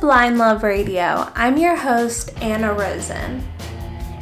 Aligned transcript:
Blind 0.00 0.38
Love 0.38 0.62
Radio. 0.62 1.28
I'm 1.34 1.56
your 1.56 1.74
host, 1.74 2.30
Anna 2.40 2.72
Rosen. 2.72 3.42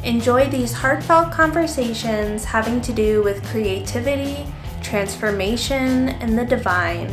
Enjoy 0.03 0.49
these 0.49 0.73
heartfelt 0.73 1.31
conversations 1.31 2.43
having 2.43 2.81
to 2.81 2.91
do 2.91 3.21
with 3.21 3.45
creativity, 3.45 4.47
transformation, 4.81 6.09
and 6.09 6.35
the 6.35 6.45
divine. 6.45 7.09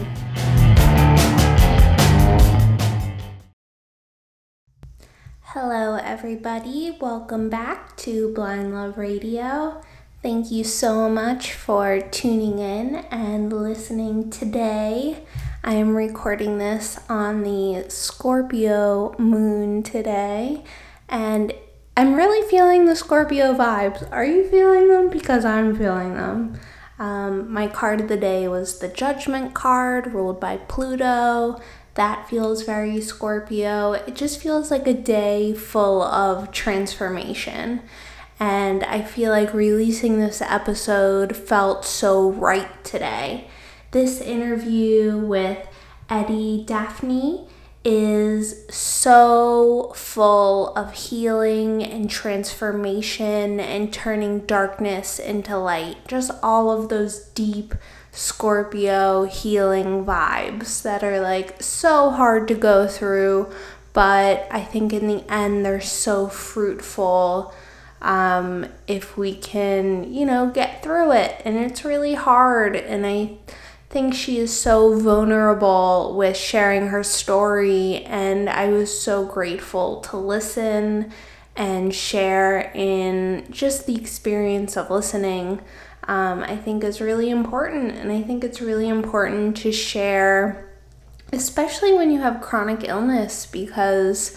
Hello, 5.43 5.96
everybody. 5.96 6.96
Welcome 6.99 7.50
back 7.50 7.94
to 7.99 8.33
Blind 8.33 8.72
Love 8.72 8.96
Radio. 8.96 9.83
Thank 10.22 10.50
you 10.50 10.64
so 10.64 11.11
much 11.11 11.53
for 11.53 12.00
tuning 12.00 12.61
in 12.61 12.96
and 13.11 13.53
listening 13.53 14.31
today. 14.31 15.19
I 15.67 15.77
am 15.77 15.96
recording 15.96 16.59
this 16.59 17.00
on 17.09 17.43
the 17.43 17.86
Scorpio 17.89 19.14
moon 19.18 19.82
today, 19.82 20.63
and 21.09 21.55
I'm 21.96 22.14
really 22.14 22.46
feeling 22.50 22.85
the 22.85 22.95
Scorpio 22.95 23.55
vibes. 23.55 24.07
Are 24.13 24.27
you 24.27 24.46
feeling 24.50 24.89
them? 24.89 25.08
Because 25.08 25.46
I'm 25.46 25.75
feeling 25.75 26.17
them. 26.17 26.61
Um, 26.99 27.50
my 27.50 27.67
card 27.67 28.03
of 28.03 28.08
the 28.08 28.19
day 28.19 28.46
was 28.46 28.79
the 28.79 28.89
Judgment 28.89 29.55
card, 29.55 30.13
ruled 30.13 30.39
by 30.39 30.58
Pluto. 30.58 31.58
That 31.94 32.28
feels 32.28 32.62
very 32.64 33.00
Scorpio. 33.00 33.92
It 33.92 34.17
just 34.17 34.42
feels 34.42 34.70
like 34.70 34.86
a 34.86 34.92
day 34.92 35.55
full 35.55 36.03
of 36.03 36.53
transformation. 36.53 37.81
And 38.38 38.84
I 38.84 39.00
feel 39.00 39.31
like 39.31 39.55
releasing 39.55 40.20
this 40.20 40.42
episode 40.42 41.34
felt 41.34 41.86
so 41.86 42.33
right 42.33 42.84
today. 42.84 43.48
This 43.95 44.20
interview 44.20 45.17
with 45.19 45.69
Etty 46.11 46.64
Daphne 46.64 47.47
is 47.84 48.67
so 48.69 49.92
full 49.95 50.75
of 50.75 50.92
healing 50.95 51.81
and 51.81 52.11
transformation 52.11 53.61
and 53.61 53.92
turning 53.92 54.41
darkness 54.47 55.20
into 55.20 55.56
light. 55.56 55.98
Just 56.09 56.33
all 56.42 56.72
of 56.72 56.89
those 56.89 57.20
deep 57.37 57.72
Scorpio 58.11 59.27
healing 59.27 60.05
vibes 60.05 60.83
that 60.83 61.05
are 61.05 61.20
like 61.20 61.62
so 61.62 62.11
hard 62.11 62.48
to 62.48 62.56
go 62.56 62.89
through, 62.89 63.53
but 63.92 64.48
I 64.50 64.62
think 64.62 64.92
in 64.92 65.06
the 65.06 65.25
end 65.33 65.65
they're 65.65 65.81
so 65.81 66.27
fruitful 66.27 67.55
um, 68.03 68.67
if 68.89 69.17
we 69.17 69.37
can, 69.37 70.12
you 70.12 70.27
know, 70.27 70.50
get 70.50 70.83
through 70.83 71.12
it. 71.12 71.41
And 71.45 71.56
it's 71.56 71.84
really 71.84 72.15
hard. 72.15 72.75
And 72.75 73.06
I 73.06 73.39
think 73.95 74.12
she 74.12 74.39
is 74.39 74.53
so 74.53 74.98
vulnerable 74.98 76.17
with 76.17 76.37
sharing 76.37 76.89
her 76.89 77.05
story. 77.05 78.03
And 78.06 78.50
I 78.50 78.67
was 78.67 79.00
so 79.00 79.25
grateful 79.25 80.00
to 80.00 80.17
listen 80.17 81.12
and 81.55 81.95
share 81.95 82.72
in 82.75 83.47
just 83.53 83.87
the 83.87 83.95
experience 83.95 84.77
of 84.77 84.91
listening. 84.91 85.61
Um, 86.09 86.42
I 86.42 86.56
think 86.56 86.83
is 86.83 87.00
really 87.00 87.31
important. 87.31 87.92
And 87.92 88.11
I 88.11 88.20
think 88.20 88.42
it's 88.42 88.61
really 88.61 88.89
important 88.89 89.56
to 89.59 89.70
share, 89.70 90.77
especially 91.33 91.95
when 91.95 92.11
you 92.11 92.20
have 92.20 92.42
chronic 92.42 92.89
illness, 92.89 93.47
because. 93.47 94.37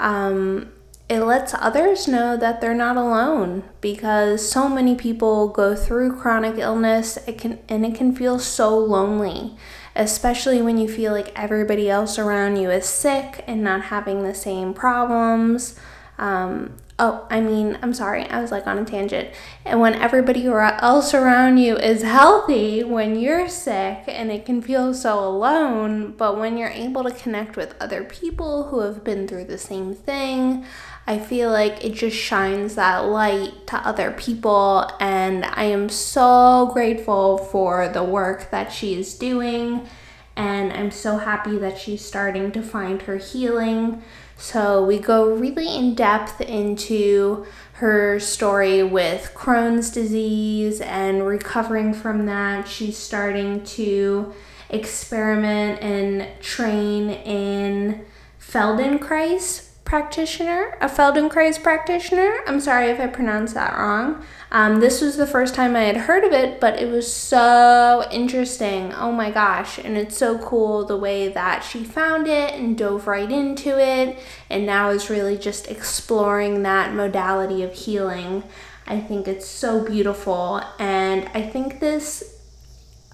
Um, 0.00 0.72
it 1.08 1.20
lets 1.20 1.54
others 1.54 2.06
know 2.06 2.36
that 2.36 2.60
they're 2.60 2.74
not 2.74 2.96
alone 2.96 3.64
because 3.80 4.48
so 4.48 4.68
many 4.68 4.94
people 4.94 5.48
go 5.48 5.74
through 5.74 6.16
chronic 6.20 6.58
illness. 6.58 7.16
It 7.26 7.38
can 7.38 7.58
and 7.68 7.86
it 7.86 7.94
can 7.94 8.14
feel 8.14 8.38
so 8.38 8.76
lonely 8.78 9.56
especially 9.98 10.62
when 10.62 10.78
you 10.78 10.88
feel 10.88 11.12
like 11.12 11.32
everybody 11.34 11.90
else 11.90 12.20
around 12.20 12.56
you 12.56 12.70
is 12.70 12.86
sick 12.86 13.42
and 13.48 13.64
not 13.64 13.82
having 13.82 14.22
the 14.22 14.32
same 14.32 14.72
problems. 14.72 15.78
Um, 16.18 16.76
oh 17.00 17.24
i 17.30 17.40
mean 17.40 17.78
i'm 17.80 17.94
sorry 17.94 18.24
i 18.28 18.40
was 18.40 18.50
like 18.50 18.66
on 18.66 18.78
a 18.78 18.84
tangent. 18.84 19.28
And 19.64 19.80
when 19.80 19.94
everybody 19.94 20.46
else 20.46 21.14
around 21.14 21.58
you 21.58 21.76
is 21.76 22.02
healthy 22.02 22.82
when 22.82 23.18
you're 23.18 23.48
sick 23.48 24.02
and 24.08 24.30
it 24.30 24.44
can 24.44 24.60
feel 24.62 24.92
so 24.94 25.24
alone 25.24 26.12
but 26.16 26.38
when 26.38 26.56
you're 26.56 26.68
able 26.70 27.04
to 27.04 27.10
connect 27.10 27.56
with 27.56 27.74
other 27.80 28.02
people 28.02 28.64
who 28.64 28.80
have 28.80 29.04
been 29.04 29.28
through 29.28 29.44
the 29.44 29.58
same 29.58 29.94
thing 29.94 30.64
I 31.08 31.18
feel 31.18 31.50
like 31.50 31.82
it 31.82 31.94
just 31.94 32.18
shines 32.18 32.74
that 32.74 32.98
light 32.98 33.66
to 33.68 33.76
other 33.76 34.10
people, 34.10 34.90
and 35.00 35.42
I 35.42 35.64
am 35.64 35.88
so 35.88 36.68
grateful 36.74 37.38
for 37.38 37.88
the 37.88 38.04
work 38.04 38.50
that 38.50 38.70
she 38.70 38.92
is 38.92 39.14
doing. 39.14 39.88
And 40.36 40.70
I'm 40.70 40.90
so 40.90 41.16
happy 41.16 41.56
that 41.56 41.78
she's 41.78 42.04
starting 42.04 42.52
to 42.52 42.60
find 42.60 43.00
her 43.02 43.16
healing. 43.16 44.02
So, 44.36 44.84
we 44.84 44.98
go 44.98 45.34
really 45.34 45.74
in 45.74 45.94
depth 45.94 46.42
into 46.42 47.46
her 47.72 48.20
story 48.20 48.82
with 48.82 49.32
Crohn's 49.34 49.88
disease 49.88 50.82
and 50.82 51.26
recovering 51.26 51.94
from 51.94 52.26
that. 52.26 52.68
She's 52.68 52.98
starting 52.98 53.64
to 53.64 54.34
experiment 54.68 55.80
and 55.82 56.28
train 56.42 57.08
in 57.08 58.04
Feldenkrais 58.38 59.67
practitioner, 59.88 60.76
a 60.82 60.86
Feldenkrais 60.86 61.60
practitioner. 61.62 62.40
I'm 62.46 62.60
sorry 62.60 62.90
if 62.90 63.00
I 63.00 63.06
pronounced 63.06 63.54
that 63.54 63.74
wrong. 63.76 64.22
Um, 64.52 64.80
this 64.80 65.00
was 65.00 65.16
the 65.16 65.26
first 65.26 65.54
time 65.54 65.74
I 65.74 65.84
had 65.84 65.96
heard 65.96 66.24
of 66.24 66.32
it, 66.32 66.60
but 66.60 66.78
it 66.78 66.90
was 66.90 67.10
so 67.10 68.06
interesting. 68.12 68.92
Oh 68.92 69.10
my 69.10 69.30
gosh. 69.30 69.78
And 69.78 69.96
it's 69.96 70.16
so 70.16 70.38
cool 70.38 70.84
the 70.84 70.98
way 70.98 71.28
that 71.28 71.64
she 71.64 71.84
found 71.84 72.26
it 72.28 72.52
and 72.52 72.76
dove 72.76 73.06
right 73.06 73.32
into 73.32 73.80
it, 73.80 74.18
and 74.50 74.66
now 74.66 74.90
is 74.90 75.08
really 75.08 75.38
just 75.38 75.68
exploring 75.68 76.62
that 76.64 76.92
modality 76.92 77.62
of 77.62 77.72
healing. 77.72 78.44
I 78.86 79.00
think 79.00 79.26
it's 79.26 79.46
so 79.46 79.82
beautiful, 79.82 80.62
and 80.78 81.30
I 81.32 81.42
think 81.42 81.80
this 81.80 82.34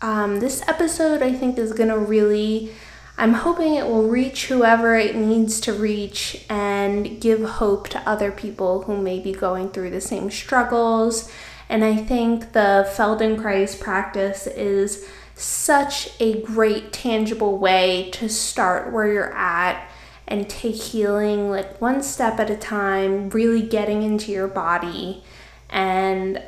um, 0.03 0.41
this 0.41 0.61
episode 0.69 1.23
I 1.23 1.33
think 1.33 1.57
is 1.57 1.73
gonna 1.73 1.99
really 1.99 2.73
I'm 3.17 3.35
hoping 3.35 3.75
it 3.75 3.87
will 3.87 4.09
reach 4.09 4.47
whoever 4.47 4.97
it 4.97 5.15
needs 5.15 5.61
to 5.61 5.73
reach 5.73 6.45
and 6.51 7.21
give 7.21 7.43
hope 7.43 7.89
to 7.91 8.09
other 8.09 8.33
people 8.33 8.83
who 8.83 9.01
may 9.01 9.21
be 9.21 9.33
going 9.33 9.71
through 9.71 9.91
the 9.91 10.01
same 10.01 10.31
struggles. 10.31 11.31
And 11.69 11.85
I 11.85 11.97
think 11.97 12.53
the 12.53 12.91
Feldenkrais 12.97 13.81
practice 13.81 14.49
is 14.49 15.09
such 15.37 16.11
a 16.21 16.43
great, 16.43 16.93
tangible 16.93 17.57
way 17.57 18.11
to 18.13 18.29
start 18.29 18.93
where 18.93 19.07
you're 19.07 19.35
at 19.35 19.89
and 20.27 20.49
take 20.49 20.77
healing 20.77 21.51
like 21.51 21.81
one 21.81 22.03
step 22.03 22.41
at 22.41 22.51
a 22.51 22.57
time, 22.57 23.31
really 23.31 23.63
getting 23.63 24.03
into 24.03 24.33
your 24.33 24.49
body. 24.49 25.23
And 25.71 26.43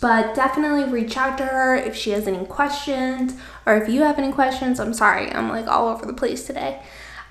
But 0.01 0.35
definitely 0.35 0.85
reach 0.85 1.17
out 1.17 1.39
to 1.39 1.45
her 1.45 1.77
if 1.77 1.95
she 1.95 2.11
has 2.11 2.27
any 2.27 2.45
questions 2.47 3.35
or 3.67 3.77
if 3.77 3.89
you 3.89 4.03
have 4.03 4.19
any 4.19 4.33
questions. 4.33 4.81
I'm 4.81 4.95
sorry, 4.95 5.31
I'm 5.31 5.49
like 5.49 5.67
all 5.67 5.89
over 5.89 6.07
the 6.07 6.13
place 6.13 6.47
today. 6.47 6.83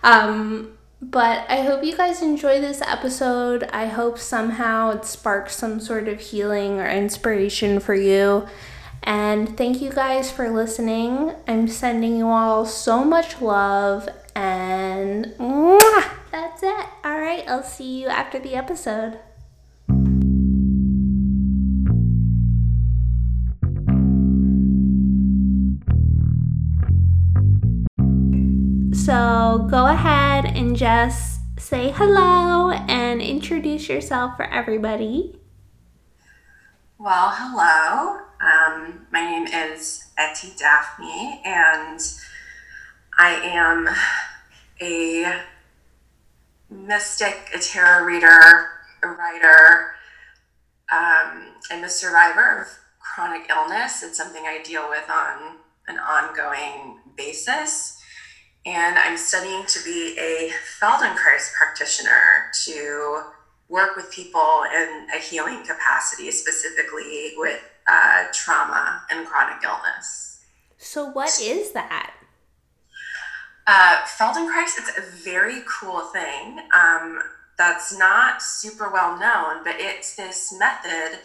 Um, 0.04 0.78
but 1.02 1.50
I 1.50 1.64
hope 1.64 1.84
you 1.84 1.98
guys 1.98 2.22
enjoy 2.22 2.62
this 2.62 2.82
episode. 2.82 3.64
I 3.74 3.88
hope 3.88 4.20
somehow 4.20 4.92
it 4.92 5.06
sparks 5.06 5.56
some 5.56 5.80
sort 5.80 6.08
of 6.08 6.20
healing 6.20 6.80
or 6.80 6.88
inspiration 6.88 7.80
for 7.80 7.96
you. 7.96 8.48
And 9.04 9.58
thank 9.58 9.82
you 9.82 9.92
guys 9.92 10.32
for 10.32 10.50
listening. 10.50 11.34
I'm 11.48 11.68
sending 11.68 12.18
you 12.18 12.28
all 12.28 12.68
so 12.68 13.04
much 13.04 13.42
love 13.42 14.08
and 14.36 15.26
mwah, 15.40 16.10
that's 16.32 16.62
it. 16.64 16.86
All 17.04 17.20
right, 17.20 17.44
I'll 17.48 17.64
see 17.64 18.02
you 18.02 18.08
after 18.08 18.40
the 18.40 18.56
episode. 18.56 19.20
So 29.06 29.68
go 29.72 29.88
ahead 29.88 30.46
and 30.46 30.78
just 30.78 31.40
say 31.60 31.90
hello 31.90 32.70
and 32.70 33.20
introduce 33.20 33.90
yourself 33.90 34.38
for 34.38 34.46
everybody. 34.46 35.40
Well, 37.00 37.34
hello. 37.34 38.22
Um, 38.40 39.08
my 39.12 39.22
name 39.22 39.48
is 39.48 40.08
Etty 40.20 40.54
Daphne, 40.56 41.42
and 41.44 42.00
I 43.18 43.32
am 43.44 43.90
a 44.80 45.42
mystic, 46.70 47.50
a 47.56 47.58
tarot 47.58 48.06
reader, 48.06 48.68
a 49.02 49.08
writer, 49.08 49.96
um, 50.92 51.56
I'm 51.72 51.84
a 51.84 51.90
survivor 51.90 52.62
of 52.62 52.68
chronic 53.00 53.50
illness. 53.50 54.04
It's 54.04 54.18
something 54.18 54.44
I 54.46 54.62
deal 54.64 54.88
with 54.90 55.10
on 55.10 55.58
an 55.88 55.98
ongoing 55.98 57.00
basis. 57.16 58.01
And 58.66 58.98
I'm 58.98 59.18
studying 59.18 59.66
to 59.66 59.84
be 59.84 60.18
a 60.20 60.52
Feldenkrais 60.80 61.52
practitioner 61.58 62.52
to 62.66 63.24
work 63.70 63.96
with 63.96 64.12
people 64.12 64.64
in 64.76 65.08
a 65.16 65.20
healing 65.20 65.64
capacity, 65.66 66.30
specifically 66.32 67.34
with 67.38 67.60
uh, 67.88 68.26
trauma 68.34 69.04
and 69.10 69.26
chronic 69.26 69.64
illness. 69.64 70.44
So, 70.78 71.10
what 71.10 71.40
is 71.42 71.72
that? 71.72 72.14
Uh, 73.66 74.02
Feldenkrais, 74.06 74.78
it's 74.78 74.98
a 74.98 75.02
very 75.24 75.62
cool 75.68 76.02
thing 76.02 76.60
um, 76.74 77.22
that's 77.58 77.98
not 77.98 78.42
super 78.42 78.90
well 78.92 79.18
known, 79.20 79.64
but 79.64 79.76
it's 79.78 80.16
this 80.16 80.54
method 80.60 81.20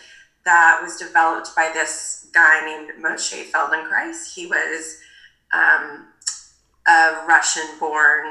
that 0.44 0.80
was 0.82 0.96
developed 0.96 1.54
by 1.56 1.70
this 1.74 2.28
guy 2.32 2.64
named 2.64 2.92
Moshe 3.02 3.50
Feldenkrais. 3.50 4.32
He 4.32 4.46
was 4.46 5.00
um, 5.52 6.06
a 6.86 7.24
Russian 7.26 7.66
born 7.78 8.24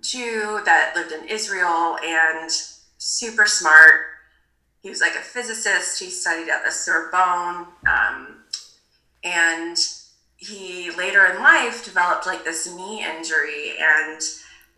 Jew 0.00 0.60
that 0.64 0.92
lived 0.94 1.12
in 1.12 1.28
Israel 1.28 1.96
and 2.04 2.50
super 2.98 3.46
smart. 3.46 4.00
He 4.82 4.90
was 4.90 5.00
like 5.00 5.14
a 5.14 5.22
physicist. 5.22 6.00
He 6.00 6.10
studied 6.10 6.50
at 6.50 6.64
the 6.64 6.70
Sorbonne. 6.70 7.66
Um, 7.86 8.44
and 9.22 9.76
he 10.36 10.90
later 10.90 11.24
in 11.26 11.42
life 11.42 11.84
developed 11.84 12.26
like 12.26 12.44
this 12.44 12.66
knee 12.74 13.04
injury 13.04 13.74
and 13.80 14.20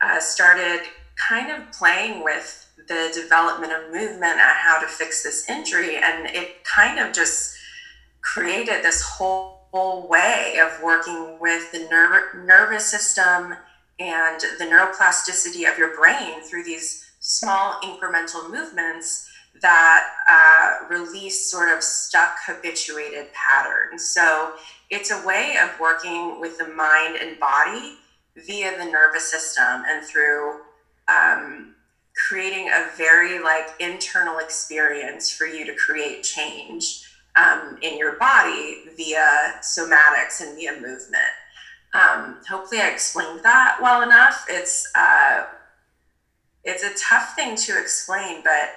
uh, 0.00 0.20
started 0.20 0.82
kind 1.28 1.50
of 1.50 1.72
playing 1.72 2.22
with 2.22 2.62
the 2.88 3.10
development 3.14 3.72
of 3.72 3.90
movement 3.90 4.38
and 4.38 4.40
how 4.40 4.80
to 4.80 4.86
fix 4.86 5.22
this 5.22 5.48
injury. 5.48 5.96
And 5.96 6.26
it 6.26 6.62
kind 6.62 6.98
of 7.00 7.12
just 7.12 7.56
created 8.20 8.84
this 8.84 9.02
whole, 9.02 9.55
whole 9.72 10.08
way 10.08 10.58
of 10.60 10.82
working 10.82 11.38
with 11.40 11.72
the 11.72 11.78
nerv- 11.92 12.44
nervous 12.44 12.86
system 12.86 13.54
and 13.98 14.40
the 14.58 14.64
neuroplasticity 14.64 15.70
of 15.70 15.78
your 15.78 15.96
brain 15.96 16.42
through 16.42 16.64
these 16.64 17.10
small 17.20 17.80
incremental 17.82 18.50
movements 18.50 19.28
that 19.62 20.06
uh, 20.30 20.86
release 20.88 21.50
sort 21.50 21.74
of 21.74 21.82
stuck 21.82 22.36
habituated 22.44 23.26
patterns. 23.32 24.06
So 24.06 24.52
it's 24.90 25.10
a 25.10 25.26
way 25.26 25.56
of 25.62 25.78
working 25.80 26.40
with 26.40 26.58
the 26.58 26.68
mind 26.68 27.16
and 27.16 27.38
body 27.40 27.96
via 28.36 28.76
the 28.76 28.84
nervous 28.84 29.30
system 29.30 29.84
and 29.88 30.04
through 30.04 30.60
um, 31.08 31.74
creating 32.28 32.68
a 32.68 32.88
very 32.96 33.38
like 33.38 33.68
internal 33.80 34.38
experience 34.38 35.30
for 35.30 35.46
you 35.46 35.64
to 35.64 35.74
create 35.74 36.22
change 36.22 37.05
um, 37.36 37.78
in 37.82 37.98
your 37.98 38.16
body 38.18 38.84
via 38.96 39.54
somatics 39.60 40.40
and 40.40 40.56
via 40.56 40.72
movement. 40.72 41.34
Um, 41.94 42.38
hopefully, 42.48 42.80
I 42.80 42.88
explained 42.88 43.40
that 43.42 43.78
well 43.80 44.02
enough. 44.02 44.44
It's 44.48 44.90
uh, 44.94 45.44
it's 46.64 46.82
a 46.82 46.92
tough 47.02 47.34
thing 47.34 47.56
to 47.56 47.78
explain, 47.80 48.42
but 48.42 48.74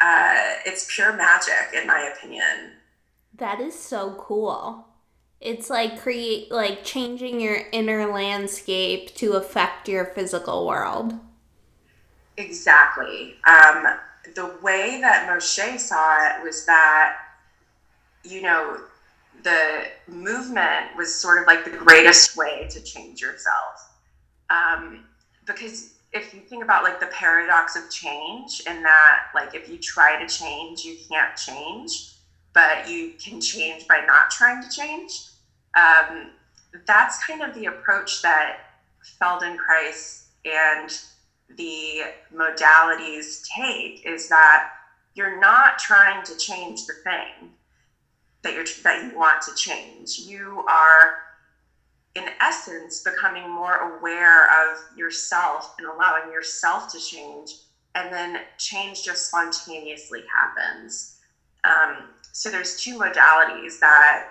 uh, 0.00 0.54
it's 0.64 0.94
pure 0.94 1.12
magic, 1.12 1.74
in 1.74 1.86
my 1.86 2.12
opinion. 2.14 2.72
That 3.36 3.60
is 3.60 3.78
so 3.78 4.14
cool. 4.18 4.86
It's 5.40 5.68
like 5.68 6.00
create 6.00 6.50
like 6.50 6.84
changing 6.84 7.40
your 7.40 7.58
inner 7.72 8.10
landscape 8.12 9.14
to 9.16 9.32
affect 9.32 9.88
your 9.88 10.06
physical 10.06 10.66
world. 10.66 11.18
Exactly. 12.36 13.34
Um, 13.46 13.84
the 14.34 14.56
way 14.62 15.00
that 15.00 15.28
Moshe 15.28 15.78
saw 15.78 16.26
it 16.26 16.42
was 16.42 16.64
that, 16.66 17.18
you 18.24 18.42
know, 18.42 18.78
the 19.42 19.86
movement 20.08 20.96
was 20.96 21.14
sort 21.14 21.40
of 21.40 21.46
like 21.46 21.64
the 21.64 21.70
greatest 21.70 22.36
way 22.36 22.66
to 22.70 22.80
change 22.80 23.20
yourself. 23.20 23.92
Um, 24.50 25.04
because 25.46 25.94
if 26.12 26.32
you 26.32 26.40
think 26.40 26.64
about 26.64 26.82
like 26.82 27.00
the 27.00 27.06
paradox 27.06 27.76
of 27.76 27.90
change, 27.90 28.62
and 28.66 28.84
that 28.84 29.26
like 29.34 29.54
if 29.54 29.68
you 29.68 29.78
try 29.78 30.24
to 30.24 30.26
change, 30.26 30.84
you 30.84 30.96
can't 31.08 31.36
change, 31.36 32.14
but 32.52 32.88
you 32.88 33.14
can 33.22 33.40
change 33.40 33.86
by 33.86 34.04
not 34.06 34.30
trying 34.30 34.62
to 34.62 34.70
change. 34.70 35.12
Um, 35.76 36.30
that's 36.86 37.24
kind 37.24 37.42
of 37.42 37.54
the 37.54 37.66
approach 37.66 38.22
that 38.22 38.58
Feldenkrais 39.20 40.26
and 40.44 40.98
the 41.56 42.02
modalities 42.34 43.42
take 43.54 44.06
is 44.06 44.28
that 44.28 44.70
you're 45.14 45.40
not 45.40 45.78
trying 45.78 46.24
to 46.24 46.36
change 46.36 46.86
the 46.86 46.94
thing 47.04 47.50
that 48.44 48.54
you're 48.54 48.64
that 48.84 49.02
you 49.02 49.18
want 49.18 49.42
to 49.42 49.54
change. 49.54 50.18
You 50.18 50.64
are 50.68 51.14
in 52.14 52.24
essence 52.40 53.02
becoming 53.02 53.50
more 53.50 53.98
aware 53.98 54.44
of 54.70 54.78
yourself 54.96 55.74
and 55.78 55.88
allowing 55.88 56.30
yourself 56.30 56.92
to 56.92 56.98
change 57.00 57.56
and 57.96 58.12
then 58.12 58.38
change 58.56 59.02
just 59.04 59.26
spontaneously 59.26 60.22
happens 60.32 61.16
um, 61.64 62.10
so 62.30 62.50
there's 62.50 62.80
two 62.80 62.96
modalities 62.96 63.80
that 63.80 64.26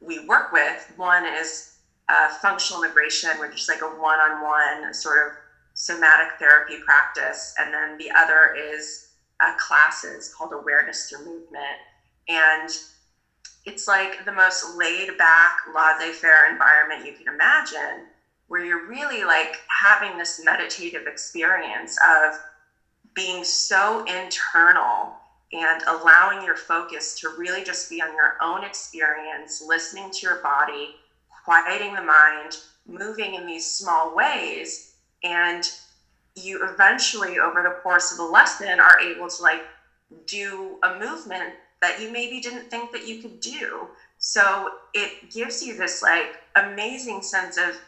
we 0.00 0.18
work 0.26 0.50
with 0.50 0.90
one 0.96 1.26
is 1.26 1.74
uh, 2.08 2.30
functional 2.40 2.82
integration 2.82 3.38
which 3.38 3.54
is 3.60 3.68
like 3.68 3.82
a 3.82 4.00
one-on-one 4.00 4.94
sort 4.94 5.26
of 5.26 5.32
somatic 5.76 6.38
therapy 6.38 6.78
practice, 6.84 7.54
and 7.58 7.72
then 7.72 7.98
the 7.98 8.10
other 8.10 8.54
is 8.58 9.10
uh, 9.40 9.52
classes 9.58 10.32
called 10.34 10.52
Awareness 10.52 11.08
Through 11.08 11.26
Movement. 11.26 11.78
And 12.28 12.70
it's 13.66 13.88
like 13.88 14.24
the 14.24 14.32
most 14.32 14.76
laid 14.76 15.16
back, 15.18 15.58
laissez 15.74 16.12
faire 16.12 16.46
environment 16.50 17.04
you 17.04 17.12
can 17.12 17.32
imagine, 17.32 18.06
where 18.48 18.64
you're 18.64 18.86
really 18.88 19.24
like 19.24 19.56
having 19.68 20.16
this 20.16 20.40
meditative 20.42 21.06
experience 21.06 21.98
of 22.06 22.32
being 23.14 23.42
so 23.42 24.04
internal 24.04 25.16
and 25.52 25.82
allowing 25.88 26.44
your 26.44 26.56
focus 26.56 27.18
to 27.20 27.30
really 27.36 27.64
just 27.64 27.90
be 27.90 28.00
on 28.00 28.14
your 28.14 28.34
own 28.40 28.62
experience, 28.64 29.60
listening 29.60 30.10
to 30.12 30.26
your 30.26 30.36
body, 30.42 30.94
quieting 31.44 31.94
the 31.94 32.02
mind, 32.02 32.56
moving 32.86 33.34
in 33.34 33.46
these 33.46 33.66
small 33.66 34.14
ways 34.14 34.92
and 35.24 35.64
you 36.36 36.60
eventually 36.62 37.38
over 37.38 37.62
the 37.62 37.70
course 37.82 38.12
of 38.12 38.18
the 38.18 38.24
lesson 38.24 38.78
are 38.78 39.00
able 39.00 39.28
to 39.28 39.42
like 39.42 39.62
do 40.26 40.78
a 40.84 40.98
movement 40.98 41.54
that 41.86 42.00
you 42.00 42.10
maybe 42.10 42.40
didn't 42.40 42.68
think 42.68 42.90
that 42.90 43.04
you 43.06 43.16
could 43.16 43.38
do 43.38 43.88
so 44.18 44.70
it 44.92 45.30
gives 45.30 45.62
you 45.62 45.72
this 45.76 46.02
like 46.02 46.38
amazing 46.56 47.22
sense 47.22 47.56
of 47.56 47.78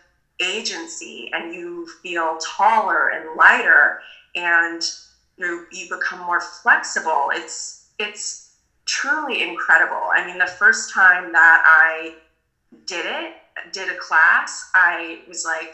agency 0.40 1.28
and 1.32 1.52
you 1.52 1.84
feel 2.02 2.38
taller 2.58 3.08
and 3.08 3.34
lighter 3.34 3.96
and 4.36 4.82
you 5.36 5.64
you 5.72 5.88
become 5.88 6.20
more 6.20 6.40
flexible 6.40 7.30
it's 7.34 7.80
it's 7.98 8.44
truly 8.86 9.42
incredible 9.42 10.10
i 10.14 10.24
mean 10.24 10.38
the 10.38 10.46
first 10.46 10.88
time 10.94 11.32
that 11.32 11.60
i 11.64 12.14
did 12.86 13.06
it 13.06 13.32
did 13.72 13.88
a 13.88 13.94
class 13.94 14.68
i 14.74 15.18
was 15.26 15.44
like 15.44 15.72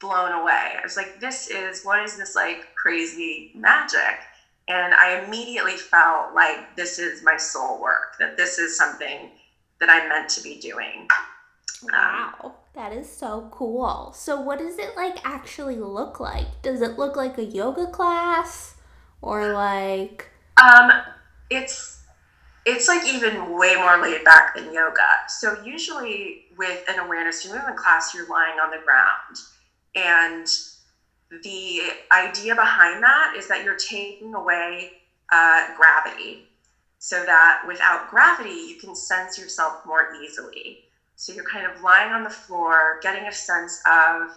blown 0.00 0.32
away. 0.32 0.76
I 0.76 0.80
was 0.84 0.96
like, 0.96 1.12
this 1.16 1.46
is 1.46 1.82
what 1.84 2.02
is 2.02 2.16
this 2.16 2.34
like 2.34 2.68
crazy 2.76 3.48
magic? 3.54 4.26
And 4.68 4.94
I 4.94 5.24
immediately 5.24 5.76
felt 5.76 6.34
like 6.34 6.74
this 6.76 6.98
is 6.98 7.22
my 7.22 7.36
soul 7.36 7.80
work, 7.80 8.16
that 8.18 8.36
this 8.36 8.58
is 8.58 8.76
something 8.76 9.30
that 9.80 9.88
I'm 9.88 10.08
meant 10.08 10.28
to 10.30 10.42
be 10.42 10.58
doing. 10.58 11.08
Wow, 11.82 12.34
um, 12.42 12.52
that 12.74 12.92
is 12.92 13.10
so 13.10 13.48
cool. 13.52 14.12
So, 14.14 14.40
what 14.40 14.58
does 14.58 14.78
it 14.78 14.96
like 14.96 15.24
actually 15.24 15.76
look 15.76 16.18
like? 16.18 16.62
Does 16.62 16.80
it 16.80 16.98
look 16.98 17.16
like 17.16 17.38
a 17.38 17.44
yoga 17.44 17.86
class 17.86 18.76
or 19.20 19.52
like? 19.52 20.30
Um, 20.60 20.90
it's 21.50 21.96
it's 22.66 22.88
like 22.88 23.06
even 23.06 23.56
way 23.56 23.76
more 23.76 24.02
laid 24.02 24.24
back 24.24 24.56
than 24.56 24.72
yoga. 24.72 25.06
So 25.28 25.62
usually 25.64 26.46
with 26.58 26.82
an 26.88 26.98
awareness 26.98 27.44
to 27.44 27.54
movement 27.54 27.76
class, 27.76 28.12
you're 28.12 28.28
lying 28.28 28.58
on 28.58 28.70
the 28.70 28.84
ground 28.84 29.38
and 29.94 30.48
the 31.30 31.82
idea 32.12 32.54
behind 32.54 33.02
that 33.02 33.32
is 33.36 33.48
that 33.48 33.62
you're 33.62 33.74
taking 33.76 34.34
away 34.34 34.92
uh, 35.32 35.62
gravity 35.74 36.46
so 36.98 37.24
that 37.24 37.60
without 37.66 38.08
gravity, 38.08 38.64
you 38.68 38.76
can 38.76 38.94
sense 38.94 39.36
yourself 39.38 39.74
more 39.84 40.08
easily. 40.14 40.80
So 41.16 41.32
you're 41.32 41.44
kind 41.44 41.66
of 41.66 41.80
lying 41.80 42.12
on 42.12 42.22
the 42.22 42.30
floor, 42.30 42.98
getting 43.02 43.26
a 43.26 43.32
sense 43.32 43.80
of, 43.86 44.30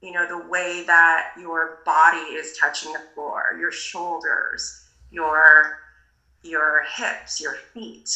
you 0.00 0.12
know, 0.12 0.26
the 0.26 0.38
way 0.38 0.84
that 0.86 1.28
your 1.36 1.78
body 1.84 2.18
is 2.18 2.52
touching 2.52 2.92
the 2.92 3.02
floor, 3.14 3.54
your 3.58 3.72
shoulders, 3.72 4.80
your 5.10 5.78
your 6.42 6.82
hips, 6.96 7.40
your 7.40 7.54
feet. 7.74 8.08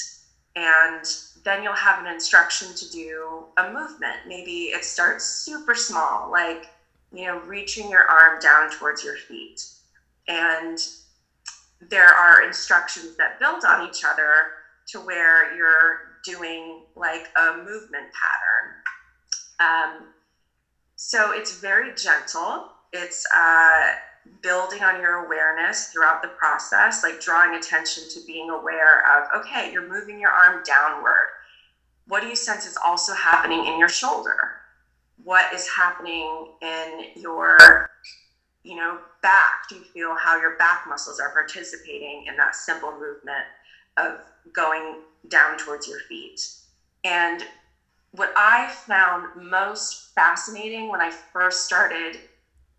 And 0.57 1.05
then 1.45 1.63
you'll 1.63 1.75
have 1.75 1.99
an 1.99 2.07
instruction 2.07 2.75
to 2.75 2.89
do 2.91 3.47
a 3.57 3.71
movement. 3.71 4.21
Maybe 4.27 4.67
it 4.67 4.85
starts 4.85 5.25
super 5.25 5.75
small, 5.75 6.31
like 6.31 6.71
you 7.15 7.27
know, 7.27 7.39
reaching 7.41 7.89
your 7.91 8.05
arm 8.11 8.41
down 8.41 8.71
towards 8.71 9.05
your 9.05 9.17
feet. 9.17 9.65
And 10.29 10.79
there 11.81 12.09
are 12.09 12.43
instructions 12.43 13.17
that 13.17 13.39
build 13.39 13.65
on 13.65 13.89
each 13.89 14.05
other 14.05 14.53
to 14.89 14.99
where 15.01 15.55
you're 15.57 16.19
doing 16.25 16.83
like 16.97 17.29
a 17.37 17.59
movement 17.59 18.07
pattern. 18.13 18.75
Um, 19.61 20.09
so 20.97 21.33
it's 21.33 21.61
very 21.61 21.95
gentle. 21.95 22.69
It's 22.93 23.27
uh, 23.35 23.93
building 24.43 24.83
on 24.83 25.01
your 25.01 25.27
awareness 25.27 25.89
throughout 25.89 26.23
the 26.23 26.29
process, 26.29 27.03
like 27.03 27.21
drawing 27.21 27.55
attention 27.55 28.05
to 28.11 28.21
being 28.27 28.51
aware 28.51 29.03
of, 29.17 29.29
okay, 29.41 29.71
you're 29.73 29.89
moving 29.89 30.19
your 30.19 30.31
arm 30.31 30.63
downward. 30.65 31.29
What 32.07 32.23
do 32.23 32.29
you 32.29 32.37
sense 32.37 32.67
is 32.67 32.79
also 32.85 33.15
happening 33.15 33.67
in 33.67 33.79
your 33.79 33.89
shoulder? 33.89 34.64
What 35.23 35.53
is 35.55 35.69
happening 35.69 36.49
in 36.61 37.07
your, 37.17 37.91
you 38.63 38.77
know, 38.77 38.99
back? 39.23 39.69
Do 39.69 39.77
you 39.77 39.83
feel 39.83 40.15
how 40.15 40.41
your 40.41 40.57
back 40.57 40.85
muscles 40.89 41.21
are 41.21 41.31
participating 41.31 42.27
in 42.27 42.37
that 42.37 42.55
simple 42.55 42.93
movement 42.93 43.45
of 43.97 44.21
going 44.53 44.97
down 45.29 45.57
towards 45.57 45.89
your 45.89 46.01
feet? 46.01 46.41
And 47.05 47.45
what 48.13 48.33
I 48.37 48.69
found 48.69 49.51
most 49.51 50.15
fascinating 50.15 50.89
when 50.89 51.01
I 51.01 51.11
first 51.11 51.65
started 51.65 52.19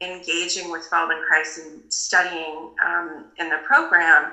engaging 0.02 0.72
with 0.72 0.88
Feldenkrais 0.90 1.60
and 1.64 1.82
studying 1.92 2.72
um, 2.86 3.26
in 3.38 3.50
the 3.50 3.60
program 3.66 4.32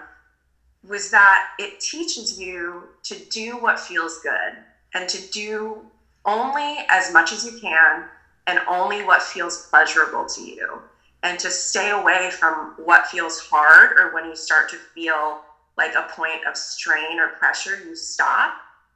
was 0.87 1.11
that 1.11 1.51
it 1.59 1.81
teaches 1.81 2.41
you 2.41 2.89
to 3.05 3.15
do 3.31 3.57
what 3.59 3.79
feels 3.79 4.21
good 4.23 4.59
and 4.95 5.09
to 5.09 5.31
do 5.31 5.87
only 6.25 6.79
as 6.89 7.13
much 7.13 7.33
as 7.33 7.45
you 7.45 7.53
can 7.61 8.05
and 8.47 8.61
only 8.69 9.03
what 9.03 9.23
feels 9.23 9.67
pleasurable 9.71 10.27
to 10.27 10.43
you 10.43 10.83
and 11.23 11.39
to 11.39 11.51
stay 11.51 11.91
away 11.91 12.31
from 12.31 12.73
what 12.77 13.07
feels 13.07 13.39
hard 13.39 13.93
or 13.99 14.13
when 14.13 14.25
you 14.25 14.35
start 14.35 14.69
to 14.69 14.79
feel 14.95 15.41
like 15.77 15.95
a 15.95 16.07
point 16.15 16.45
of 16.49 16.57
strain 16.57 17.19
or 17.19 17.29
pressure 17.39 17.77
you 17.77 17.95
stop 17.95 18.53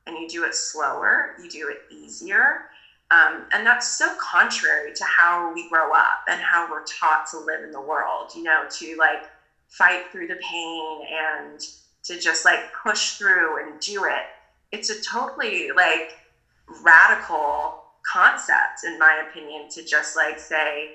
and 0.06 0.16
you 0.16 0.28
do 0.28 0.44
it 0.44 0.54
slower 0.54 1.34
you 1.38 1.48
do 1.48 1.68
it 1.68 1.82
easier 1.88 2.62
um, 3.10 3.46
and 3.52 3.64
that's 3.64 3.86
so 3.96 4.14
contrary 4.16 4.92
to 4.94 5.04
how 5.04 5.52
we 5.52 5.68
grow 5.68 5.92
up 5.92 6.22
and 6.28 6.40
how 6.40 6.68
we're 6.68 6.84
taught 7.00 7.26
to 7.30 7.38
live 7.38 7.62
in 7.62 7.70
the 7.70 7.80
world, 7.80 8.32
you 8.34 8.42
know, 8.42 8.64
to 8.68 8.96
like 8.98 9.22
fight 9.68 10.02
through 10.10 10.26
the 10.26 10.36
pain 10.36 11.00
and 11.12 11.60
to 12.04 12.18
just 12.18 12.44
like 12.44 12.60
push 12.84 13.12
through 13.12 13.60
and 13.62 13.78
do 13.78 14.04
it. 14.04 14.24
It's 14.72 14.90
a 14.90 14.96
totally 15.00 15.68
like 15.74 16.16
radical 16.82 17.82
concept, 18.12 18.84
in 18.84 18.98
my 18.98 19.22
opinion, 19.28 19.68
to 19.70 19.82
just 19.82 20.16
like 20.16 20.38
say, 20.38 20.92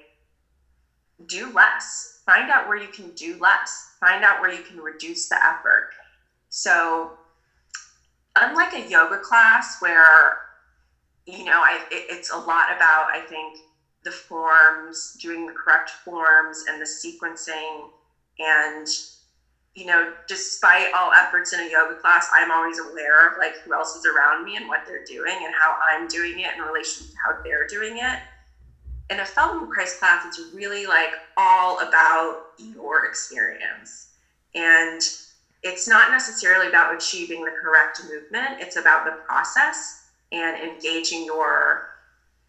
do 1.27 1.51
less, 1.53 2.19
find 2.25 2.49
out 2.49 2.67
where 2.67 2.77
you 2.77 2.89
can 2.89 3.11
do 3.11 3.37
less, 3.39 3.91
find 3.99 4.23
out 4.23 4.41
where 4.41 4.51
you 4.51 4.63
can 4.63 4.77
reduce 4.77 5.27
the 5.27 5.37
effort. 5.45 5.89
So, 6.49 7.11
unlike 8.35 8.73
a 8.73 8.89
yoga 8.89 9.17
class 9.17 9.77
where 9.79 10.37
you 11.25 11.45
know, 11.45 11.61
I, 11.61 11.81
it, 11.91 12.05
it's 12.09 12.31
a 12.31 12.37
lot 12.37 12.75
about, 12.75 13.07
I 13.13 13.21
think, 13.27 13.57
the 14.03 14.11
forms, 14.11 15.15
doing 15.21 15.45
the 15.45 15.53
correct 15.53 15.91
forms 16.03 16.63
and 16.67 16.81
the 16.81 16.85
sequencing. 16.85 17.89
And, 18.39 18.87
you 19.75 19.85
know, 19.85 20.05
despite 20.27 20.87
all 20.93 21.11
efforts 21.13 21.53
in 21.53 21.59
a 21.59 21.69
yoga 21.69 21.95
class, 21.95 22.27
I'm 22.33 22.51
always 22.51 22.77
aware 22.77 23.27
of 23.27 23.37
like 23.37 23.55
who 23.63 23.73
else 23.73 23.95
is 23.95 24.05
around 24.05 24.43
me 24.43 24.55
and 24.55 24.67
what 24.67 24.81
they're 24.85 25.03
doing 25.05 25.43
and 25.43 25.53
how 25.59 25.75
I'm 25.89 26.07
doing 26.07 26.39
it 26.39 26.55
in 26.55 26.61
relation 26.61 27.03
to 27.03 27.09
how 27.25 27.33
they're 27.43 27.65
doing 27.65 27.97
it. 27.97 28.19
In 29.09 29.19
a 29.19 29.23
Feldenkrais 29.23 29.97
class, 29.97 30.25
it's 30.25 30.39
really 30.53 30.85
like 30.85 31.11
all 31.37 31.79
about 31.79 32.37
your 32.57 33.05
experience. 33.05 34.07
And 34.55 35.01
it's 35.63 35.87
not 35.87 36.09
necessarily 36.09 36.67
about 36.67 36.93
achieving 36.93 37.43
the 37.43 37.51
correct 37.51 38.01
movement, 38.03 38.55
it's 38.59 38.75
about 38.75 39.05
the 39.05 39.11
process 39.11 39.95
and 40.31 40.57
engaging 40.57 41.25
your 41.25 41.83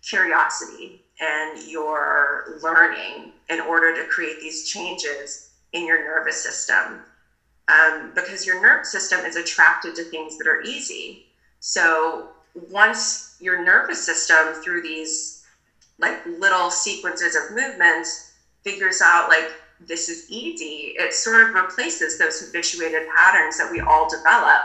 curiosity 0.02 0.99
and 1.21 1.59
your 1.59 2.43
learning 2.62 3.31
in 3.49 3.61
order 3.61 3.93
to 3.93 4.05
create 4.05 4.41
these 4.41 4.62
changes 4.62 5.41
in 5.73 5.87
your 5.87 6.02
nervous 6.02 6.43
system. 6.43 7.02
Um, 7.69 8.12
because 8.14 8.45
your 8.45 8.61
nervous 8.61 8.90
system 8.90 9.25
is 9.25 9.37
attracted 9.37 9.95
to 9.95 10.04
things 10.04 10.37
that 10.37 10.47
are 10.47 10.61
easy. 10.62 11.21
So 11.61 12.28
once 12.54 13.31
your 13.38 13.62
nervous 13.62 14.04
system, 14.04 14.52
through 14.52 14.83
these 14.83 15.38
like 15.99 16.21
little 16.26 16.71
sequences 16.71 17.37
of 17.37 17.49
movements, 17.50 18.26
figures 18.64 19.00
out 19.00 19.28
like 19.28 19.57
this 19.81 20.09
is 20.09 20.25
easy, 20.28 20.92
it 20.97 21.12
sort 21.12 21.40
of 21.47 21.54
replaces 21.54 22.19
those 22.19 22.40
habituated 22.40 23.02
patterns 23.07 23.57
that 23.57 23.71
we 23.71 23.81
all 23.81 24.09
develop. 24.09 24.62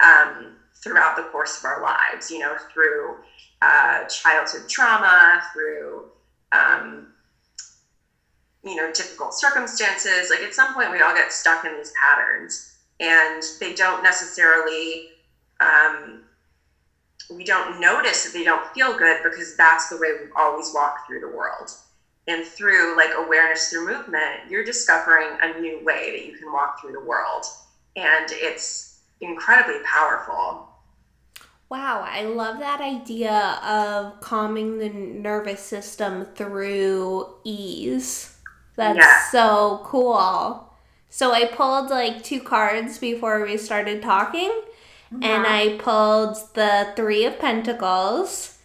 Um, 0.00 0.52
throughout 0.82 1.16
the 1.16 1.22
course 1.22 1.58
of 1.58 1.64
our 1.64 1.80
lives, 1.80 2.30
you 2.30 2.38
know, 2.38 2.54
through 2.72 3.16
uh, 3.62 4.04
childhood 4.04 4.68
trauma, 4.68 5.40
through, 5.52 6.04
um, 6.52 7.06
you 8.66 8.74
know, 8.74 8.90
difficult 8.92 9.32
circumstances. 9.32 10.28
Like 10.28 10.40
at 10.40 10.54
some 10.54 10.74
point, 10.74 10.90
we 10.90 11.00
all 11.00 11.14
get 11.14 11.32
stuck 11.32 11.64
in 11.64 11.76
these 11.76 11.92
patterns, 12.00 12.76
and 12.98 13.42
they 13.60 13.74
don't 13.74 14.02
necessarily, 14.02 15.10
um, 15.60 16.24
we 17.30 17.44
don't 17.44 17.80
notice 17.80 18.24
that 18.24 18.36
they 18.36 18.44
don't 18.44 18.66
feel 18.74 18.98
good 18.98 19.22
because 19.22 19.56
that's 19.56 19.88
the 19.88 19.96
way 19.96 20.08
we've 20.20 20.32
always 20.36 20.72
walked 20.74 21.06
through 21.06 21.20
the 21.20 21.28
world. 21.28 21.70
And 22.28 22.44
through 22.44 22.96
like 22.96 23.10
awareness 23.16 23.68
through 23.68 23.86
movement, 23.86 24.50
you're 24.50 24.64
discovering 24.64 25.38
a 25.42 25.60
new 25.60 25.84
way 25.84 26.10
that 26.10 26.26
you 26.26 26.36
can 26.36 26.52
walk 26.52 26.80
through 26.80 26.92
the 26.92 27.04
world. 27.04 27.44
And 27.94 28.26
it's 28.30 28.98
incredibly 29.20 29.78
powerful. 29.84 30.68
Wow, 31.68 32.04
I 32.06 32.22
love 32.22 32.58
that 32.58 32.80
idea 32.80 33.60
of 33.62 34.20
calming 34.20 34.78
the 34.78 34.88
nervous 34.88 35.60
system 35.60 36.24
through 36.34 37.36
ease. 37.44 38.35
That's 38.76 38.98
yeah. 38.98 39.30
so 39.30 39.80
cool. 39.84 40.72
So 41.08 41.32
I 41.32 41.46
pulled 41.46 41.90
like 41.90 42.22
two 42.22 42.40
cards 42.40 42.98
before 42.98 43.42
we 43.44 43.56
started 43.56 44.02
talking, 44.02 44.52
and 45.10 45.46
I 45.46 45.76
pulled 45.78 46.36
the 46.54 46.92
Three 46.94 47.24
of 47.24 47.38
Pentacles 47.38 48.58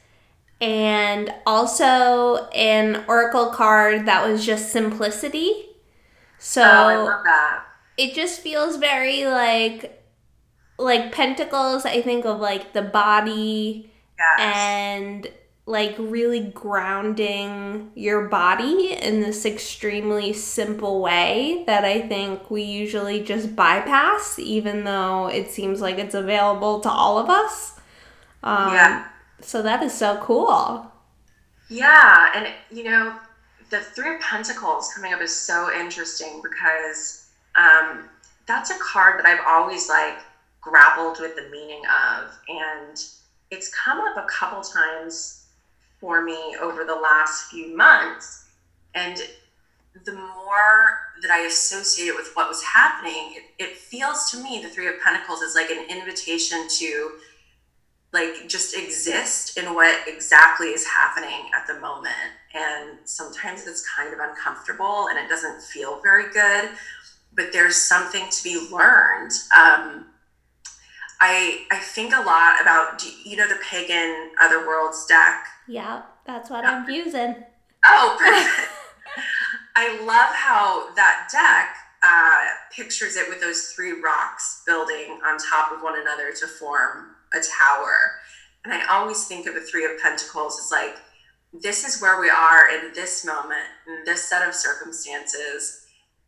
and 0.60 1.34
also 1.46 2.48
an 2.50 3.06
Oracle 3.08 3.48
card 3.48 4.06
that 4.06 4.28
was 4.28 4.46
just 4.46 4.72
simplicity. 4.72 5.70
So 6.38 6.64
oh, 6.64 7.24
it 7.98 8.14
just 8.14 8.42
feels 8.42 8.78
very 8.78 9.26
like 9.26 10.02
like 10.80 11.12
pentacles 11.12 11.86
i 11.86 12.02
think 12.02 12.26
of 12.26 12.40
like 12.40 12.74
the 12.74 12.82
body 12.82 13.92
yes. 14.18 14.40
and 14.40 15.28
like 15.66 15.96
really 15.98 16.40
grounding 16.40 17.92
your 17.96 18.28
body 18.28 18.94
in 18.94 19.22
this 19.22 19.46
extremely 19.46 20.34
simple 20.34 21.02
way 21.02 21.64
that 21.68 21.86
i 21.86 22.02
think 22.02 22.50
we 22.50 22.64
usually 22.64 23.22
just 23.24 23.56
bypass 23.56 24.40
even 24.40 24.84
though 24.84 25.28
it 25.28 25.50
seems 25.50 25.80
like 25.80 25.98
it's 25.98 26.16
available 26.16 26.80
to 26.80 26.90
all 26.90 27.18
of 27.18 27.30
us 27.30 27.80
um, 28.44 28.74
yeah 28.74 29.08
so 29.40 29.62
that 29.62 29.84
is 29.84 29.94
so 29.94 30.18
cool 30.18 30.92
yeah 31.70 32.32
and 32.36 32.48
you 32.72 32.84
know 32.84 33.16
the 33.70 33.80
three 33.80 34.16
of 34.16 34.22
pentacles 34.22 34.92
coming 34.94 35.14
up 35.14 35.22
is 35.22 35.34
so 35.34 35.72
interesting 35.80 36.42
because 36.44 37.28
um, 37.56 38.10
that's 38.48 38.72
a 38.72 38.80
card 38.80 39.20
that 39.20 39.28
i've 39.28 39.46
always 39.48 39.88
like 39.88 40.18
grappled 40.62 41.20
with 41.20 41.36
the 41.36 41.50
meaning 41.50 41.82
of. 41.86 42.32
And 42.48 43.04
it's 43.50 43.74
come 43.74 44.00
up 44.00 44.18
a 44.18 44.28
couple 44.28 44.62
times 44.62 45.41
for 46.02 46.22
me 46.22 46.58
over 46.60 46.84
the 46.84 46.96
last 46.96 47.50
few 47.50 47.78
months. 47.78 48.50
And 48.94 49.22
the 50.04 50.14
more 50.14 51.00
that 51.22 51.32
I 51.32 51.46
associate 51.46 52.08
it 52.08 52.16
with 52.16 52.32
what 52.34 52.50
was 52.50 52.64
happening, 52.64 53.36
it, 53.36 53.64
it 53.64 53.78
feels 53.78 54.32
to 54.32 54.44
me 54.44 54.62
the 54.62 54.70
Three 54.70 54.88
of 54.88 54.96
Pentacles 55.02 55.42
is 55.42 55.56
like 55.56 55.70
an 55.70 55.86
invitation 55.90 56.68
to 56.80 57.12
like 58.14 58.50
just 58.50 58.76
exist 58.76 59.58
in 59.58 59.74
what 59.74 60.08
exactly 60.08 60.68
is 60.68 60.86
happening 60.86 61.50
at 61.56 61.66
the 61.68 61.80
moment. 61.80 62.14
And 62.54 62.98
sometimes 63.06 63.68
it's 63.68 63.88
kind 63.96 64.14
of 64.14 64.20
uncomfortable 64.20 65.08
and 65.08 65.18
it 65.18 65.30
doesn't 65.30 65.62
feel 65.62 66.02
very 66.02 66.32
good, 66.34 66.72
but 67.34 67.54
there's 67.54 67.78
something 67.78 68.26
to 68.30 68.44
be 68.44 68.68
learned. 68.70 69.32
Um, 69.58 70.08
I 71.24 71.66
I 71.70 71.78
think 71.78 72.14
a 72.14 72.22
lot 72.22 72.60
about 72.60 73.04
you 73.24 73.38
know 73.38 73.48
the 73.48 73.60
pagan 73.64 74.32
Otherworlds 74.42 75.08
deck. 75.08 75.46
Yeah, 75.68 76.02
that's 76.26 76.50
what 76.50 76.66
I'm 76.66 76.90
using. 76.90 77.36
Oh, 77.86 78.16
perfect. 78.20 78.70
I 79.76 80.00
love 80.04 80.36
how 80.36 80.94
that 80.96 81.30
deck 81.32 81.76
uh, 82.02 82.46
pictures 82.76 83.16
it 83.16 83.30
with 83.30 83.40
those 83.40 83.68
three 83.68 84.02
rocks 84.02 84.64
building 84.66 85.20
on 85.24 85.38
top 85.38 85.72
of 85.72 85.84
one 85.84 86.00
another 86.00 86.34
to 86.34 86.48
form 86.48 87.16
a 87.34 87.38
tower. 87.38 88.20
And 88.66 88.74
I 88.74 88.86
always 88.88 89.28
think 89.28 89.48
of 89.48 89.54
the 89.54 89.62
Three 89.62 89.86
of 89.86 90.00
Pentacles 90.02 90.60
as 90.60 90.72
like 90.72 90.98
this 91.54 91.88
is 91.88 92.02
where 92.02 92.20
we 92.20 92.30
are 92.30 92.70
in 92.72 92.94
this 92.94 93.24
moment, 93.24 93.66
in 93.88 94.04
this 94.06 94.24
set 94.24 94.48
of 94.48 94.56
circumstances, 94.56 95.86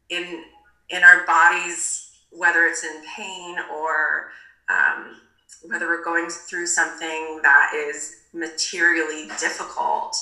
in 0.09 0.43
in 0.89 1.03
our 1.03 1.25
bodies, 1.25 2.11
whether 2.31 2.65
it's 2.65 2.83
in 2.83 3.01
pain 3.15 3.57
or 3.73 4.29
um, 4.69 5.21
whether 5.65 5.87
we're 5.87 6.03
going 6.03 6.29
through 6.29 6.67
something 6.67 7.39
that 7.43 7.71
is 7.75 8.15
materially 8.33 9.27
difficult, 9.39 10.15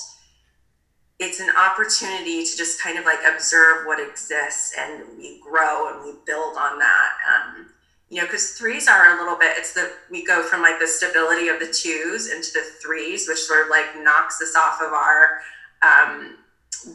it's 1.18 1.40
an 1.40 1.50
opportunity 1.56 2.44
to 2.44 2.56
just 2.56 2.82
kind 2.82 2.98
of 2.98 3.04
like 3.04 3.20
observe 3.32 3.86
what 3.86 4.00
exists 4.00 4.74
and 4.78 5.04
we 5.16 5.40
grow 5.40 5.92
and 5.92 6.04
we 6.04 6.12
build 6.26 6.56
on 6.56 6.78
that. 6.78 7.10
Um, 7.30 7.66
you 8.08 8.18
know, 8.18 8.26
because 8.26 8.52
threes 8.52 8.88
are 8.88 9.16
a 9.16 9.22
little 9.22 9.38
bit, 9.38 9.56
it's 9.56 9.72
the, 9.72 9.90
we 10.10 10.24
go 10.24 10.42
from 10.42 10.60
like 10.60 10.78
the 10.78 10.86
stability 10.86 11.48
of 11.48 11.60
the 11.60 11.66
twos 11.66 12.30
into 12.30 12.52
the 12.52 12.64
threes, 12.82 13.26
which 13.26 13.38
sort 13.38 13.62
of 13.64 13.70
like 13.70 13.86
knocks 14.02 14.42
us 14.42 14.54
off 14.54 14.82
of 14.82 14.92
our 14.92 15.40
um, 15.80 16.36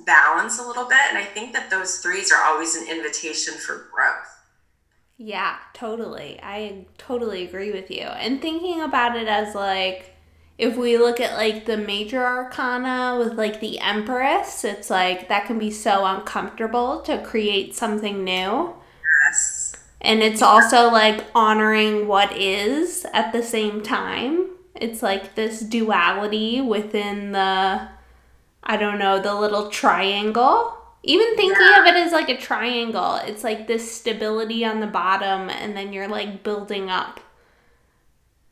balance 0.05 0.59
a 0.59 0.67
little 0.67 0.87
bit. 0.87 0.99
And 1.09 1.17
I 1.17 1.23
think 1.23 1.53
that 1.53 1.69
those 1.69 1.99
threes 1.99 2.31
are 2.31 2.43
always 2.43 2.75
an 2.75 2.87
invitation 2.87 3.55
for 3.55 3.87
growth. 3.91 4.36
Yeah, 5.17 5.57
totally. 5.73 6.39
I 6.43 6.85
totally 6.97 7.45
agree 7.45 7.71
with 7.71 7.89
you. 7.89 8.03
And 8.03 8.41
thinking 8.41 8.81
about 8.81 9.15
it 9.17 9.27
as 9.27 9.55
like, 9.55 10.13
if 10.57 10.75
we 10.75 10.97
look 10.97 11.19
at 11.19 11.33
like 11.33 11.65
the 11.65 11.77
major 11.77 12.23
arcana 12.25 13.17
with 13.17 13.33
like 13.33 13.59
the 13.59 13.79
empress, 13.79 14.63
it's 14.63 14.89
like 14.89 15.29
that 15.29 15.45
can 15.45 15.59
be 15.59 15.71
so 15.71 16.05
uncomfortable 16.05 17.01
to 17.01 17.21
create 17.23 17.75
something 17.75 18.23
new. 18.23 18.73
Yes. 19.25 19.75
And 20.01 20.21
it's 20.21 20.41
also 20.41 20.89
like 20.91 21.25
honoring 21.33 22.07
what 22.07 22.35
is 22.37 23.05
at 23.13 23.33
the 23.33 23.43
same 23.43 23.81
time. 23.81 24.49
It's 24.75 25.01
like 25.01 25.33
this 25.33 25.61
duality 25.61 26.61
within 26.61 27.31
the, 27.31 27.87
I 28.63 28.77
don't 28.77 28.99
know, 28.99 29.19
the 29.19 29.33
little 29.33 29.69
triangle. 29.69 30.77
Even 31.07 31.35
thinking 31.37 31.65
yeah. 31.67 31.81
of 31.81 31.87
it 31.87 31.95
as 31.95 32.11
like 32.11 32.29
a 32.29 32.37
triangle, 32.37 33.15
it's 33.23 33.43
like 33.43 33.65
this 33.65 33.91
stability 33.91 34.65
on 34.65 34.81
the 34.81 34.87
bottom, 34.87 35.49
and 35.49 35.75
then 35.75 35.93
you're 35.93 36.07
like 36.07 36.43
building 36.43 36.89
up. 36.89 37.21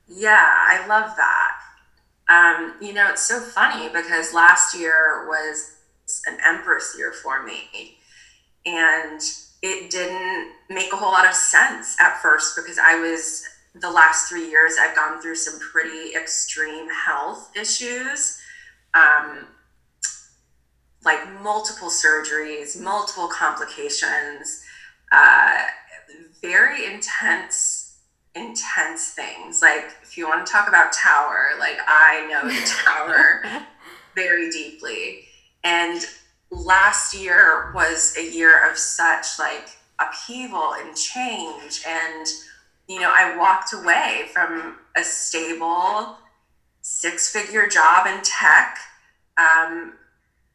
Yeah, 0.07 0.45
I 0.49 0.87
love 0.87 1.11
that. 1.17 1.51
Um, 2.27 2.75
you 2.81 2.93
know, 2.93 3.09
it's 3.11 3.21
so 3.21 3.39
funny 3.39 3.89
because 3.89 4.33
last 4.33 4.75
year 4.75 5.27
was 5.27 5.75
an 6.27 6.37
Empress 6.45 6.95
year 6.97 7.11
for 7.11 7.43
me. 7.43 7.97
And 8.65 9.21
it 9.61 9.89
didn't 9.89 10.51
make 10.69 10.93
a 10.93 10.95
whole 10.95 11.11
lot 11.11 11.27
of 11.27 11.33
sense 11.33 11.99
at 11.99 12.21
first 12.21 12.55
because 12.55 12.79
I 12.79 12.99
was 12.99 13.43
the 13.73 13.91
last 13.91 14.29
three 14.29 14.49
years 14.49 14.75
I've 14.79 14.95
gone 14.95 15.21
through 15.21 15.35
some 15.35 15.59
pretty 15.59 16.15
extreme 16.15 16.87
health 16.89 17.51
issues. 17.55 18.39
Um, 18.93 19.47
like 21.05 21.41
multiple 21.41 21.89
surgeries, 21.89 22.79
multiple 22.79 23.27
complications, 23.27 24.63
uh, 25.11 25.59
very 26.41 26.85
intense, 26.85 27.99
intense 28.33 29.11
things. 29.11 29.61
Like, 29.61 29.85
if 30.01 30.17
you 30.17 30.27
want 30.27 30.45
to 30.45 30.51
talk 30.51 30.67
about 30.67 30.91
Tower, 30.91 31.51
like, 31.59 31.77
I 31.87 32.27
know 32.29 32.47
the 32.47 32.81
Tower 32.85 33.43
very 34.15 34.49
deeply. 34.49 35.25
And 35.63 36.05
last 36.51 37.13
year 37.13 37.71
was 37.73 38.15
a 38.17 38.23
year 38.23 38.69
of 38.69 38.77
such 38.77 39.39
like 39.39 39.69
upheaval 39.99 40.73
and 40.73 40.95
change 40.95 41.83
and 41.87 42.27
you 42.87 42.99
know 42.99 43.11
i 43.13 43.35
walked 43.35 43.73
away 43.73 44.25
from 44.31 44.77
a 44.95 45.03
stable 45.03 46.17
six 46.81 47.31
figure 47.31 47.67
job 47.67 48.05
in 48.05 48.21
tech 48.23 48.77
um, 49.37 49.93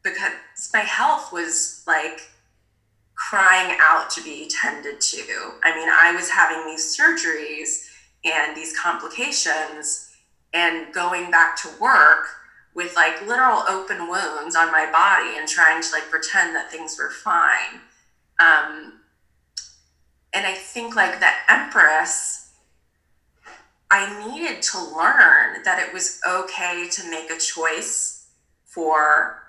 because 0.03 0.31
my 0.73 0.79
health 0.79 1.31
was 1.31 1.83
like 1.87 2.21
crying 3.15 3.77
out 3.79 4.09
to 4.09 4.23
be 4.23 4.49
tended 4.49 4.99
to 4.99 5.23
i 5.63 5.75
mean 5.75 5.89
i 5.89 6.13
was 6.15 6.29
having 6.29 6.65
these 6.65 6.97
surgeries 6.97 7.87
and 8.23 8.55
these 8.55 8.77
complications 8.77 10.11
and 10.53 10.93
going 10.93 11.31
back 11.31 11.55
to 11.61 11.69
work 11.79 12.27
with 12.73 12.95
like 12.95 13.25
literal 13.27 13.63
open 13.69 14.07
wounds 14.07 14.55
on 14.55 14.71
my 14.71 14.89
body 14.91 15.37
and 15.37 15.47
trying 15.47 15.81
to 15.81 15.91
like 15.91 16.09
pretend 16.09 16.55
that 16.55 16.71
things 16.71 16.97
were 16.97 17.09
fine. 17.09 17.81
Um, 18.39 19.01
and 20.33 20.47
I 20.47 20.53
think 20.53 20.95
like 20.95 21.19
the 21.19 21.27
Empress, 21.49 22.53
I 23.89 24.25
needed 24.25 24.61
to 24.63 24.79
learn 24.79 25.63
that 25.63 25.85
it 25.85 25.93
was 25.93 26.21
okay 26.27 26.87
to 26.91 27.09
make 27.09 27.29
a 27.29 27.37
choice 27.37 28.27
for 28.65 29.40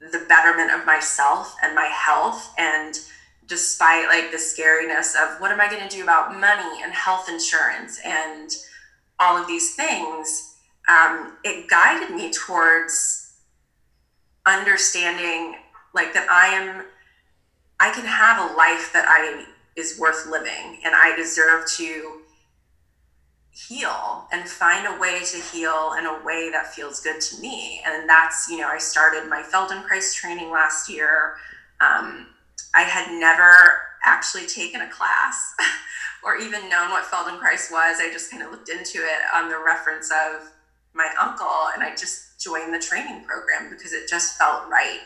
the 0.00 0.24
betterment 0.28 0.70
of 0.72 0.84
myself 0.86 1.56
and 1.62 1.74
my 1.74 1.86
health. 1.86 2.52
And 2.58 2.98
despite 3.46 4.08
like 4.08 4.30
the 4.30 4.36
scariness 4.36 5.14
of 5.14 5.40
what 5.40 5.50
am 5.50 5.60
I 5.60 5.70
going 5.70 5.86
to 5.86 5.96
do 5.96 6.02
about 6.02 6.38
money 6.38 6.82
and 6.82 6.92
health 6.92 7.28
insurance 7.28 8.00
and 8.04 8.50
all 9.18 9.36
of 9.36 9.46
these 9.46 9.74
things, 9.74 10.56
um, 10.88 11.36
it 11.44 11.68
guided 11.68 12.14
me 12.14 12.32
towards 12.32 13.34
understanding 14.46 15.56
like 15.94 16.12
that 16.14 16.28
I 16.30 16.48
am 16.48 16.84
I 17.80 17.90
can 17.90 18.06
have 18.06 18.38
a 18.38 18.54
life 18.54 18.92
that 18.92 19.04
I 19.08 19.44
is 19.74 19.98
worth 19.98 20.26
living 20.26 20.80
and 20.84 20.94
I 20.94 21.14
deserve 21.16 21.68
to 21.76 22.20
heal 23.56 24.28
and 24.32 24.46
find 24.46 24.86
a 24.86 25.00
way 25.00 25.20
to 25.24 25.38
heal 25.38 25.94
in 25.98 26.04
a 26.04 26.22
way 26.24 26.50
that 26.50 26.74
feels 26.74 27.00
good 27.00 27.20
to 27.20 27.40
me. 27.40 27.80
And 27.86 28.08
that's, 28.08 28.48
you 28.50 28.58
know, 28.58 28.68
I 28.68 28.78
started 28.78 29.28
my 29.30 29.42
Feldenkrais 29.42 30.14
training 30.14 30.50
last 30.50 30.90
year. 30.90 31.36
Um, 31.80 32.26
I 32.74 32.82
had 32.82 33.18
never 33.18 33.54
actually 34.04 34.46
taken 34.46 34.82
a 34.82 34.90
class 34.90 35.54
or 36.24 36.36
even 36.36 36.68
known 36.68 36.90
what 36.90 37.04
Feldenkrais 37.04 37.72
was. 37.72 37.98
I 37.98 38.10
just 38.12 38.30
kind 38.30 38.42
of 38.42 38.50
looked 38.50 38.68
into 38.68 38.98
it 38.98 39.20
on 39.34 39.48
the 39.48 39.58
reference 39.64 40.10
of 40.10 40.50
my 40.92 41.08
uncle 41.20 41.70
and 41.74 41.82
I 41.82 41.90
just 41.90 42.38
joined 42.38 42.74
the 42.74 42.78
training 42.78 43.24
program 43.24 43.70
because 43.70 43.94
it 43.94 44.06
just 44.06 44.36
felt 44.36 44.68
right. 44.68 45.00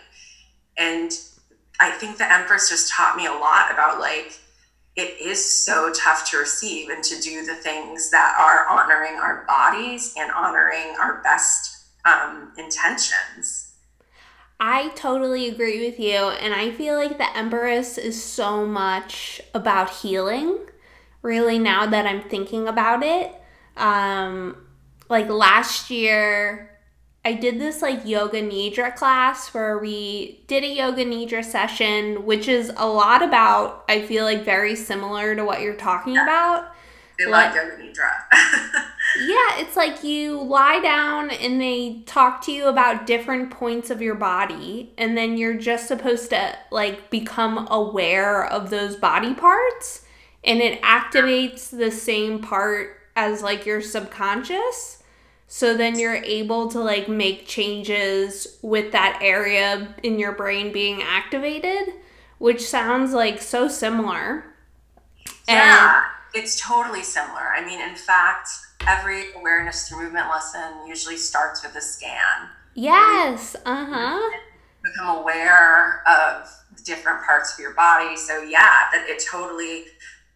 And 0.77 1.13
I 1.79 1.93
think 1.93 2.19
the 2.19 2.31
Empress 2.31 2.69
just 2.69 2.93
taught 2.93 3.17
me 3.17 3.27
a 3.27 3.33
lot 3.33 3.73
about 3.73 4.01
like 4.01 4.41
it 5.01 5.19
is 5.19 5.43
so 5.43 5.91
tough 5.93 6.31
to 6.31 6.37
receive 6.37 6.91
and 6.91 7.03
to 7.03 7.19
do 7.21 7.45
the 7.45 7.55
things 7.55 8.11
that 8.11 8.37
are 8.39 8.69
honoring 8.69 9.19
our 9.19 9.45
bodies 9.47 10.15
and 10.19 10.31
honoring 10.31 10.95
our 11.01 11.23
best 11.23 11.87
um, 12.05 12.53
intentions. 12.59 13.73
I 14.61 14.91
totally 14.91 15.49
agree 15.49 15.87
with 15.87 15.99
you. 15.99 16.17
And 16.17 16.53
I 16.53 16.71
feel 16.71 16.97
like 16.97 17.17
the 17.17 17.35
Empress 17.37 17.97
is 17.97 18.23
so 18.23 18.67
much 18.67 19.41
about 19.55 19.89
healing, 19.89 20.59
really, 21.23 21.59
now 21.59 21.87
that 21.87 22.05
I'm 22.05 22.23
thinking 22.29 22.69
about 22.69 23.03
it. 23.03 23.35
Um, 23.79 24.67
like 25.09 25.31
last 25.31 25.91
year 25.91 26.70
I 27.25 27.35
did 27.35 27.61
this 27.61 27.83
like 27.83 28.07
yoga 28.07 28.41
nidra 28.41 28.95
class 28.97 29.53
where 29.53 29.79
we 29.79 30.41
did 30.47 30.65
a 30.65 30.69
yoga 30.69 31.05
nidra 31.05 31.45
session, 31.45 32.25
which 32.25 32.49
is 32.49 32.73
a 32.77 32.89
lot 32.89 33.23
about, 33.23 33.85
I 33.89 34.03
feel 34.07 34.25
like 34.25 34.45
very 34.45 34.75
similar 34.75 35.35
to 35.35 35.45
what 35.45 35.61
you're 35.61 35.75
talking 35.75 36.17
about. 36.17 36.73
I 37.21 37.29
like 37.29 37.55
yoga 37.55 37.77
nidra. 37.77 38.11
yeah, 39.19 39.59
it's 39.61 39.77
like 39.77 40.03
you 40.03 40.41
lie 40.41 40.81
down 40.81 41.31
and 41.31 41.61
they 41.61 42.03
talk 42.07 42.43
to 42.47 42.53
you 42.53 42.69
about 42.69 43.07
different 43.07 43.51
points 43.51 43.91
of 43.91 44.01
your 44.01 44.15
body, 44.15 44.95
and 44.97 45.15
then 45.15 45.37
you're 45.37 45.59
just 45.59 45.89
supposed 45.89 46.31
to 46.31 46.57
like 46.71 47.11
become 47.11 47.69
aware 47.71 48.47
of 48.47 48.71
those 48.71 48.97
body 48.97 49.35
parts, 49.35 50.07
and 50.43 50.61
it 50.61 50.81
activates 50.81 51.69
the 51.69 51.91
same 51.91 52.41
part 52.41 52.97
as 53.15 53.43
like 53.43 53.67
your 53.67 53.83
subconscious. 53.83 55.00
So 55.53 55.77
then 55.77 55.99
you're 55.99 56.15
able 56.15 56.69
to 56.69 56.79
like 56.79 57.09
make 57.09 57.45
changes 57.45 58.61
with 58.63 58.93
that 58.93 59.19
area 59.21 59.93
in 60.05 60.17
your 60.17 60.31
brain 60.31 60.73
being 60.73 61.03
activated, 61.03 61.93
which 62.39 62.63
sounds 62.63 63.13
like 63.13 63.43
so 63.43 63.67
similar. 63.67 64.45
Yeah, 65.49 66.05
and, 66.05 66.41
it's 66.41 66.61
totally 66.61 67.03
similar. 67.03 67.53
I 67.53 67.67
mean, 67.67 67.81
in 67.81 67.97
fact, 67.97 68.49
every 68.87 69.33
awareness 69.35 69.89
through 69.89 70.05
movement 70.05 70.29
lesson 70.29 70.87
usually 70.87 71.17
starts 71.17 71.65
with 71.65 71.75
a 71.75 71.81
scan. 71.81 72.49
Yes, 72.77 73.57
uh 73.67 73.87
huh. 73.87 74.39
Become 74.85 75.19
aware 75.19 76.05
of 76.09 76.49
different 76.85 77.25
parts 77.25 77.55
of 77.55 77.59
your 77.59 77.75
body. 77.75 78.17
So, 78.17 78.43
yeah, 78.43 78.85
that 78.93 79.05
it 79.09 79.21
totally 79.29 79.87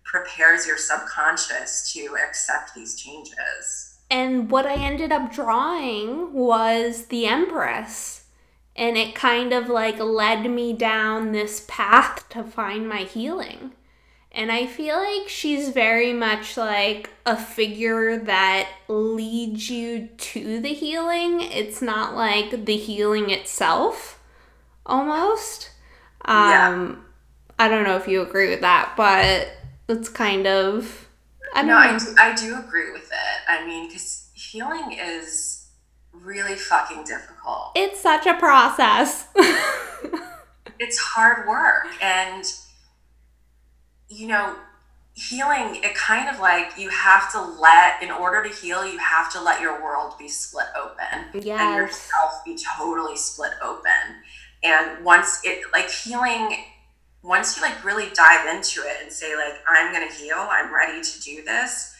prepares 0.02 0.66
your 0.66 0.76
subconscious 0.76 1.92
to 1.92 2.16
accept 2.20 2.74
these 2.74 2.96
changes. 2.96 3.83
And 4.10 4.50
what 4.50 4.66
I 4.66 4.74
ended 4.74 5.12
up 5.12 5.32
drawing 5.32 6.32
was 6.32 7.06
the 7.06 7.26
Empress. 7.26 8.26
And 8.76 8.96
it 8.96 9.14
kind 9.14 9.52
of 9.52 9.68
like 9.68 9.98
led 9.98 10.50
me 10.50 10.72
down 10.72 11.32
this 11.32 11.64
path 11.68 12.28
to 12.30 12.42
find 12.42 12.88
my 12.88 13.02
healing. 13.02 13.72
And 14.36 14.50
I 14.50 14.66
feel 14.66 14.96
like 14.96 15.28
she's 15.28 15.68
very 15.68 16.12
much 16.12 16.56
like 16.56 17.10
a 17.24 17.36
figure 17.36 18.18
that 18.18 18.68
leads 18.88 19.70
you 19.70 20.08
to 20.08 20.60
the 20.60 20.74
healing. 20.74 21.40
It's 21.40 21.80
not 21.80 22.16
like 22.16 22.64
the 22.64 22.76
healing 22.76 23.30
itself, 23.30 24.20
almost. 24.84 25.70
Um, 26.24 26.50
yeah. 26.50 26.94
I 27.60 27.68
don't 27.68 27.84
know 27.84 27.96
if 27.96 28.08
you 28.08 28.22
agree 28.22 28.50
with 28.50 28.62
that, 28.62 28.94
but 28.96 29.52
it's 29.88 30.08
kind 30.08 30.48
of. 30.48 31.03
I 31.54 31.62
no, 31.62 31.68
know. 31.68 31.78
I 31.78 31.98
do, 31.98 32.14
I 32.18 32.34
do 32.34 32.58
agree 32.58 32.92
with 32.92 33.10
it. 33.10 33.48
I 33.48 33.66
mean, 33.66 33.88
because 33.88 34.28
healing 34.34 34.98
is 34.98 35.68
really 36.12 36.56
fucking 36.56 37.04
difficult. 37.04 37.72
It's 37.74 38.00
such 38.00 38.26
a 38.26 38.34
process. 38.34 39.26
it's 40.78 40.98
hard 40.98 41.48
work. 41.48 41.86
And 42.02 42.44
you 44.08 44.28
know, 44.28 44.56
healing, 45.14 45.80
it 45.82 45.94
kind 45.94 46.28
of 46.28 46.40
like 46.40 46.78
you 46.78 46.88
have 46.90 47.30
to 47.32 47.40
let, 47.40 48.02
in 48.02 48.10
order 48.10 48.42
to 48.42 48.54
heal, 48.54 48.86
you 48.86 48.98
have 48.98 49.32
to 49.32 49.40
let 49.40 49.60
your 49.60 49.82
world 49.82 50.14
be 50.18 50.28
split 50.28 50.66
open. 50.76 51.42
Yes. 51.42 51.60
And 51.60 51.76
yourself 51.76 52.44
be 52.44 52.56
totally 52.76 53.16
split 53.16 53.52
open. 53.62 54.22
And 54.62 55.04
once 55.04 55.40
it, 55.44 55.64
like 55.72 55.90
healing, 55.90 56.56
once 57.24 57.56
you 57.56 57.62
like 57.62 57.84
really 57.84 58.10
dive 58.14 58.46
into 58.54 58.80
it 58.82 58.98
and 59.02 59.10
say, 59.10 59.34
like, 59.34 59.54
I'm 59.66 59.92
going 59.92 60.08
to 60.08 60.14
heal, 60.14 60.36
I'm 60.38 60.72
ready 60.72 61.02
to 61.02 61.20
do 61.22 61.42
this, 61.42 61.94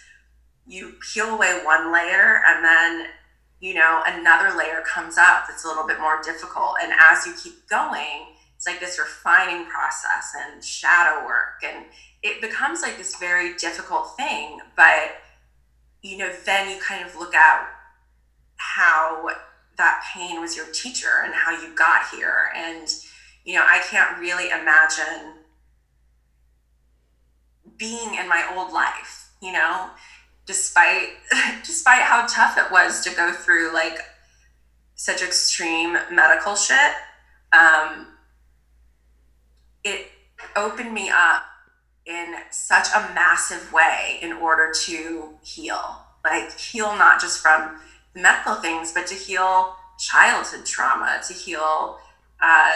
you 0.67 0.95
peel 1.13 1.35
away 1.35 1.61
one 1.65 1.93
layer 1.93 2.43
and 2.47 2.65
then 2.65 3.07
you 3.61 3.73
know, 3.73 4.03
another 4.07 4.55
layer 4.55 4.83
comes 4.83 5.17
up 5.17 5.47
that's 5.49 5.65
a 5.65 5.69
little 5.69 5.87
bit 5.87 5.99
more 5.99 6.21
difficult. 6.23 6.75
And 6.83 6.93
as 7.01 7.27
you 7.27 7.33
keep 7.33 7.67
going, 7.67 8.27
it's 8.65 8.73
like 8.73 8.81
this 8.81 8.99
refining 8.99 9.67
process 9.67 10.33
and 10.39 10.65
shadow 10.65 11.27
work 11.27 11.63
and 11.63 11.85
it 12.23 12.41
becomes 12.41 12.81
like 12.81 12.97
this 12.97 13.17
very 13.17 13.55
difficult 13.57 14.17
thing 14.17 14.59
but 14.75 15.17
you 16.01 16.17
know 16.17 16.33
then 16.47 16.71
you 16.71 16.81
kind 16.81 17.07
of 17.07 17.15
look 17.17 17.35
at 17.35 17.69
how 18.57 19.29
that 19.77 20.03
pain 20.15 20.41
was 20.41 20.57
your 20.57 20.67
teacher 20.73 21.25
and 21.25 21.35
how 21.35 21.51
you 21.51 21.77
got 21.77 22.09
here 22.09 22.51
and 22.57 22.89
you 23.45 23.55
know 23.55 23.65
i 23.69 23.81
can't 23.91 24.19
really 24.19 24.49
imagine 24.49 25.35
being 27.77 28.15
in 28.15 28.29
my 28.29 28.47
old 28.57 28.73
life 28.73 29.31
you 29.41 29.53
know 29.53 29.91
despite 30.47 31.09
despite 31.65 32.03
how 32.03 32.27
tough 32.27 32.57
it 32.59 32.71
was 32.71 33.03
to 33.05 33.15
go 33.15 33.33
through 33.33 33.73
like 33.73 33.99
such 34.95 35.23
extreme 35.23 35.97
medical 36.11 36.55
shit 36.55 36.93
um, 37.53 38.09
it 39.85 40.09
opened 40.57 40.93
me 40.93 41.11
up 41.11 41.45
in 42.07 42.35
such 42.51 42.89
a 42.95 43.15
massive 43.15 43.73
way 43.73 44.19
in 44.21 44.33
order 44.33 44.73
to 44.85 45.35
heal. 45.43 46.01
Like, 46.25 46.59
heal 46.59 46.97
not 46.97 47.21
just 47.21 47.41
from 47.41 47.81
medical 48.15 48.57
things, 48.57 48.93
but 48.93 49.07
to 49.09 49.15
heal 49.15 49.77
childhood 49.99 50.67
trauma, 50.67 51.21
to 51.27 51.35
heal 51.35 51.99
uh, 52.41 52.73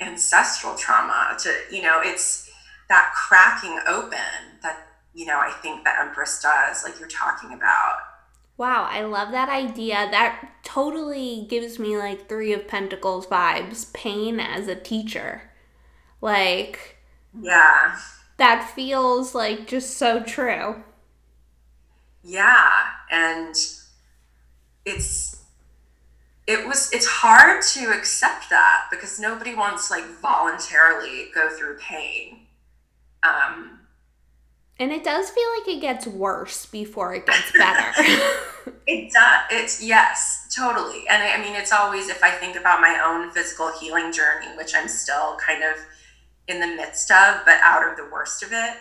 ancestral 0.00 0.74
trauma, 0.74 1.36
to, 1.40 1.54
you 1.70 1.82
know, 1.82 2.00
it's 2.02 2.50
that 2.88 3.12
cracking 3.14 3.78
open 3.86 4.18
that, 4.62 4.86
you 5.14 5.26
know, 5.26 5.38
I 5.38 5.50
think 5.62 5.84
the 5.84 5.98
Empress 5.98 6.40
does, 6.42 6.84
like 6.84 6.98
you're 6.98 7.08
talking 7.08 7.52
about. 7.52 7.98
Wow, 8.58 8.86
I 8.90 9.02
love 9.02 9.32
that 9.32 9.48
idea. 9.48 10.08
That 10.10 10.50
totally 10.64 11.46
gives 11.48 11.78
me 11.78 11.96
like 11.96 12.28
Three 12.28 12.52
of 12.52 12.66
Pentacles 12.66 13.26
vibes. 13.26 13.92
Pain 13.92 14.40
as 14.40 14.66
a 14.66 14.74
teacher. 14.74 15.42
Like, 16.20 16.96
yeah. 17.38 17.98
That 18.38 18.70
feels 18.74 19.34
like 19.34 19.66
just 19.66 19.96
so 19.96 20.22
true. 20.22 20.82
Yeah, 22.22 22.68
and 23.10 23.54
it's 24.84 25.35
it 26.46 26.66
was 26.66 26.92
it's 26.92 27.06
hard 27.06 27.62
to 27.62 27.90
accept 27.90 28.50
that 28.50 28.84
because 28.90 29.18
nobody 29.18 29.54
wants 29.54 29.90
like 29.90 30.04
voluntarily 30.22 31.28
go 31.34 31.48
through 31.50 31.78
pain. 31.78 32.46
Um 33.22 33.80
and 34.78 34.92
it 34.92 35.04
does 35.04 35.30
feel 35.30 35.48
like 35.58 35.68
it 35.68 35.80
gets 35.80 36.06
worse 36.06 36.66
before 36.66 37.14
it 37.14 37.26
gets 37.26 37.50
better. 37.52 37.92
it 38.86 39.10
does. 39.10 39.42
It's 39.50 39.82
yes, 39.82 40.54
totally. 40.54 41.08
And 41.08 41.22
I, 41.22 41.36
I 41.36 41.40
mean, 41.40 41.54
it's 41.54 41.72
always 41.72 42.08
if 42.08 42.22
I 42.22 42.30
think 42.30 42.56
about 42.56 42.82
my 42.82 43.00
own 43.02 43.30
physical 43.30 43.72
healing 43.80 44.12
journey, 44.12 44.54
which 44.56 44.74
I'm 44.74 44.88
still 44.88 45.38
kind 45.38 45.62
of 45.64 45.76
in 46.46 46.60
the 46.60 46.66
midst 46.66 47.10
of, 47.10 47.40
but 47.46 47.56
out 47.62 47.88
of 47.88 47.96
the 47.96 48.06
worst 48.12 48.42
of 48.42 48.50
it, 48.52 48.74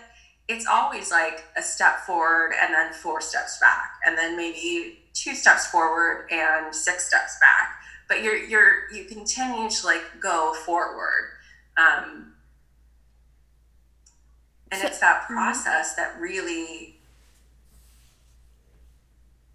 it's 0.50 0.68
always 0.68 1.12
like 1.12 1.46
a 1.58 1.62
step 1.62 2.02
forward 2.02 2.52
and 2.62 2.74
then 2.74 2.92
four 2.94 3.22
steps 3.22 3.58
back, 3.60 3.94
and 4.06 4.18
then 4.18 4.36
maybe 4.36 5.00
two 5.16 5.34
steps 5.34 5.66
forward 5.66 6.28
and 6.30 6.76
six 6.76 7.08
steps 7.08 7.40
back. 7.40 7.80
But 8.08 8.22
you're 8.22 8.38
you're 8.38 8.92
you 8.94 9.06
continue 9.06 9.68
to 9.68 9.86
like 9.86 10.04
go 10.20 10.54
forward. 10.54 11.32
Um, 11.78 12.34
and 14.72 14.84
it's 14.84 15.00
that 15.00 15.24
mm-hmm. 15.24 15.34
process 15.34 15.96
that 15.96 16.20
really 16.20 16.98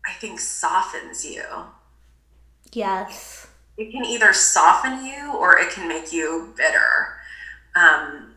I 0.04 0.12
think 0.14 0.40
softens 0.40 1.24
you. 1.24 1.44
Yes. 2.72 3.46
It 3.76 3.92
can 3.92 4.04
either 4.04 4.32
soften 4.32 5.04
you 5.04 5.32
or 5.32 5.58
it 5.58 5.70
can 5.70 5.88
make 5.88 6.12
you 6.12 6.52
bitter. 6.56 7.16
Um, 7.74 8.34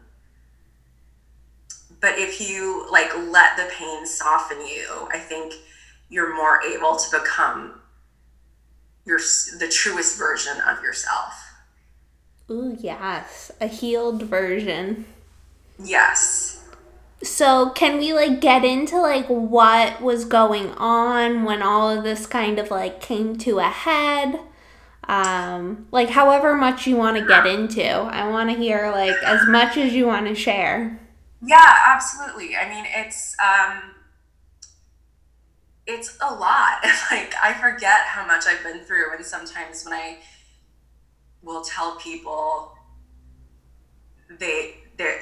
but 1.99 2.17
if 2.17 2.49
you 2.49 2.87
like 2.91 3.11
let 3.17 3.57
the 3.57 3.69
pain 3.71 4.05
soften 4.05 4.59
you, 4.59 5.07
I 5.11 5.17
think 5.17 5.53
you're 6.13 6.35
more 6.35 6.61
able 6.61 6.95
to 6.95 7.19
become 7.19 7.81
your 9.05 9.19
the 9.59 9.67
truest 9.67 10.17
version 10.17 10.53
of 10.67 10.81
yourself. 10.83 11.33
Ooh, 12.49 12.77
yes, 12.79 13.51
a 13.59 13.67
healed 13.67 14.23
version. 14.23 15.05
Yes. 15.83 16.63
So, 17.23 17.69
can 17.71 17.97
we 17.97 18.13
like 18.13 18.39
get 18.41 18.63
into 18.63 18.99
like 18.99 19.27
what 19.27 20.01
was 20.01 20.25
going 20.25 20.71
on 20.71 21.43
when 21.43 21.61
all 21.63 21.89
of 21.89 22.03
this 22.03 22.25
kind 22.25 22.59
of 22.59 22.69
like 22.69 23.01
came 23.01 23.37
to 23.39 23.59
a 23.59 23.69
head? 23.69 24.39
um, 25.07 25.87
like 25.91 26.09
however 26.09 26.55
much 26.55 26.87
you 26.87 26.95
want 26.95 27.17
to 27.17 27.25
get 27.25 27.45
into. 27.45 27.85
I 27.85 28.29
want 28.29 28.49
to 28.49 28.55
hear 28.55 28.91
like 28.91 29.15
as 29.23 29.47
much 29.47 29.77
as 29.77 29.93
you 29.93 30.07
want 30.07 30.27
to 30.27 30.35
share. 30.35 30.99
Yeah, 31.45 31.75
absolutely. 31.87 32.55
I 32.55 32.69
mean, 32.69 32.85
it's 32.87 33.35
um, 33.43 33.92
it's 35.87 36.17
a 36.21 36.33
lot. 36.33 36.83
like 37.11 37.33
I 37.41 37.53
forget 37.53 38.01
how 38.05 38.25
much 38.25 38.45
I've 38.47 38.63
been 38.63 38.83
through, 38.85 39.13
and 39.15 39.25
sometimes 39.25 39.83
when 39.85 39.93
I 39.93 40.17
will 41.41 41.63
tell 41.63 41.97
people, 41.97 42.77
they 44.39 44.75
they 44.97 45.19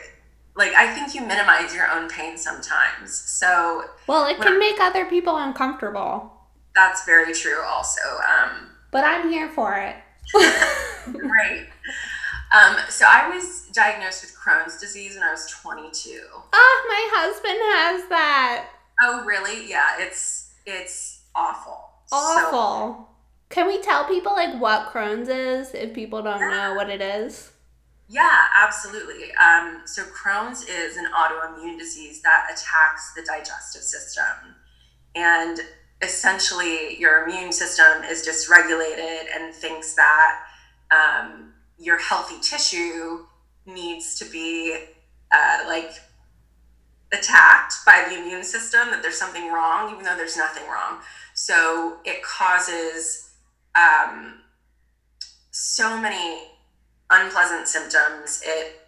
like 0.56 0.74
I 0.74 0.94
think 0.94 1.16
you 1.16 1.22
minimize 1.22 1.74
your 1.74 1.90
own 1.90 2.10
pain 2.10 2.38
sometimes. 2.38 3.14
So 3.14 3.86
well, 4.08 4.26
it 4.26 4.40
can 4.40 4.60
make 4.60 4.80
other 4.80 5.06
people 5.06 5.38
uncomfortable. 5.38 6.32
That's 6.76 7.06
very 7.06 7.34
true. 7.34 7.62
Also. 7.64 8.02
Um, 8.02 8.70
but 8.92 9.04
I'm 9.04 9.30
here 9.30 9.50
for 9.50 9.76
it. 9.76 9.96
Great. 11.12 11.68
Um, 12.52 12.76
so 12.90 13.06
I 13.08 13.30
was 13.34 13.68
diagnosed 13.74 14.24
with 14.24 14.36
Crohn's 14.36 14.80
disease 14.80 15.16
when 15.16 15.24
I 15.24 15.32
was 15.32 15.50
22. 15.50 16.22
Oh, 16.52 16.86
my 16.90 17.20
husband 17.20 17.58
has 17.62 18.10
that. 18.10 18.68
Oh, 19.02 19.24
really? 19.26 19.70
Yeah, 19.70 19.96
it's 20.00 20.41
it's 20.66 21.22
awful. 21.36 21.90
Awful. 22.12 22.52
So, 22.52 23.08
Can 23.50 23.68
we 23.68 23.82
tell 23.82 24.06
people 24.06 24.34
like 24.34 24.60
what 24.60 24.92
Crohn's 24.92 25.30
is 25.30 25.74
if 25.74 25.94
people 25.94 26.22
don't 26.22 26.40
yeah. 26.40 26.50
know 26.50 26.74
what 26.76 26.90
it 26.90 27.02
is? 27.02 27.52
Yeah, 28.08 28.48
absolutely. 28.58 29.34
Um, 29.36 29.84
so 29.86 30.04
Crohn's 30.04 30.64
is 30.64 30.98
an 30.98 31.08
autoimmune 31.16 31.80
disease 31.80 32.22
that 32.24 32.48
attacks 32.52 33.14
the 33.16 33.24
digestive 33.24 33.84
system, 33.84 34.56
and 35.16 35.62
essentially 36.02 37.00
your 37.00 37.24
immune 37.24 37.54
system 37.54 38.04
is 38.04 38.28
dysregulated 38.28 39.26
and 39.34 39.54
thinks 39.54 39.94
that 39.94 40.44
um, 40.92 41.54
your 41.78 42.00
healthy 42.00 42.36
tissue 42.42 43.26
needs 43.66 44.16
to 44.16 44.26
be 44.26 44.78
uh, 45.32 45.64
like 45.68 45.92
attacked 47.14 47.76
by 47.86 48.06
the 48.08 48.18
immune 48.18 48.44
system 48.44 48.90
that 48.90 49.02
there's 49.02 49.18
something 49.18 49.52
wrong 49.52 49.92
even 49.92 50.04
though 50.04 50.16
there's 50.16 50.38
nothing 50.38 50.64
wrong. 50.70 51.00
So 51.34 51.98
it 52.06 52.24
causes 52.24 53.32
um, 53.76 54.36
so 55.52 56.00
many 56.00 56.44
unpleasant 57.10 57.68
symptoms. 57.68 58.42
It 58.46 58.82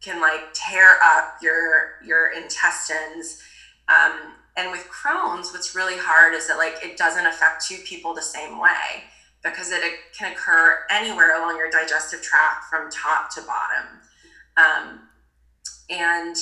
can 0.00 0.20
like 0.20 0.52
tear 0.54 0.96
up 1.02 1.36
your 1.42 1.96
your 2.04 2.32
intestines. 2.32 3.42
Um, 3.88 4.34
and 4.56 4.70
with 4.70 4.88
Crohn's, 4.88 5.52
what's 5.52 5.74
really 5.74 5.98
hard 5.98 6.34
is 6.34 6.48
that 6.48 6.56
like 6.56 6.76
it 6.82 6.96
doesn't 6.96 7.26
affect 7.26 7.66
two 7.66 7.78
people 7.84 8.14
the 8.14 8.22
same 8.22 8.60
way 8.60 9.04
because 9.42 9.70
it, 9.70 9.82
can 10.16 10.32
occur 10.32 10.84
anywhere 10.90 11.36
along 11.36 11.56
your 11.56 11.70
digestive 11.70 12.22
tract 12.22 12.64
from 12.70 12.90
top 12.90 13.32
to 13.34 13.42
bottom. 13.42 13.86
Um, 14.56 15.00
and 15.90 16.36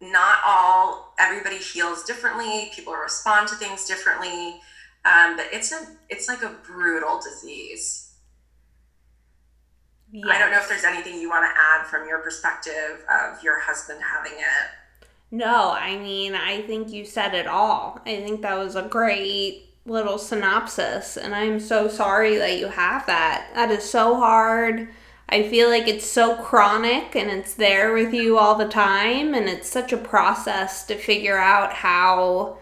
not 0.00 0.38
all 0.46 1.14
everybody 1.18 1.58
heals 1.58 2.04
differently. 2.04 2.70
People 2.74 2.94
respond 2.94 3.48
to 3.48 3.54
things 3.56 3.86
differently, 3.86 4.60
um, 5.04 5.36
but 5.36 5.46
it's 5.52 5.72
a 5.72 5.86
it's 6.08 6.28
like 6.28 6.42
a 6.42 6.54
brutal 6.64 7.20
disease. 7.20 8.14
Yes. 10.10 10.26
I 10.30 10.38
don't 10.38 10.50
know 10.50 10.58
if 10.58 10.68
there's 10.68 10.84
anything 10.84 11.20
you 11.20 11.28
want 11.28 11.44
to 11.44 11.60
add 11.60 11.86
from 11.86 12.08
your 12.08 12.20
perspective 12.20 13.04
of 13.10 13.42
your 13.42 13.60
husband 13.60 14.00
having 14.02 14.38
it. 14.38 14.70
No, 15.30 15.72
I 15.72 15.98
mean, 15.98 16.34
I 16.34 16.62
think 16.62 16.90
you 16.90 17.04
said 17.04 17.34
it 17.34 17.46
all. 17.46 18.00
I 18.06 18.16
think 18.16 18.40
that 18.40 18.56
was 18.56 18.76
a 18.76 18.82
great 18.82 19.68
little 19.84 20.16
synopsis, 20.16 21.18
and 21.18 21.34
I'm 21.34 21.60
so 21.60 21.88
sorry 21.88 22.36
that 22.36 22.58
you 22.58 22.68
have 22.68 23.04
that. 23.06 23.50
That 23.54 23.70
is 23.70 23.88
so 23.88 24.16
hard. 24.16 24.88
I 25.28 25.48
feel 25.48 25.68
like 25.68 25.86
it's 25.86 26.06
so 26.06 26.36
chronic 26.36 27.14
and 27.14 27.30
it's 27.30 27.54
there 27.54 27.92
with 27.92 28.14
you 28.14 28.38
all 28.38 28.54
the 28.54 28.68
time, 28.68 29.34
and 29.34 29.48
it's 29.48 29.68
such 29.68 29.92
a 29.92 29.98
process 29.98 30.86
to 30.86 30.96
figure 30.96 31.36
out 31.36 31.72
how 31.72 32.58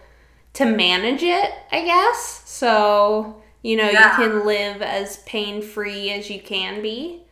to 0.55 0.65
manage 0.65 1.23
it, 1.23 1.53
I 1.71 1.85
guess. 1.85 2.43
So, 2.45 3.43
you 3.63 3.77
know, 3.77 3.89
yeah. 3.89 4.11
you 4.11 4.29
can 4.29 4.47
live 4.47 4.83
as 4.83 5.19
pain 5.19 5.63
free 5.63 6.11
as 6.11 6.29
you 6.29 6.41
can 6.41 6.83
be. 6.83 7.23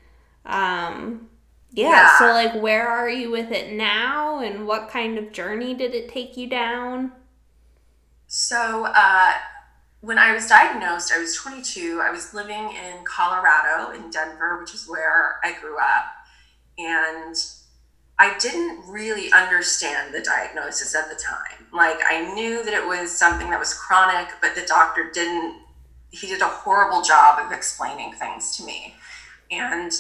Um, 0.47 1.29
yeah, 1.73 1.91
yeah, 1.91 2.19
so 2.19 2.27
like 2.27 2.55
where 2.63 2.87
are 2.87 3.09
you 3.09 3.31
with 3.31 3.51
it 3.51 3.73
now 3.73 4.39
and 4.39 4.67
what 4.67 4.89
kind 4.89 5.19
of 5.19 5.33
journey 5.33 5.75
did 5.75 5.95
it 5.95 6.09
take 6.09 6.37
you 6.37 6.47
down? 6.47 7.11
So, 8.29 8.85
uh, 8.87 9.33
when 10.05 10.19
I 10.19 10.35
was 10.35 10.47
diagnosed, 10.47 11.13
I 11.13 11.19
was 11.19 11.35
22. 11.35 12.01
I 12.03 12.11
was 12.11 12.35
living 12.35 12.55
in 12.59 13.05
Colorado, 13.05 13.93
in 13.93 14.11
Denver, 14.11 14.61
which 14.61 14.75
is 14.75 14.87
where 14.87 15.37
I 15.43 15.59
grew 15.59 15.79
up. 15.79 16.05
And 16.77 17.35
I 18.19 18.37
didn't 18.39 18.87
really 18.87 19.33
understand 19.33 20.15
the 20.15 20.21
diagnosis 20.21 20.95
at 20.95 21.09
the 21.09 21.17
time. 21.17 21.67
Like, 21.73 21.99
I 22.07 22.35
knew 22.35 22.63
that 22.65 22.75
it 22.75 22.87
was 22.87 23.11
something 23.11 23.49
that 23.51 23.59
was 23.59 23.73
chronic, 23.73 24.29
but 24.43 24.55
the 24.55 24.67
doctor 24.67 25.11
didn't, 25.11 25.63
he 26.11 26.27
did 26.27 26.43
a 26.43 26.49
horrible 26.49 27.01
job 27.01 27.39
of 27.45 27.51
explaining 27.51 28.13
things 28.13 28.57
to 28.59 28.65
me. 28.65 28.95
And 29.51 29.91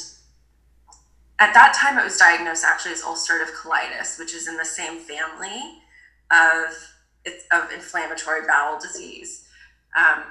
at 1.38 1.55
that 1.55 1.75
time, 1.75 1.99
it 1.99 2.05
was 2.05 2.19
diagnosed 2.19 2.64
actually 2.64 2.93
as 2.93 3.03
ulcerative 3.03 3.55
colitis, 3.55 4.19
which 4.19 4.35
is 4.35 4.49
in 4.49 4.59
the 4.59 4.64
same 4.67 4.99
family 4.99 5.79
of, 6.31 6.75
of 7.53 7.73
inflammatory 7.73 8.47
bowel 8.47 8.79
disease. 8.79 9.43
Um, 9.94 10.22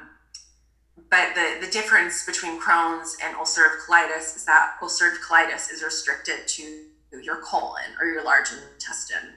but 1.10 1.36
the, 1.36 1.66
the 1.66 1.72
difference 1.72 2.26
between 2.26 2.60
Crohn's 2.60 3.18
and 3.24 3.36
ulcerative 3.38 3.86
colitis 3.88 4.36
is 4.36 4.46
that 4.46 4.76
ulcerative 4.82 5.20
colitis 5.28 5.72
is 5.72 5.84
restricted 5.84 6.48
to 6.48 6.86
your 7.22 7.38
colon 7.38 7.84
or 8.00 8.08
your 8.08 8.24
large 8.24 8.50
intestine. 8.52 9.34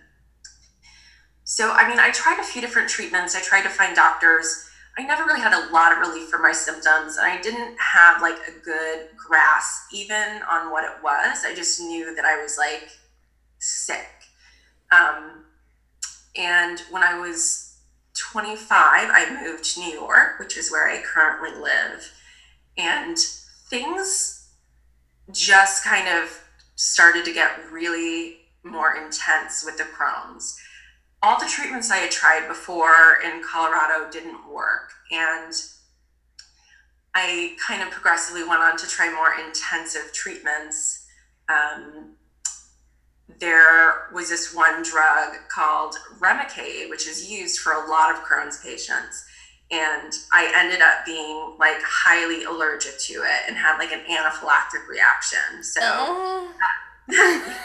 So, 1.44 1.70
I 1.72 1.88
mean, 1.88 1.98
I 1.98 2.10
tried 2.10 2.40
a 2.40 2.44
few 2.44 2.60
different 2.60 2.88
treatments. 2.88 3.36
I 3.36 3.40
tried 3.40 3.62
to 3.62 3.68
find 3.68 3.94
doctors. 3.94 4.68
I 4.98 5.02
never 5.02 5.24
really 5.24 5.40
had 5.40 5.52
a 5.52 5.70
lot 5.72 5.92
of 5.92 5.98
relief 5.98 6.28
for 6.28 6.38
my 6.38 6.52
symptoms, 6.52 7.18
and 7.18 7.26
I 7.26 7.40
didn't 7.40 7.76
have 7.78 8.22
like 8.22 8.38
a 8.48 8.58
good 8.64 9.08
grasp 9.16 9.92
even 9.92 10.40
on 10.50 10.70
what 10.70 10.84
it 10.84 11.02
was. 11.02 11.44
I 11.44 11.54
just 11.54 11.80
knew 11.80 12.14
that 12.14 12.24
I 12.24 12.42
was 12.42 12.56
like 12.58 12.88
sick. 13.58 14.08
Um, 14.90 15.44
and 16.34 16.80
when 16.90 17.02
I 17.02 17.18
was 17.18 17.65
25, 18.16 18.70
I 18.78 19.42
moved 19.42 19.64
to 19.74 19.80
New 19.80 19.92
York, 19.92 20.38
which 20.38 20.56
is 20.56 20.70
where 20.70 20.88
I 20.88 21.02
currently 21.02 21.60
live. 21.60 22.12
And 22.76 23.16
things 23.68 24.48
just 25.32 25.84
kind 25.84 26.08
of 26.08 26.42
started 26.76 27.24
to 27.24 27.32
get 27.32 27.70
really 27.70 28.38
more 28.62 28.96
intense 28.96 29.64
with 29.64 29.78
the 29.78 29.84
Crohn's. 29.84 30.58
All 31.22 31.38
the 31.38 31.46
treatments 31.46 31.90
I 31.90 31.96
had 31.96 32.10
tried 32.10 32.48
before 32.48 33.18
in 33.24 33.42
Colorado 33.42 34.10
didn't 34.10 34.48
work. 34.50 34.92
And 35.10 35.52
I 37.14 37.56
kind 37.66 37.82
of 37.82 37.90
progressively 37.90 38.42
went 38.46 38.60
on 38.60 38.76
to 38.76 38.86
try 38.86 39.12
more 39.12 39.32
intensive 39.46 40.12
treatments. 40.12 41.06
Um, 41.48 42.15
there 43.38 44.08
was 44.12 44.28
this 44.28 44.54
one 44.54 44.82
drug 44.82 45.34
called 45.48 45.94
Remicade, 46.18 46.88
which 46.88 47.06
is 47.06 47.30
used 47.30 47.60
for 47.60 47.72
a 47.72 47.88
lot 47.88 48.10
of 48.10 48.22
Crohn's 48.22 48.62
patients. 48.62 49.24
And 49.70 50.12
I 50.32 50.52
ended 50.54 50.80
up 50.80 51.04
being 51.04 51.56
like 51.58 51.82
highly 51.82 52.44
allergic 52.44 52.98
to 53.00 53.14
it 53.14 53.40
and 53.48 53.56
had 53.56 53.78
like 53.78 53.92
an 53.92 54.00
anaphylactic 54.08 54.86
reaction. 54.88 55.62
So 55.62 55.80
uh. 55.82 56.52
that, 57.08 57.58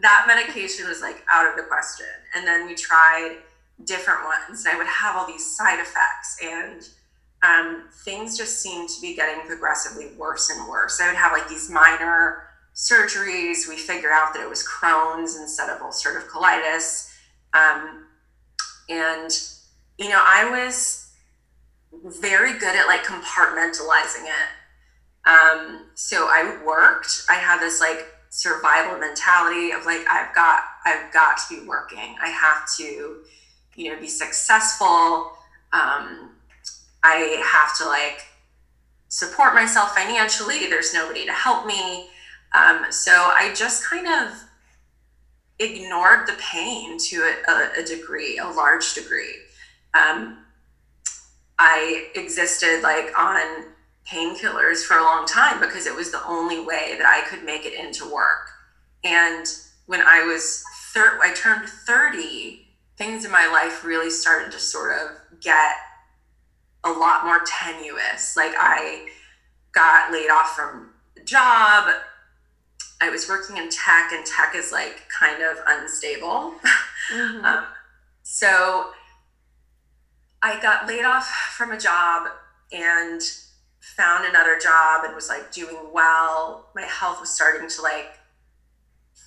that 0.00 0.24
medication 0.28 0.88
was 0.88 1.00
like 1.00 1.24
out 1.30 1.50
of 1.50 1.56
the 1.56 1.64
question. 1.64 2.06
And 2.34 2.46
then 2.46 2.66
we 2.66 2.74
tried 2.74 3.38
different 3.84 4.20
ones, 4.24 4.64
and 4.64 4.74
I 4.74 4.78
would 4.78 4.86
have 4.86 5.16
all 5.16 5.26
these 5.26 5.56
side 5.56 5.80
effects. 5.80 6.38
And 6.42 6.88
um, 7.42 7.88
things 8.04 8.38
just 8.38 8.60
seemed 8.60 8.88
to 8.90 9.00
be 9.00 9.16
getting 9.16 9.44
progressively 9.44 10.12
worse 10.16 10.50
and 10.50 10.68
worse. 10.68 11.00
I 11.00 11.08
would 11.08 11.16
have 11.16 11.32
like 11.32 11.48
these 11.48 11.68
minor 11.68 12.44
surgeries. 12.74 13.68
We 13.68 13.76
figured 13.76 14.12
out 14.12 14.32
that 14.34 14.42
it 14.42 14.48
was 14.48 14.66
Crohn's 14.66 15.36
instead 15.36 15.70
of 15.70 15.80
ulcerative 15.80 16.28
colitis. 16.28 17.10
Um, 17.54 18.06
and, 18.88 19.30
you 19.98 20.08
know, 20.08 20.22
I 20.24 20.48
was 20.50 21.10
very 22.04 22.58
good 22.58 22.74
at 22.74 22.86
like 22.86 23.04
compartmentalizing 23.04 24.24
it. 24.24 25.28
Um, 25.28 25.86
so 25.94 26.26
I 26.28 26.58
worked, 26.64 27.24
I 27.28 27.34
had 27.34 27.60
this 27.60 27.80
like 27.80 28.06
survival 28.30 28.98
mentality 28.98 29.70
of 29.70 29.84
like, 29.84 30.04
I've 30.10 30.34
got, 30.34 30.62
I've 30.84 31.12
got 31.12 31.38
to 31.38 31.60
be 31.60 31.66
working. 31.66 32.16
I 32.20 32.28
have 32.28 32.66
to, 32.78 33.18
you 33.76 33.92
know, 33.92 34.00
be 34.00 34.08
successful. 34.08 35.32
Um, 35.72 36.30
I 37.04 37.42
have 37.44 37.76
to 37.78 37.84
like 37.86 38.24
support 39.08 39.54
myself 39.54 39.94
financially. 39.94 40.66
There's 40.68 40.94
nobody 40.94 41.26
to 41.26 41.32
help 41.32 41.66
me. 41.66 42.08
Um, 42.54 42.86
so 42.90 43.12
I 43.12 43.52
just 43.54 43.84
kind 43.84 44.06
of 44.06 44.32
ignored 45.58 46.26
the 46.26 46.34
pain 46.38 46.98
to 46.98 47.34
a, 47.48 47.80
a 47.80 47.84
degree, 47.84 48.38
a 48.38 48.48
large 48.48 48.94
degree. 48.94 49.36
Um, 49.94 50.38
I 51.58 52.08
existed 52.14 52.80
like 52.82 53.18
on 53.18 53.66
painkillers 54.10 54.84
for 54.84 54.98
a 54.98 55.02
long 55.02 55.26
time 55.26 55.60
because 55.60 55.86
it 55.86 55.94
was 55.94 56.10
the 56.10 56.24
only 56.26 56.60
way 56.60 56.94
that 56.98 57.06
I 57.06 57.26
could 57.28 57.44
make 57.44 57.64
it 57.64 57.74
into 57.74 58.12
work. 58.12 58.48
And 59.04 59.46
when 59.86 60.00
I 60.00 60.22
was 60.24 60.64
thir- 60.92 61.20
I 61.22 61.32
turned 61.34 61.68
30, 61.68 62.66
things 62.98 63.24
in 63.24 63.30
my 63.30 63.46
life 63.46 63.84
really 63.84 64.10
started 64.10 64.52
to 64.52 64.58
sort 64.58 64.96
of 64.96 65.40
get 65.40 65.76
a 66.84 66.90
lot 66.90 67.24
more 67.24 67.40
tenuous. 67.46 68.36
Like 68.36 68.54
I 68.56 69.08
got 69.72 70.12
laid 70.12 70.30
off 70.30 70.54
from 70.54 70.90
a 71.16 71.24
job. 71.24 71.94
I 73.02 73.10
was 73.10 73.28
working 73.28 73.56
in 73.56 73.68
tech, 73.68 74.12
and 74.12 74.24
tech 74.24 74.54
is 74.54 74.70
like 74.70 75.02
kind 75.08 75.42
of 75.42 75.58
unstable. 75.66 76.54
Mm-hmm. 77.12 77.44
um, 77.44 77.64
so 78.22 78.90
I 80.40 80.62
got 80.62 80.86
laid 80.86 81.04
off 81.04 81.26
from 81.56 81.72
a 81.72 81.78
job 81.78 82.28
and 82.72 83.20
found 83.80 84.24
another 84.24 84.56
job 84.56 85.04
and 85.04 85.16
was 85.16 85.28
like 85.28 85.50
doing 85.50 85.76
well. 85.92 86.68
My 86.76 86.82
health 86.82 87.20
was 87.20 87.30
starting 87.30 87.68
to 87.68 87.82
like 87.82 88.12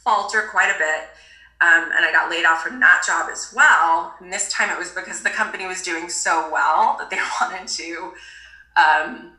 falter 0.05 0.47
quite 0.49 0.73
a 0.73 0.77
bit. 0.79 1.09
Um, 1.61 1.91
and 1.91 2.05
I 2.05 2.11
got 2.13 2.29
laid 2.29 2.45
off 2.45 2.63
from 2.63 2.79
that 2.79 3.03
job 3.05 3.29
as 3.29 3.53
well. 3.53 4.13
And 4.21 4.31
this 4.31 4.49
time 4.51 4.69
it 4.69 4.79
was 4.79 4.91
because 4.91 5.21
the 5.21 5.29
company 5.29 5.65
was 5.65 5.81
doing 5.81 6.07
so 6.07 6.49
well 6.51 6.95
that 6.97 7.09
they 7.09 7.17
wanted 7.41 7.67
to 7.67 8.13
um, 8.77 9.33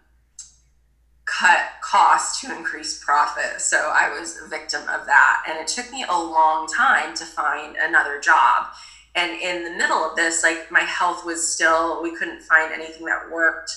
cut 1.26 1.72
costs 1.82 2.40
to 2.40 2.56
increase 2.56 3.02
profit. 3.04 3.60
So 3.60 3.92
I 3.94 4.08
was 4.08 4.40
a 4.44 4.48
victim 4.48 4.82
of 4.82 5.06
that. 5.06 5.44
And 5.48 5.58
it 5.58 5.66
took 5.66 5.90
me 5.90 6.04
a 6.08 6.18
long 6.18 6.66
time 6.68 7.14
to 7.16 7.24
find 7.24 7.76
another 7.76 8.20
job. 8.20 8.68
And 9.14 9.32
in 9.40 9.64
the 9.64 9.70
middle 9.70 9.98
of 9.98 10.14
this, 10.14 10.42
like 10.42 10.70
my 10.70 10.80
health 10.80 11.24
was 11.24 11.52
still, 11.52 12.02
we 12.02 12.16
couldn't 12.16 12.42
find 12.42 12.72
anything 12.72 13.06
that 13.06 13.30
worked. 13.30 13.72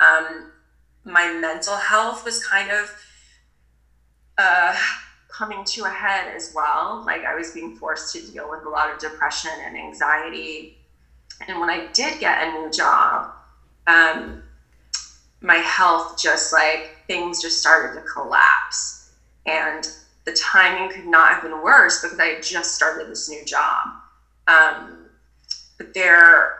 Um, 0.00 0.52
my 1.04 1.32
mental 1.32 1.76
health 1.76 2.24
was 2.24 2.44
kind 2.44 2.70
of 2.70 2.90
uh, 4.36 4.76
coming 5.28 5.64
to 5.64 5.84
a 5.84 5.90
head 5.90 6.34
as 6.34 6.52
well. 6.54 7.04
Like 7.06 7.24
I 7.24 7.34
was 7.34 7.52
being 7.52 7.76
forced 7.76 8.14
to 8.14 8.32
deal 8.32 8.50
with 8.50 8.64
a 8.64 8.68
lot 8.68 8.92
of 8.92 8.98
depression 8.98 9.52
and 9.64 9.76
anxiety. 9.76 10.78
And 11.46 11.60
when 11.60 11.70
I 11.70 11.86
did 11.92 12.18
get 12.18 12.48
a 12.48 12.50
new 12.50 12.70
job, 12.70 13.30
um, 13.86 14.42
my 15.40 15.56
health 15.56 16.16
just 16.16 16.52
like 16.52 16.90
things 17.06 17.40
just 17.40 17.58
started 17.58 17.92
to 17.94 18.02
collapse. 18.02 18.96
And 19.46 19.88
the 20.24 20.32
timing 20.32 20.88
could 20.88 21.06
not 21.06 21.30
have 21.30 21.42
been 21.42 21.62
worse 21.62 21.98
because 22.00 22.18
I 22.18 22.26
had 22.26 22.42
just 22.42 22.74
started 22.74 23.08
this 23.08 23.28
new 23.28 23.44
job. 23.44 23.88
Um, 24.46 25.08
but 25.78 25.94
there, 25.94 26.50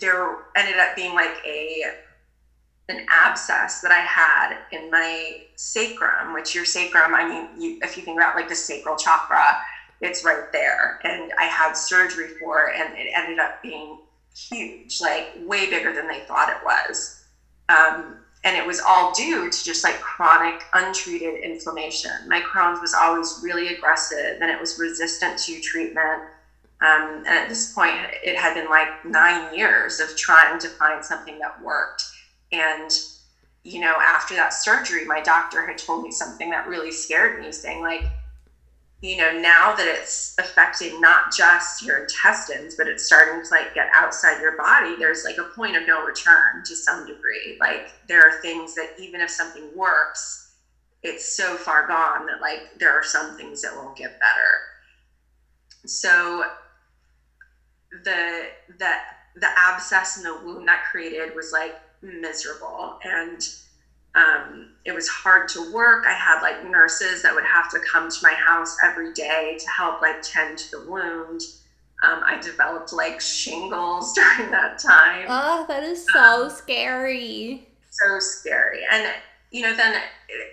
there 0.00 0.36
ended 0.56 0.78
up 0.78 0.94
being 0.94 1.14
like 1.14 1.36
a 1.44 1.84
an 2.88 3.00
abscess 3.10 3.80
that 3.80 3.90
I 3.90 4.00
had 4.00 4.58
in 4.70 4.90
my 4.90 5.38
sacrum, 5.56 6.32
which 6.34 6.54
your 6.54 6.64
sacrum, 6.64 7.14
I 7.14 7.24
mean, 7.24 7.48
you, 7.56 7.74
if 7.82 7.96
you 7.96 8.02
think 8.02 8.18
about 8.18 8.36
like 8.36 8.48
the 8.48 8.54
sacral 8.54 8.96
chakra, 8.96 9.56
it's 10.00 10.22
right 10.22 10.44
there. 10.52 10.96
And 11.02 11.32
I 11.38 11.44
had 11.46 11.76
surgery 11.76 12.28
for 12.38 12.66
it, 12.68 12.76
and 12.76 12.94
it 12.96 13.08
ended 13.16 13.38
up 13.38 13.52
being 13.62 13.96
huge, 14.36 15.00
like 15.00 15.28
way 15.34 15.66
bigger 15.66 15.92
than 15.92 16.06
they 16.08 16.20
thought 16.20 16.48
it 16.48 16.62
was. 16.62 17.15
Um, 17.68 18.16
and 18.44 18.56
it 18.56 18.64
was 18.64 18.80
all 18.86 19.10
due 19.10 19.50
to 19.50 19.64
just 19.64 19.82
like 19.82 20.00
chronic 20.00 20.54
untreated 20.72 21.42
inflammation. 21.42 22.12
My 22.28 22.40
Crohn's 22.40 22.80
was 22.80 22.94
always 22.94 23.40
really 23.42 23.68
aggressive 23.68 24.38
and 24.40 24.50
it 24.50 24.60
was 24.60 24.78
resistant 24.78 25.36
to 25.38 25.58
treatment. 25.60 26.22
Um, 26.80 27.24
and 27.26 27.38
at 27.38 27.48
this 27.48 27.72
point, 27.72 27.96
it 28.22 28.36
had 28.36 28.54
been 28.54 28.68
like 28.68 28.88
nine 29.04 29.52
years 29.52 29.98
of 29.98 30.14
trying 30.14 30.58
to 30.60 30.68
find 30.68 31.04
something 31.04 31.38
that 31.40 31.60
worked. 31.60 32.04
And, 32.52 32.90
you 33.64 33.80
know, 33.80 33.94
after 34.00 34.36
that 34.36 34.52
surgery, 34.52 35.04
my 35.04 35.20
doctor 35.22 35.66
had 35.66 35.78
told 35.78 36.04
me 36.04 36.12
something 36.12 36.50
that 36.50 36.68
really 36.68 36.92
scared 36.92 37.40
me, 37.40 37.50
saying, 37.50 37.80
like, 37.80 38.04
you 39.02 39.16
know, 39.16 39.30
now 39.30 39.74
that 39.74 39.86
it's 39.86 40.34
affecting 40.38 41.00
not 41.00 41.30
just 41.30 41.82
your 41.82 41.98
intestines, 41.98 42.74
but 42.74 42.88
it's 42.88 43.04
starting 43.04 43.42
to 43.42 43.48
like 43.50 43.74
get 43.74 43.88
outside 43.94 44.40
your 44.40 44.56
body, 44.56 44.96
there's 44.96 45.22
like 45.24 45.36
a 45.38 45.44
point 45.44 45.76
of 45.76 45.86
no 45.86 46.02
return 46.02 46.62
to 46.64 46.74
some 46.74 47.04
degree. 47.04 47.56
Like 47.60 47.94
there 48.08 48.20
are 48.26 48.32
things 48.40 48.74
that 48.74 48.88
even 48.96 49.20
if 49.20 49.30
something 49.30 49.70
works, 49.74 50.46
it's 51.02 51.24
so 51.36 51.56
far 51.56 51.86
gone 51.86 52.26
that 52.26 52.40
like 52.40 52.62
there 52.78 52.90
are 52.92 53.02
some 53.02 53.36
things 53.36 53.60
that 53.62 53.74
won't 53.74 53.96
get 53.96 54.18
better. 54.18 54.62
So 55.86 56.44
the 58.04 58.48
that 58.78 59.00
the 59.34 59.48
abscess 59.56 60.16
and 60.16 60.24
the 60.24 60.34
wound 60.42 60.66
that 60.68 60.82
created 60.90 61.34
was 61.34 61.52
like 61.52 61.74
miserable 62.02 62.96
and 63.04 63.40
um, 64.16 64.68
it 64.86 64.92
was 64.92 65.06
hard 65.08 65.46
to 65.48 65.72
work. 65.72 66.04
I 66.06 66.14
had 66.14 66.40
like 66.40 66.64
nurses 66.64 67.22
that 67.22 67.34
would 67.34 67.44
have 67.44 67.68
to 67.70 67.78
come 67.80 68.08
to 68.08 68.18
my 68.22 68.32
house 68.32 68.76
every 68.82 69.12
day 69.12 69.58
to 69.60 69.68
help 69.68 70.00
like 70.00 70.22
tend 70.22 70.58
to 70.58 70.70
the 70.70 70.90
wound. 70.90 71.42
Um, 72.02 72.22
I 72.24 72.40
developed 72.40 72.92
like 72.92 73.20
shingles 73.20 74.12
during 74.14 74.50
that 74.50 74.78
time. 74.78 75.26
Oh, 75.28 75.66
that 75.68 75.82
is 75.82 76.04
so 76.12 76.44
um, 76.44 76.50
scary. 76.50 77.66
So 77.90 78.18
scary. 78.18 78.80
And, 78.90 79.06
you 79.50 79.62
know, 79.62 79.76
then 79.76 80.00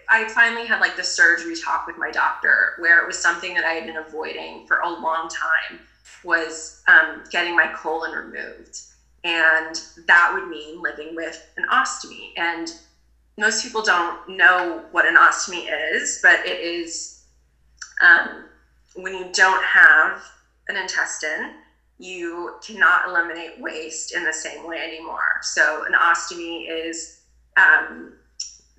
I 0.09 0.27
finally 0.29 0.67
had 0.67 0.79
like 0.79 0.97
the 0.97 1.03
surgery 1.03 1.55
talk 1.55 1.87
with 1.87 1.97
my 1.97 2.11
doctor 2.11 2.73
where 2.79 3.01
it 3.01 3.07
was 3.07 3.17
something 3.17 3.53
that 3.53 3.65
I 3.65 3.71
had 3.71 3.85
been 3.85 3.97
avoiding 3.97 4.65
for 4.67 4.77
a 4.79 4.89
long 4.89 5.29
time 5.29 5.79
was 6.23 6.81
um, 6.87 7.23
getting 7.31 7.55
my 7.55 7.67
colon 7.67 8.11
removed. 8.11 8.81
And 9.23 9.75
that 10.07 10.31
would 10.33 10.49
mean 10.49 10.81
living 10.81 11.15
with 11.15 11.41
an 11.55 11.65
ostomy. 11.69 12.31
And 12.35 12.69
most 13.37 13.63
people 13.63 13.81
don't 13.81 14.17
know 14.27 14.83
what 14.91 15.07
an 15.07 15.15
ostomy 15.15 15.65
is, 15.93 16.19
but 16.21 16.45
it 16.45 16.59
is 16.59 17.13
um, 18.01 18.45
when 18.95 19.13
you 19.13 19.29
don't 19.31 19.63
have 19.63 20.23
an 20.67 20.77
intestine, 20.77 21.53
you 21.97 22.51
cannot 22.65 23.07
eliminate 23.07 23.59
waste 23.59 24.15
in 24.15 24.23
the 24.23 24.33
same 24.33 24.67
way 24.67 24.77
anymore. 24.77 25.39
So, 25.41 25.83
an 25.87 25.93
ostomy 25.93 26.65
is 26.69 27.21
um, 27.57 28.13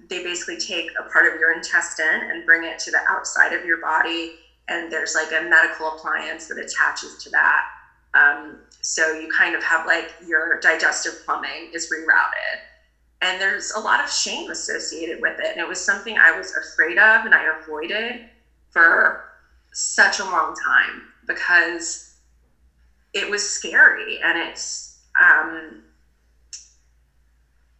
they 0.09 0.23
basically 0.23 0.57
take 0.57 0.91
a 0.99 1.09
part 1.11 1.27
of 1.27 1.39
your 1.39 1.53
intestine 1.53 2.23
and 2.31 2.45
bring 2.45 2.65
it 2.65 2.79
to 2.81 2.91
the 2.91 3.01
outside 3.09 3.53
of 3.53 3.65
your 3.65 3.79
body, 3.81 4.35
and 4.69 4.91
there's 4.91 5.15
like 5.15 5.33
a 5.33 5.43
medical 5.49 5.89
appliance 5.89 6.47
that 6.49 6.59
attaches 6.59 7.17
to 7.17 7.31
that. 7.31 7.63
Um, 8.15 8.59
so, 8.83 9.13
you 9.13 9.29
kind 9.29 9.55
of 9.55 9.63
have 9.63 9.87
like 9.87 10.13
your 10.21 10.61
digestive 10.61 11.15
plumbing 11.25 11.71
is 11.73 11.89
rerouted 11.89 12.61
and 13.25 13.41
there's 13.41 13.71
a 13.73 13.81
lot 13.81 14.03
of 14.03 14.11
shame 14.11 14.51
associated 14.51 15.21
with 15.21 15.35
it. 15.41 15.53
And 15.53 15.61
it 15.61 15.69
was 15.69 15.85
something 15.85 16.17
i 16.19 16.33
was 16.33 16.53
afraid 16.55 16.99
of 16.99 17.25
and 17.25 17.35
i 17.35 17.45
avoided 17.45 18.23
for 18.71 19.23
such 19.73 20.19
a 20.21 20.25
long 20.25 20.55
time 20.67 21.05
because 21.27 22.05
it 23.13 23.29
was 23.29 23.49
scary. 23.49 24.19
And 24.23 24.37
it's 24.37 24.93
um, 25.21 25.81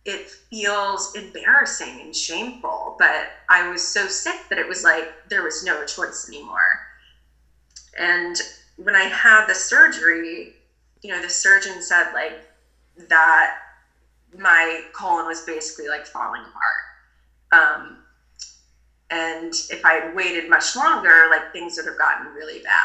it 0.05 0.29
feels 0.51 1.11
embarrassing 1.15 2.01
and 2.01 2.15
shameful. 2.15 2.97
But 2.99 3.29
i 3.49 3.63
was 3.63 3.87
so 3.87 4.07
sick 4.07 4.37
that 4.49 4.59
it 4.59 4.69
was 4.69 4.83
like 4.85 5.15
there 5.27 5.43
was 5.43 5.63
no 5.63 5.83
choice 5.85 6.25
anymore. 6.29 6.83
And 7.99 8.41
when 8.77 8.95
i 8.97 9.03
had 9.05 9.47
the 9.47 9.55
surgery 9.55 10.53
you 11.03 11.13
know 11.13 11.21
the 11.21 11.29
surgeon 11.29 11.81
said 11.81 12.11
like 12.13 12.43
that 13.09 13.53
my 14.39 14.83
colon 14.93 15.27
was 15.27 15.43
basically 15.43 15.89
like 15.89 16.07
falling 16.07 16.43
apart. 16.43 17.81
Um, 17.81 17.99
and 19.11 19.55
if 19.71 19.85
I 19.85 19.95
had 19.95 20.15
waited 20.15 20.51
much 20.51 20.75
longer, 20.77 21.29
like 21.31 21.53
things 21.53 21.77
would 21.77 21.87
have 21.87 21.99
gotten 21.99 22.33
really 22.35 22.63
bad. 22.63 22.81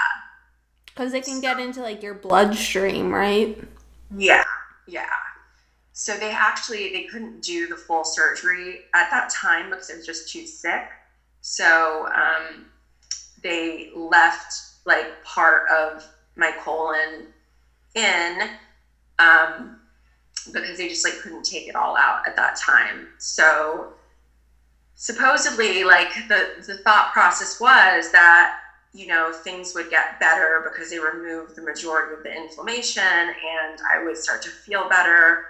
Because 0.86 1.12
they 1.12 1.22
can 1.22 1.36
so, 1.36 1.42
get 1.42 1.60
into 1.60 1.82
like 1.82 2.04
your 2.04 2.14
bloodstream, 2.14 3.14
right? 3.14 3.58
Yeah, 4.16 4.44
yeah. 4.88 5.06
So 5.94 6.16
they 6.18 6.32
actually 6.32 6.94
they 6.94 7.04
couldn't 7.06 7.42
do 7.42 7.68
the 7.68 7.76
full 7.76 8.04
surgery 8.04 8.82
at 8.94 9.10
that 9.12 9.30
time 9.30 9.70
because 9.70 9.90
I 9.92 9.96
was 9.96 10.06
just 10.06 10.32
too 10.32 10.46
sick. 10.46 10.88
So 11.42 12.08
um, 12.08 12.66
they 13.42 13.92
left 13.96 14.54
like 14.86 15.24
part 15.24 15.70
of 15.70 16.06
my 16.36 16.52
colon 16.64 17.28
in. 17.96 18.42
Um, 19.20 19.79
because 20.52 20.78
they 20.78 20.88
just 20.88 21.06
like 21.06 21.18
couldn't 21.18 21.44
take 21.44 21.68
it 21.68 21.76
all 21.76 21.96
out 21.98 22.20
at 22.26 22.36
that 22.36 22.56
time. 22.56 23.08
So 23.18 23.90
supposedly 24.96 25.84
like 25.84 26.14
the 26.28 26.50
the 26.66 26.76
thought 26.76 27.10
process 27.12 27.60
was 27.60 28.10
that 28.10 28.52
you 28.92 29.06
know 29.06 29.32
things 29.32 29.74
would 29.74 29.90
get 29.90 30.20
better 30.20 30.62
because 30.64 30.90
they 30.90 31.00
removed 31.00 31.56
the 31.56 31.62
majority 31.62 32.12
of 32.14 32.22
the 32.24 32.36
inflammation 32.36 33.04
and 33.04 33.80
I 33.92 34.00
would 34.00 34.18
start 34.18 34.42
to 34.44 34.52
feel 34.52 34.86
better. 34.86 35.42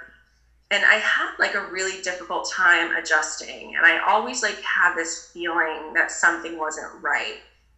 And 0.72 0.86
I 0.86 0.96
had 0.96 1.30
like 1.40 1.56
a 1.56 1.62
really 1.64 1.98
difficult 1.98 2.46
time 2.46 2.92
adjusting 2.92 3.74
and 3.76 3.86
I 3.86 3.98
always 3.98 4.42
like 4.44 4.60
had 4.62 4.94
this 4.96 5.30
feeling 5.34 5.94
that 5.96 6.12
something 6.12 6.58
wasn't 6.58 6.92
right. 6.94 7.36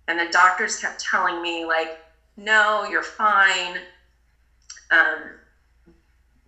And 0.07 0.19
the 0.19 0.27
doctors 0.27 0.75
kept 0.75 0.99
telling 0.99 1.41
me 1.41 1.65
like 1.65 1.91
no, 2.37 2.83
you're 2.83 3.03
fine. 3.03 3.79
Um, 4.91 5.40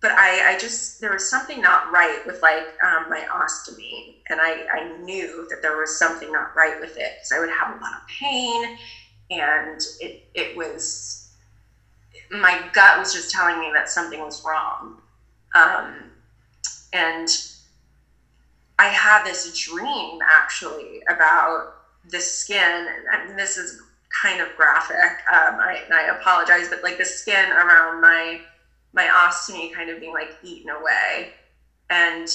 but 0.04 0.12
I, 0.18 0.50
I 0.50 0.56
just 0.58 1.00
there 1.00 1.10
was 1.10 1.26
something 1.26 1.62
not 1.62 1.90
right 1.90 2.18
with 2.26 2.42
like 2.42 2.74
um, 2.84 3.08
my 3.08 3.24
ostomy 3.34 4.12
and 4.28 4.38
I, 4.38 4.66
I 4.70 4.84
knew 5.00 5.46
that 5.48 5.62
there 5.62 5.78
was 5.78 5.96
something 5.96 6.30
not 6.30 6.54
right 6.54 6.78
with 6.78 6.98
it 6.98 7.12
because 7.16 7.32
i 7.32 7.38
would 7.38 7.48
have 7.48 7.70
a 7.70 7.78
lot 7.80 7.94
of 7.94 8.06
pain 8.06 8.76
and 9.30 9.80
it, 9.98 10.20
it 10.34 10.54
was 10.54 11.22
my 12.30 12.68
gut 12.72 12.98
was 12.98 13.14
just 13.14 13.30
telling 13.30 13.58
me 13.58 13.70
that 13.74 13.88
something 13.88 14.20
was 14.20 14.42
wrong. 14.44 14.96
Um, 15.54 16.10
and 16.92 17.28
i 18.78 18.88
had 18.88 19.24
this 19.24 19.48
dream 19.58 20.18
actually 20.28 21.00
about 21.08 21.70
the 22.10 22.20
skin 22.20 22.86
and 23.10 23.38
this 23.38 23.56
is 23.56 23.80
kind 24.22 24.42
of 24.42 24.54
graphic 24.54 25.22
um, 25.32 25.58
I, 25.58 25.82
I 25.90 26.02
apologize 26.14 26.68
but 26.68 26.82
like 26.82 26.98
the 26.98 27.06
skin 27.06 27.50
around 27.52 28.02
my 28.02 28.42
my 28.94 29.06
ostomy 29.06 29.70
kind 29.72 29.90
of 29.90 30.00
being 30.00 30.12
like 30.12 30.32
eaten 30.42 30.70
away. 30.70 31.32
And, 31.90 32.28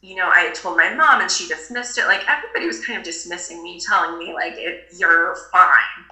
you 0.00 0.14
know, 0.14 0.28
I 0.30 0.50
told 0.50 0.76
my 0.76 0.90
mom 0.90 1.20
and 1.20 1.30
she 1.30 1.46
dismissed 1.46 1.98
it. 1.98 2.06
Like 2.06 2.24
everybody 2.28 2.66
was 2.66 2.78
kind 2.78 2.96
of 2.96 3.02
dismissing 3.02 3.62
me, 3.62 3.78
telling 3.80 4.16
me, 4.18 4.32
like, 4.34 4.54
it, 4.58 4.82
you're 4.90 5.34
fine. 5.50 6.04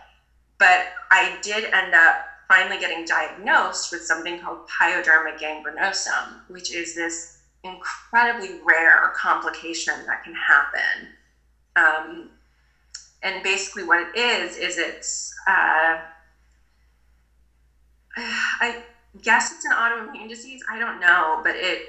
But 0.58 0.86
I 1.10 1.38
did 1.42 1.66
end 1.72 1.94
up 1.94 2.16
finally 2.48 2.78
getting 2.78 3.04
diagnosed 3.04 3.92
with 3.92 4.02
something 4.02 4.38
called 4.38 4.58
pyoderma 4.80 5.38
gangrenosum, 5.38 6.40
which 6.48 6.70
is 6.70 6.94
this 6.94 7.28
incredibly 7.62 8.52
rare 8.64 9.12
complication 9.14 10.04
that 10.06 10.22
can 10.24 10.34
happen. 10.34 11.08
Um, 11.76 12.28
and 13.22 13.42
basically, 13.42 13.84
what 13.84 14.00
it 14.00 14.18
is, 14.18 14.56
is 14.56 14.78
it's, 14.78 15.32
uh, 15.46 15.96
I, 18.16 18.78
guess 19.22 19.50
it's 19.52 19.64
an 19.64 19.72
autoimmune 19.72 20.28
disease. 20.28 20.62
I 20.70 20.78
don't 20.78 21.00
know, 21.00 21.40
but 21.42 21.56
it 21.56 21.82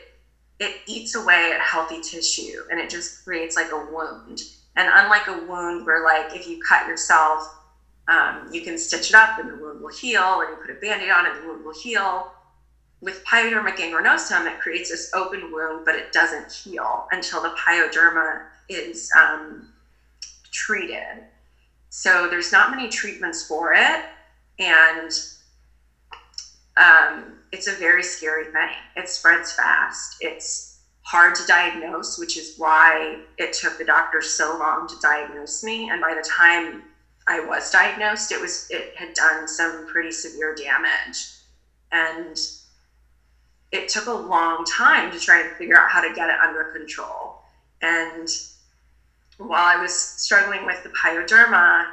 it 0.59 0.75
eats 0.87 1.15
away 1.15 1.51
at 1.51 1.59
healthy 1.59 1.99
tissue 1.99 2.63
and 2.69 2.79
it 2.79 2.89
just 2.89 3.23
creates 3.23 3.55
like 3.55 3.71
a 3.71 3.77
wound. 3.77 4.43
And 4.75 4.89
unlike 4.91 5.27
a 5.27 5.33
wound 5.33 5.85
where 5.85 6.03
like 6.03 6.33
if 6.35 6.47
you 6.47 6.59
cut 6.67 6.85
yourself, 6.85 7.49
um, 8.07 8.47
you 8.51 8.61
can 8.61 8.77
stitch 8.77 9.09
it 9.09 9.15
up 9.15 9.37
and 9.37 9.49
the 9.49 9.55
wound 9.55 9.81
will 9.81 9.89
heal, 9.89 10.41
and 10.41 10.49
you 10.49 10.55
put 10.55 10.69
a 10.69 10.73
band-aid 10.75 11.09
on 11.09 11.25
it, 11.25 11.33
the 11.33 11.41
wound 11.47 11.63
will 11.63 11.73
heal. 11.73 12.27
With 13.01 13.23
pyoderma 13.23 13.75
gangrenosum, 13.75 14.45
it 14.47 14.59
creates 14.59 14.89
this 14.89 15.09
open 15.13 15.51
wound, 15.51 15.85
but 15.85 15.95
it 15.95 16.11
doesn't 16.11 16.51
heal 16.51 17.07
until 17.11 17.41
the 17.41 17.49
pyoderma 17.49 18.41
is 18.69 19.09
um, 19.17 19.67
treated. 20.51 21.25
So 21.89 22.27
there's 22.27 22.51
not 22.51 22.69
many 22.69 22.87
treatments 22.87 23.41
for 23.43 23.73
it, 23.73 24.01
and 24.59 25.11
um, 26.77 27.37
it's 27.51 27.67
a 27.67 27.73
very 27.73 28.03
scary 28.03 28.45
thing. 28.45 28.75
It 28.95 29.09
spreads 29.09 29.51
fast. 29.51 30.17
It's 30.19 30.67
hard 31.03 31.35
to 31.35 31.45
diagnose, 31.45 32.17
which 32.17 32.37
is 32.37 32.53
why 32.55 33.17
it 33.37 33.53
took 33.53 33.77
the 33.77 33.83
doctor 33.83 34.21
so 34.21 34.55
long 34.55 34.87
to 34.87 34.95
diagnose 34.99 35.63
me. 35.63 35.89
And 35.89 35.99
by 35.99 36.13
the 36.13 36.23
time 36.23 36.83
I 37.27 37.39
was 37.39 37.69
diagnosed, 37.69 38.31
it 38.31 38.39
was 38.39 38.65
it 38.69 38.87
had 38.95 39.13
done 39.13 39.47
some 39.47 39.85
pretty 39.85 40.11
severe 40.11 40.53
damage, 40.53 41.27
and 41.91 42.37
it 43.71 43.87
took 43.87 44.05
a 44.07 44.11
long 44.11 44.63
time 44.65 45.11
to 45.11 45.19
try 45.19 45.39
and 45.39 45.51
figure 45.51 45.77
out 45.77 45.89
how 45.89 46.01
to 46.01 46.09
get 46.09 46.29
it 46.29 46.35
under 46.43 46.63
control. 46.63 47.35
And 47.81 48.27
while 49.37 49.65
I 49.65 49.75
was 49.75 50.13
struggling 50.15 50.65
with 50.65 50.81
the 50.83 50.89
pyoderma, 50.89 51.85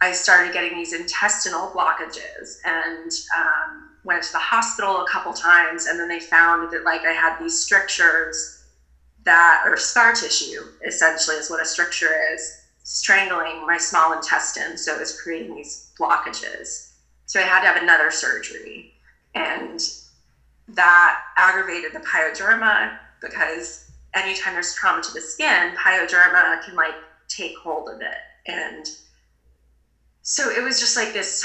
I 0.00 0.12
started 0.12 0.52
getting 0.52 0.76
these 0.76 0.92
intestinal 0.92 1.70
blockages 1.70 2.56
and 2.64 3.10
um, 3.36 3.90
went 4.06 4.22
to 4.22 4.32
the 4.32 4.38
hospital 4.38 5.00
a 5.00 5.06
couple 5.10 5.32
times. 5.32 5.86
And 5.86 5.98
then 5.98 6.08
they 6.08 6.20
found 6.20 6.70
that 6.70 6.84
like 6.84 7.04
I 7.04 7.12
had 7.12 7.38
these 7.38 7.58
strictures 7.58 8.64
that, 9.24 9.62
or 9.66 9.76
scar 9.76 10.12
tissue 10.12 10.62
essentially 10.86 11.36
is 11.36 11.50
what 11.50 11.60
a 11.60 11.64
stricture 11.66 12.14
is, 12.32 12.62
strangling 12.84 13.66
my 13.66 13.76
small 13.76 14.12
intestine. 14.12 14.78
So 14.78 14.94
it 14.94 15.00
was 15.00 15.20
creating 15.20 15.54
these 15.56 15.90
blockages. 15.98 16.92
So 17.26 17.40
I 17.40 17.42
had 17.42 17.60
to 17.60 17.66
have 17.66 17.82
another 17.82 18.10
surgery. 18.10 18.92
And 19.34 19.80
that 20.68 21.18
aggravated 21.36 21.92
the 21.92 22.00
pyoderma 22.00 22.92
because 23.20 23.90
anytime 24.14 24.54
there's 24.54 24.74
trauma 24.74 25.02
to 25.02 25.12
the 25.12 25.20
skin, 25.20 25.72
pyoderma 25.76 26.62
can 26.64 26.74
like 26.76 26.94
take 27.28 27.56
hold 27.56 27.88
of 27.88 28.00
it. 28.00 28.18
And 28.46 28.86
so 30.22 30.50
it 30.50 30.62
was 30.62 30.80
just 30.80 30.96
like 30.96 31.12
this 31.12 31.44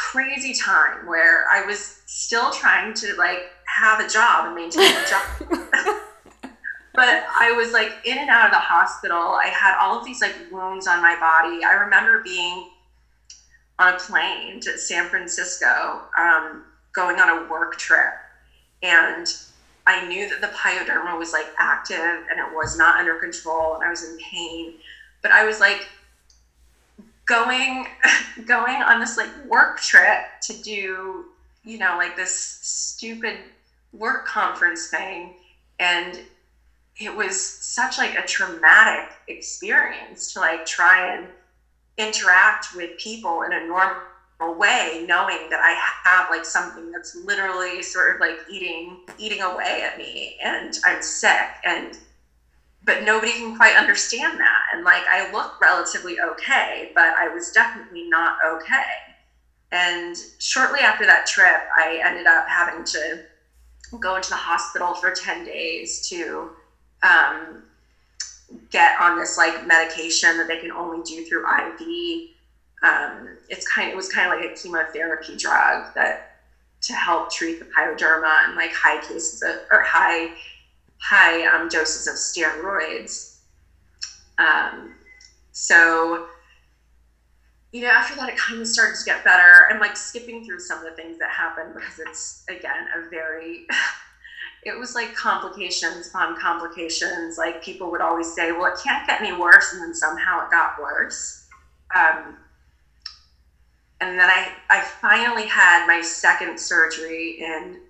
crazy 0.00 0.54
time 0.54 1.06
where 1.06 1.44
I 1.50 1.64
was 1.66 2.00
still 2.06 2.50
trying 2.50 2.94
to 2.94 3.14
like 3.16 3.50
have 3.66 4.00
a 4.00 4.08
job 4.08 4.46
and 4.46 4.54
maintain 4.54 4.90
a 4.90 5.06
job. 5.06 5.60
but 6.94 7.24
I 7.38 7.52
was 7.52 7.72
like 7.72 7.92
in 8.04 8.16
and 8.16 8.30
out 8.30 8.46
of 8.46 8.52
the 8.52 8.58
hospital. 8.58 9.18
I 9.18 9.48
had 9.48 9.78
all 9.78 9.98
of 9.98 10.04
these 10.04 10.22
like 10.22 10.34
wounds 10.50 10.86
on 10.86 11.02
my 11.02 11.16
body. 11.20 11.64
I 11.64 11.74
remember 11.84 12.22
being 12.22 12.70
on 13.78 13.94
a 13.94 13.98
plane 13.98 14.60
to 14.60 14.78
San 14.78 15.08
Francisco, 15.08 16.02
um, 16.18 16.64
going 16.94 17.20
on 17.20 17.28
a 17.28 17.50
work 17.50 17.76
trip, 17.76 18.14
and 18.82 19.26
I 19.86 20.06
knew 20.08 20.28
that 20.30 20.40
the 20.40 20.48
pyoderma 20.48 21.18
was 21.18 21.32
like 21.32 21.46
active 21.58 21.98
and 21.98 22.38
it 22.38 22.54
was 22.54 22.76
not 22.76 22.98
under 22.98 23.16
control, 23.16 23.74
and 23.74 23.84
I 23.84 23.90
was 23.90 24.02
in 24.02 24.16
pain. 24.18 24.74
But 25.22 25.32
I 25.32 25.44
was 25.44 25.60
like 25.60 25.86
going 27.30 27.86
going 28.44 28.82
on 28.82 29.00
this 29.00 29.16
like 29.16 29.34
work 29.46 29.80
trip 29.80 30.18
to 30.42 30.60
do 30.60 31.24
you 31.64 31.78
know 31.78 31.96
like 31.96 32.16
this 32.16 32.58
stupid 32.60 33.38
work 33.92 34.26
conference 34.26 34.88
thing. 34.88 35.34
And 35.78 36.20
it 37.00 37.14
was 37.14 37.40
such 37.40 37.98
like 37.98 38.14
a 38.14 38.26
traumatic 38.26 39.06
experience 39.28 40.32
to 40.34 40.40
like 40.40 40.66
try 40.66 41.14
and 41.14 41.28
interact 41.96 42.74
with 42.74 42.96
people 42.98 43.42
in 43.42 43.52
a 43.52 43.66
normal 43.66 43.96
way 44.58 45.04
knowing 45.06 45.48
that 45.50 45.60
i 45.62 45.76
have 46.04 46.26
like 46.30 46.46
something 46.46 46.90
that's 46.90 47.14
literally 47.14 47.82
sort 47.82 48.14
of 48.14 48.20
like 48.20 48.38
eating 48.48 48.96
eating 49.18 49.42
away 49.42 49.82
at 49.82 49.98
me. 49.98 50.36
And 50.42 50.72
i'm 50.84 51.02
sick. 51.02 51.48
And 51.64 51.98
but 52.84 53.02
nobody 53.02 53.34
can 53.36 53.52
quite 53.52 53.76
understand 53.76 54.38
that 54.38 54.62
and 54.72 54.84
like 54.84 55.04
i 55.10 55.22
look 55.30 55.50
relatively 55.60 56.16
okay 56.20 56.86
but 56.94 57.12
i 57.18 57.28
was 57.28 57.50
definitely 57.50 58.04
not 58.04 58.34
okay 58.46 59.14
and 59.72 60.16
shortly 60.38 60.80
after 60.80 61.06
that 61.06 61.26
trip 61.26 61.62
i 61.76 62.00
ended 62.04 62.26
up 62.26 62.44
having 62.48 62.84
to 62.84 63.20
go 64.00 64.16
into 64.16 64.30
the 64.30 64.36
hospital 64.36 64.94
for 64.94 65.10
10 65.10 65.42
days 65.42 65.98
to 66.00 66.50
um, 67.02 67.60
get 68.70 68.94
on 69.00 69.16
this 69.16 69.36
like 69.36 69.60
medication 69.62 70.36
that 70.36 70.48
they 70.48 70.56
can 70.56 70.72
only 70.72 71.02
do 71.02 71.22
through 71.22 71.42
IV. 71.42 72.22
Um, 72.82 73.36
it's 73.48 73.64
kind. 73.66 73.90
It 73.90 73.96
was 73.96 74.08
kind 74.08 74.26
of 74.26 74.30
like 74.38 74.44
a 74.50 74.54
chemotherapy 74.54 75.36
drug 75.36 75.82
that 75.94 76.16
to 76.82 76.94
help 76.94 77.30
treat 77.30 77.58
the 77.58 77.66
pyoderma 77.78 78.44
and 78.44 78.54
like 78.54 78.72
high 78.72 78.98
cases 78.98 79.42
of 79.42 79.56
or 79.70 79.82
high 79.82 80.30
high 81.00 81.44
um, 81.44 81.68
doses 81.68 82.06
of 82.06 82.14
steroids. 82.14 83.36
Um, 84.38 84.94
so 85.52 86.24
you 87.72 87.82
know, 87.82 87.88
after 87.88 88.16
that, 88.16 88.28
it 88.28 88.36
kind 88.36 88.60
of 88.60 88.66
started 88.66 88.96
to 88.98 89.04
get 89.04 89.22
better. 89.22 89.66
I'm 89.70 89.78
like 89.78 89.96
skipping 89.96 90.44
through 90.44 90.58
some 90.58 90.78
of 90.78 90.84
the 90.84 90.90
things 90.90 91.18
that 91.18 91.30
happened 91.30 91.72
because 91.74 92.00
it's 92.00 92.42
again 92.48 92.86
a 92.96 93.08
very 93.08 93.66
it 94.62 94.78
was 94.78 94.94
like 94.94 95.14
complications 95.14 96.08
upon 96.08 96.36
complications. 96.36 97.38
Like 97.38 97.62
people 97.62 97.90
would 97.90 98.00
always 98.00 98.32
say, 98.32 98.52
well, 98.52 98.66
it 98.66 98.78
can't 98.82 99.06
get 99.06 99.20
any 99.20 99.32
worse. 99.32 99.72
And 99.72 99.82
then 99.82 99.94
somehow 99.94 100.44
it 100.44 100.50
got 100.50 100.80
worse. 100.80 101.46
Um, 101.96 102.36
and 104.00 104.18
then 104.18 104.28
I, 104.28 104.52
I 104.70 104.80
finally 104.80 105.46
had 105.46 105.86
my 105.86 106.00
second 106.00 106.58
surgery 106.58 107.38
in 107.40 107.80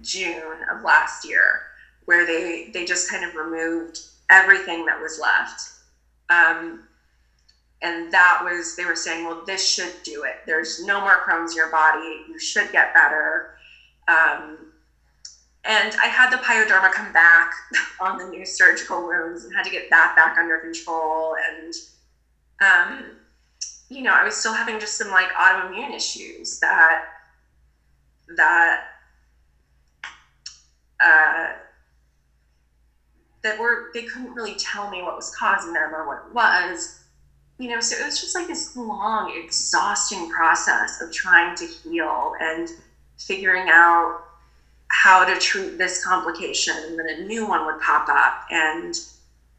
June 0.00 0.58
of 0.72 0.82
last 0.82 1.26
year, 1.28 1.62
where 2.04 2.24
they, 2.24 2.66
they 2.72 2.84
just 2.84 3.08
kind 3.08 3.24
of 3.24 3.34
removed 3.34 4.00
everything 4.30 4.84
that 4.86 5.00
was 5.00 5.18
left. 5.18 5.70
Um, 6.30 6.80
and 7.82 8.10
that 8.12 8.38
was, 8.42 8.74
they 8.76 8.84
were 8.84 8.94
saying, 8.94 9.24
well, 9.24 9.42
this 9.46 9.64
should 9.64 9.92
do 10.02 10.24
it. 10.24 10.36
There's 10.46 10.78
no 10.78 11.00
more 11.00 11.18
Crohn's 11.26 11.52
in 11.52 11.56
your 11.56 11.70
body. 11.70 12.24
You 12.28 12.38
should 12.38 12.70
get 12.72 12.92
better. 12.92 13.46
Um, 14.06 14.66
and 15.64 15.94
I 16.02 16.06
had 16.06 16.30
the 16.30 16.36
pyoderma 16.36 16.90
come 16.90 17.12
back 17.12 17.50
on 18.00 18.18
the 18.18 18.24
new 18.24 18.44
surgical 18.44 19.02
wounds 19.02 19.44
and 19.44 19.54
had 19.54 19.64
to 19.64 19.70
get 19.70 19.88
that 19.90 20.12
back 20.16 20.36
under 20.38 20.58
control. 20.58 21.34
And, 21.50 21.74
um, 22.62 23.16
you 23.88 24.02
know, 24.02 24.12
I 24.12 24.24
was 24.24 24.36
still 24.36 24.54
having 24.54 24.78
just 24.78 24.96
some 24.96 25.10
like 25.10 25.28
autoimmune 25.32 25.94
issues 25.94 26.58
that, 26.60 27.02
that, 28.36 28.80
uh, 31.00 31.52
that 33.42 33.58
were, 33.58 33.90
they 33.94 34.02
couldn't 34.02 34.34
really 34.34 34.54
tell 34.54 34.88
me 34.90 35.02
what 35.02 35.16
was 35.16 35.30
causing 35.30 35.72
them 35.72 35.94
or 35.94 36.06
what 36.06 36.18
it 36.18 36.34
was. 36.34 36.90
You 37.58 37.68
know, 37.68 37.80
so 37.80 37.96
it 37.96 38.04
was 38.04 38.18
just 38.20 38.34
like 38.34 38.46
this 38.46 38.74
long, 38.74 39.30
exhausting 39.34 40.28
process 40.28 41.00
of 41.00 41.10
trying 41.10 41.54
to 41.56 41.66
heal 41.66 42.32
and 42.40 42.72
figuring 43.18 43.68
out 43.68 44.16
how 44.88 45.24
to 45.24 45.36
treat 45.36 45.78
this 45.78 46.02
complication, 46.02 46.74
and 46.76 46.98
then 46.98 47.06
a 47.08 47.22
new 47.22 47.46
one 47.46 47.64
would 47.66 47.78
pop 47.80 48.08
up. 48.08 48.44
And 48.50 48.94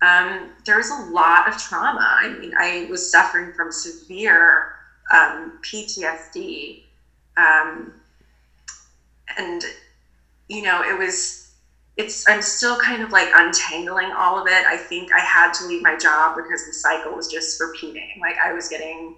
um, 0.02 0.50
there 0.66 0.78
was 0.78 0.90
a 0.90 0.96
lot 0.96 1.48
of 1.48 1.58
trauma. 1.58 2.18
I 2.20 2.30
mean, 2.30 2.54
I 2.58 2.88
was 2.90 3.10
suffering 3.10 3.52
from 3.54 3.72
severe 3.72 4.74
um, 5.14 5.54
PTSD. 5.62 6.82
Um, 7.38 7.94
and, 9.38 9.64
you 10.50 10.64
know, 10.64 10.82
it 10.84 10.98
was, 10.98 11.41
it's, 11.98 12.24
I'm 12.28 12.42
still 12.42 12.78
kind 12.78 13.02
of 13.04 13.12
like 13.12 13.30
untangling 13.34 14.12
all 14.12 14.38
of 14.39 14.48
it. 14.48 14.66
I 14.66 14.78
think 14.78 15.10
I 15.14 15.22
had 15.22 15.54
to 15.56 15.66
leave 15.66 15.82
my 15.82 15.96
job 15.96 16.34
because 16.36 16.64
the 16.66 16.74
cycle 16.74 17.14
was 17.14 17.28
just 17.28 17.60
repeating. 17.60 18.08
Like 18.20 18.38
I 18.44 18.52
was 18.54 18.68
getting, 18.68 19.14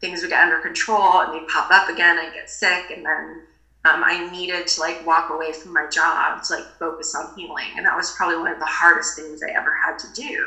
things 0.00 0.20
would 0.22 0.30
get 0.30 0.42
under 0.42 0.58
control 0.58 1.20
and 1.20 1.32
they'd 1.32 1.46
pop 1.46 1.66
up 1.70 1.88
again. 1.88 2.18
I'd 2.18 2.32
get 2.32 2.48
sick 2.50 2.90
and 2.90 3.04
then 3.04 3.40
um, 3.84 4.02
I 4.04 4.18
needed 4.18 4.66
to 4.68 4.80
like 4.80 5.00
walk 5.00 5.30
away 5.30 5.52
from 5.52 5.72
my 5.72 5.86
job 5.86 6.42
to 6.42 6.54
like 6.54 6.66
focus 6.78 7.14
on 7.14 7.30
healing. 7.34 7.72
And 7.76 7.86
that 7.86 7.96
was 7.96 8.12
probably 8.12 8.36
one 8.36 8.52
of 8.52 8.58
the 8.58 8.66
hardest 8.66 9.14
things 9.16 9.40
I 9.42 9.50
ever 9.56 9.72
had 9.84 9.98
to 10.00 10.08
do. 10.08 10.44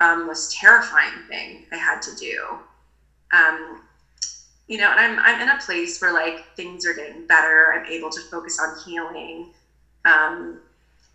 Um, 0.00 0.26
most 0.26 0.50
terrifying 0.52 1.20
thing 1.28 1.64
I 1.72 1.76
had 1.76 2.00
to 2.02 2.14
do. 2.14 2.60
Um, 3.32 3.80
you 4.68 4.78
know, 4.78 4.90
and 4.90 5.00
I'm, 5.00 5.18
I'm 5.24 5.40
in 5.40 5.48
a 5.48 5.56
place 5.56 5.98
where 6.00 6.12
like 6.12 6.44
things 6.56 6.86
are 6.86 6.94
getting 6.94 7.22
better. 7.22 7.72
I'm 7.74 7.84
able 7.86 8.10
to 8.10 8.20
focus 8.30 8.58
on 8.58 8.74
healing. 8.74 9.46
Um, 10.04 10.60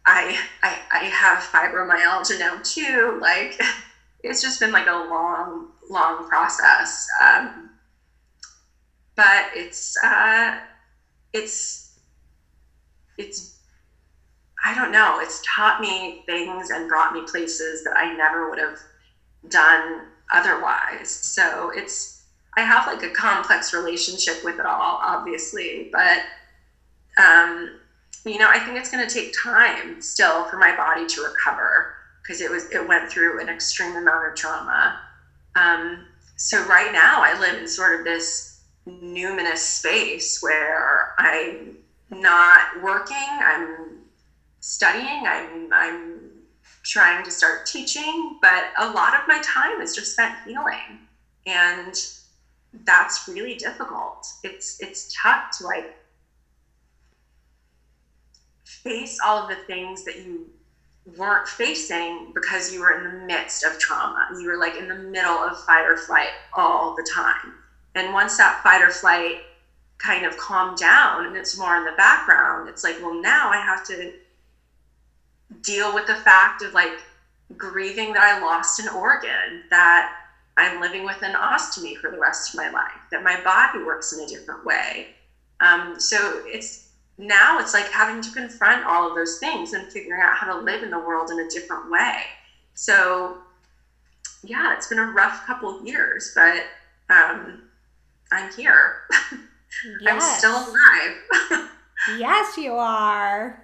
I, 0.05 0.37
I, 0.63 0.79
I 0.91 0.99
have 1.05 1.39
fibromyalgia 1.39 2.37
now 2.37 2.59
too. 2.63 3.17
Like 3.19 3.55
it's 4.23 4.41
just 4.41 4.59
been 4.59 4.71
like 4.71 4.87
a 4.87 4.95
long, 4.95 5.65
long 5.89 6.23
process. 6.25 7.07
Um, 7.21 7.69
but 9.15 9.47
it's, 9.53 9.95
uh, 10.03 10.55
it's 11.33 11.83
it's 13.17 13.45
I 14.63 14.73
don't 14.73 14.91
know, 14.91 15.19
it's 15.19 15.41
taught 15.55 15.79
me 15.79 16.21
things 16.25 16.69
and 16.69 16.87
brought 16.87 17.11
me 17.11 17.21
places 17.21 17.83
that 17.83 17.93
I 17.95 18.09
never 18.09 18.47
would 18.49 18.57
have 18.59 18.77
done 19.47 20.05
otherwise. 20.31 21.19
So 21.21 21.71
it's 21.75 22.15
I 22.57 22.61
have 22.61 22.87
like 22.87 23.03
a 23.03 23.09
complex 23.09 23.73
relationship 23.73 24.43
with 24.43 24.59
it 24.59 24.65
all, 24.65 24.99
obviously, 25.01 25.89
but 25.91 26.21
um, 27.17 27.71
you 28.29 28.37
know, 28.37 28.49
I 28.49 28.59
think 28.59 28.77
it's 28.77 28.89
going 28.89 29.05
to 29.07 29.13
take 29.13 29.33
time 29.33 30.01
still 30.01 30.43
for 30.45 30.57
my 30.57 30.75
body 30.75 31.05
to 31.07 31.21
recover 31.21 31.87
because 32.21 32.41
it 32.41 32.49
was 32.51 32.65
it 32.71 32.87
went 32.87 33.09
through 33.09 33.39
an 33.39 33.49
extreme 33.49 33.95
amount 33.95 34.27
of 34.27 34.35
trauma. 34.35 34.95
Um, 35.55 36.05
so 36.37 36.63
right 36.65 36.91
now, 36.91 37.21
I 37.23 37.33
live 37.33 37.57
in 37.57 37.67
sort 37.67 37.93
of 37.93 38.03
this 38.03 38.51
numinous 38.87 39.59
space 39.59 40.39
where 40.41 41.09
I'm 41.17 41.77
not 42.11 42.61
working, 42.81 43.39
I'm 43.43 44.01
studying, 44.59 45.25
I'm, 45.27 45.69
I'm 45.73 46.31
trying 46.83 47.23
to 47.23 47.31
start 47.31 47.65
teaching, 47.65 48.35
but 48.41 48.65
a 48.77 48.87
lot 48.87 49.15
of 49.15 49.21
my 49.27 49.39
time 49.39 49.81
is 49.81 49.93
just 49.93 50.11
spent 50.11 50.35
healing. 50.43 50.99
and 51.45 51.95
that's 52.85 53.27
really 53.27 53.55
difficult. 53.55 54.33
It's 54.43 54.75
it's 54.79 55.07
tough 55.23 55.41
to 55.57 55.65
like 55.65 55.87
face 58.85 59.17
all 59.25 59.39
of 59.39 59.49
the 59.49 59.57
things 59.67 60.03
that 60.05 60.17
you 60.17 60.47
weren't 61.17 61.47
facing 61.47 62.31
because 62.35 62.71
you 62.71 62.81
were 62.81 62.91
in 62.93 63.03
the 63.03 63.09
midst 63.09 63.63
of 63.63 63.77
trauma. 63.79 64.27
You 64.37 64.47
were 64.49 64.57
like 64.57 64.77
in 64.77 64.89
the 64.89 64.95
middle 64.95 65.43
of 65.43 65.57
fight 65.57 65.85
or 65.87 65.97
flight 65.97 66.31
all 66.53 66.93
the 66.97 67.03
time. 67.03 67.55
And 67.95 68.13
once 68.13 68.37
that 68.37 68.57
fight 68.63 68.81
or 68.83 68.91
flight 68.91 69.39
kind 69.99 70.25
of 70.25 70.37
calmed 70.37 70.77
down 70.77 71.25
and 71.25 71.37
it's 71.37 71.57
more 71.57 71.77
in 71.77 71.85
the 71.85 71.93
background, 71.93 72.67
it's 72.69 72.83
like, 72.83 72.99
well, 72.99 73.13
now 73.13 73.49
I 73.51 73.59
have 73.59 73.83
to 73.85 74.11
deal 75.63 75.93
with 75.93 76.05
the 76.07 76.15
fact 76.15 76.61
of 76.63 76.73
like 76.73 77.05
grieving 77.57 78.13
that 78.13 78.23
I 78.23 78.33
lost 78.39 78.79
an 78.79 78.89
organ, 78.89 79.63
that 79.71 80.07
I'm 80.57 80.79
living 80.79 81.03
with 81.05 81.21
an 81.23 81.33
ostomy 81.33 81.95
for 81.97 82.09
the 82.11 82.19
rest 82.19 82.49
of 82.49 82.55
my 82.55 82.69
life, 82.69 83.01
that 83.11 83.23
my 83.23 83.37
body 83.37 83.79
works 83.79 84.13
in 84.13 84.21
a 84.21 84.27
different 84.27 84.63
way. 84.63 85.09
Um, 85.61 85.99
so 85.99 86.41
it's 86.45 86.79
now 87.17 87.59
it's 87.59 87.73
like 87.73 87.89
having 87.89 88.21
to 88.21 88.31
confront 88.31 88.85
all 88.85 89.07
of 89.07 89.15
those 89.15 89.37
things 89.37 89.73
and 89.73 89.91
figuring 89.91 90.21
out 90.21 90.35
how 90.35 90.53
to 90.53 90.59
live 90.63 90.83
in 90.83 90.89
the 90.89 90.99
world 90.99 91.29
in 91.31 91.39
a 91.39 91.49
different 91.49 91.89
way. 91.89 92.23
So 92.73 93.37
yeah, 94.43 94.75
it's 94.75 94.87
been 94.87 94.99
a 94.99 95.11
rough 95.11 95.45
couple 95.45 95.77
of 95.77 95.85
years, 95.85 96.31
but 96.35 96.63
um, 97.09 97.63
I'm 98.31 98.51
here. 98.53 99.03
Yes. 100.01 100.07
I'm 100.07 100.21
still 100.39 100.73
alive. 100.73 101.69
yes, 102.17 102.57
you 102.57 102.73
are. 102.73 103.63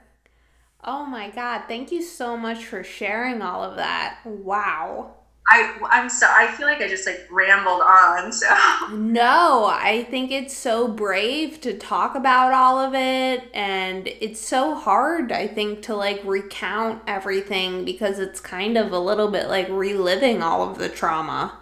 Oh 0.84 1.06
my 1.06 1.30
God. 1.30 1.64
Thank 1.68 1.91
you 1.91 2.02
so 2.02 2.36
much 2.36 2.66
for 2.66 2.84
sharing 2.84 3.41
all 3.41 3.64
of 3.64 3.76
that. 3.76 4.20
Wow. 4.26 5.16
I, 5.48 5.76
I'm 5.89 6.10
so 6.10 6.28
I 6.30 6.48
feel 6.48 6.68
like 6.68 6.82
I 6.82 6.88
just 6.88 7.06
like 7.06 7.28
rambled 7.30 7.82
on. 7.82 8.32
So 8.32 8.48
no, 8.96 9.66
I 9.66 10.06
think 10.10 10.32
it's 10.32 10.56
so 10.56 10.88
brave 10.88 11.60
to 11.62 11.78
talk 11.78 12.16
about 12.16 12.54
all 12.54 12.80
of 12.80 12.94
it, 12.94 13.50
and 13.54 14.08
it's 14.08 14.39
so 14.39 14.76
hard. 14.76 15.32
I 15.32 15.48
think 15.48 15.82
to 15.84 15.96
like 15.96 16.22
recount 16.24 17.02
everything 17.08 17.84
because 17.86 18.20
it's 18.20 18.39
kind 18.39 18.78
of 18.78 18.92
a 18.94 19.00
little 19.00 19.30
bit 19.30 19.48
like 19.48 19.68
reliving 19.70 20.42
all 20.42 20.70
of 20.70 20.78
the 20.78 20.89
trauma. 20.89 21.58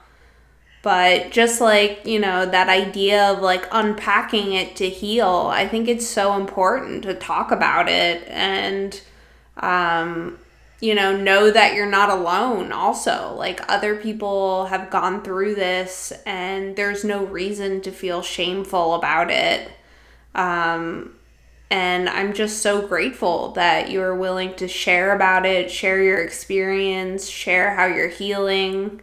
But 0.82 1.32
just 1.32 1.60
like, 1.60 2.06
you 2.06 2.20
know, 2.20 2.46
that 2.46 2.70
idea 2.70 3.32
of 3.32 3.42
like 3.42 3.68
unpacking 3.72 4.54
it 4.54 4.76
to 4.78 4.90
heal, 4.90 5.50
I 5.52 5.68
think 5.68 5.88
it's 5.90 6.08
so 6.08 6.36
important 6.36 7.04
to 7.04 7.14
talk 7.16 7.52
about 7.52 7.90
it 7.90 8.26
and, 8.30 9.02
um, 9.58 10.40
you 10.82 10.96
know, 10.96 11.16
know 11.16 11.52
that 11.52 11.74
you're 11.74 11.86
not 11.86 12.10
alone 12.10 12.72
also. 12.72 13.34
Like 13.38 13.62
other 13.70 13.96
people 13.96 14.66
have 14.68 14.90
gone 14.90 15.22
through 15.24 15.56
this 15.56 16.14
and 16.26 16.76
there's 16.76 17.04
no 17.04 17.26
reason 17.26 17.82
to 17.82 17.92
feel 17.92 18.22
shameful 18.22 18.96
about 18.96 19.30
it. 19.30 19.72
Um, 20.36 21.16
and 21.70 22.10
I'm 22.10 22.34
just 22.34 22.62
so 22.62 22.88
grateful 22.88 23.52
that 23.52 23.92
you're 23.92 24.16
willing 24.16 24.56
to 24.56 24.68
share 24.68 25.14
about 25.14 25.46
it, 25.46 25.70
share 25.70 26.02
your 26.02 26.24
experience, 26.24 27.28
share 27.28 27.76
how 27.76 27.86
you're 27.86 28.08
healing 28.10 29.02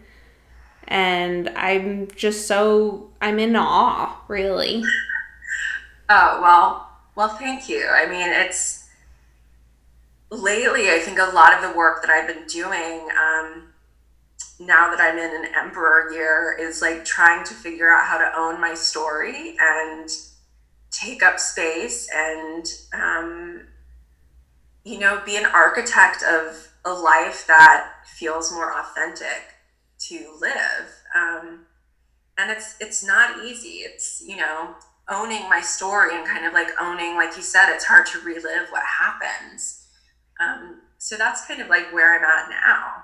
and 0.89 1.49
I'm 1.51 2.09
just 2.15 2.47
so 2.47 3.11
I'm 3.21 3.39
in 3.39 3.57
awe, 3.57 4.23
really. 4.29 4.83
Oh, 6.09 6.41
well, 6.41 6.89
well, 7.17 7.29
thank 7.29 7.69
you. 7.69 7.85
I 7.89 8.07
mean, 8.07 8.29
it's 8.29 8.86
lately, 10.31 10.91
I 10.91 10.99
think 10.99 11.19
a 11.19 11.35
lot 11.35 11.55
of 11.55 11.63
the 11.63 11.77
work 11.77 12.03
that 12.03 12.11
I've 12.11 12.27
been 12.27 12.47
doing 12.47 13.09
um, 13.11 13.73
now 14.59 14.91
that 14.91 15.01
I'm 15.01 15.19
in 15.19 15.45
an 15.45 15.53
emperor 15.55 16.13
year 16.13 16.57
is 16.59 16.81
like 16.83 17.05
trying 17.05 17.45
to 17.45 17.55
figure 17.55 17.91
out 17.91 18.07
how 18.07 18.19
to 18.19 18.33
own 18.37 18.61
my 18.61 18.75
story 18.75 19.57
and 19.61 20.09
take 20.91 21.23
up 21.23 21.39
space 21.39 22.09
and, 22.15 22.65
um, 22.95 23.67
you 24.85 24.99
know, 24.99 25.21
be 25.27 25.37
an 25.37 25.47
architect 25.47 26.23
of 26.23 26.69
a 26.85 26.93
life 26.93 27.47
that 27.47 27.91
feels 28.07 28.53
more 28.53 28.73
authentic 28.73 29.43
to 29.99 30.37
live. 30.41 31.03
Um, 31.15 31.67
and 32.39 32.51
it's 32.51 32.77
it's 32.81 33.05
not 33.05 33.45
easy. 33.45 33.79
It's 33.79 34.23
you 34.27 34.37
know 34.37 34.75
owning 35.09 35.49
my 35.49 35.61
story 35.61 36.17
and 36.17 36.27
kind 36.27 36.45
of 36.45 36.53
like 36.53 36.69
owning, 36.81 37.15
like 37.15 37.37
you 37.37 37.43
said, 37.43 37.73
it's 37.73 37.85
hard 37.85 38.07
to 38.07 38.21
relive 38.21 38.69
what 38.71 38.83
happens. 38.83 39.86
Um, 40.41 40.81
so 40.99 41.17
that's 41.17 41.47
kind 41.47 41.61
of 41.61 41.69
like 41.69 41.93
where 41.93 42.19
I'm 42.19 42.25
at 42.25 42.51
now. 42.51 43.03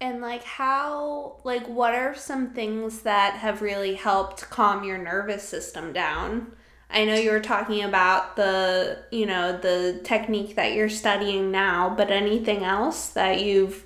And 0.00 0.20
like 0.20 0.42
how 0.42 1.40
like 1.44 1.66
what 1.68 1.94
are 1.94 2.14
some 2.14 2.50
things 2.50 3.02
that 3.02 3.34
have 3.34 3.62
really 3.62 3.94
helped 3.94 4.50
calm 4.50 4.82
your 4.84 4.98
nervous 4.98 5.48
system 5.48 5.92
down? 5.92 6.52
I 6.92 7.04
know 7.06 7.14
you 7.14 7.30
were 7.30 7.40
talking 7.40 7.82
about 7.82 8.36
the, 8.36 8.98
you 9.10 9.24
know, 9.24 9.56
the 9.56 10.00
technique 10.04 10.56
that 10.56 10.74
you're 10.74 10.90
studying 10.90 11.50
now, 11.50 11.94
but 11.96 12.10
anything 12.10 12.64
else 12.64 13.08
that 13.10 13.40
you've, 13.40 13.84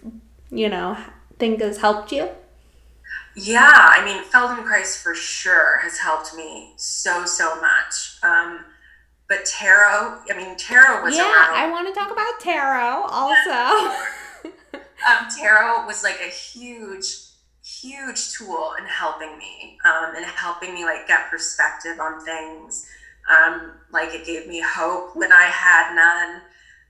you 0.50 0.68
know, 0.68 0.98
think 1.38 1.60
has 1.60 1.78
helped 1.78 2.10
you? 2.10 2.28
Yeah, 3.36 3.70
I 3.72 4.04
mean, 4.04 4.24
Feldenkrais 4.24 5.00
for 5.00 5.14
sure 5.14 5.78
has 5.82 5.98
helped 5.98 6.34
me 6.34 6.72
so, 6.76 7.26
so 7.26 7.60
much. 7.60 8.18
Um, 8.22 8.64
but 9.28 9.44
tarot, 9.44 10.20
I 10.30 10.36
mean, 10.36 10.56
tarot 10.56 11.02
was 11.02 11.16
yeah, 11.16 11.24
around. 11.24 11.56
I 11.56 11.70
want 11.70 11.88
to 11.88 11.94
talk 11.94 12.12
about 12.12 12.40
tarot 12.40 13.06
also. 13.10 13.94
um, 14.74 15.28
tarot 15.36 15.86
was 15.86 16.04
like 16.04 16.20
a 16.20 16.30
huge, 16.30 17.06
huge 17.64 18.32
tool 18.32 18.74
in 18.78 18.84
helping 18.84 19.36
me 19.36 19.78
um, 19.84 20.14
and 20.16 20.24
helping 20.24 20.74
me 20.74 20.84
like 20.84 21.08
get 21.08 21.28
perspective 21.30 21.98
on 22.00 22.24
things. 22.24 22.86
Um, 23.28 23.72
like 23.92 24.14
it 24.14 24.24
gave 24.24 24.46
me 24.46 24.62
hope 24.64 25.16
when 25.16 25.32
I 25.32 25.44
had 25.44 25.94
none. 25.94 26.42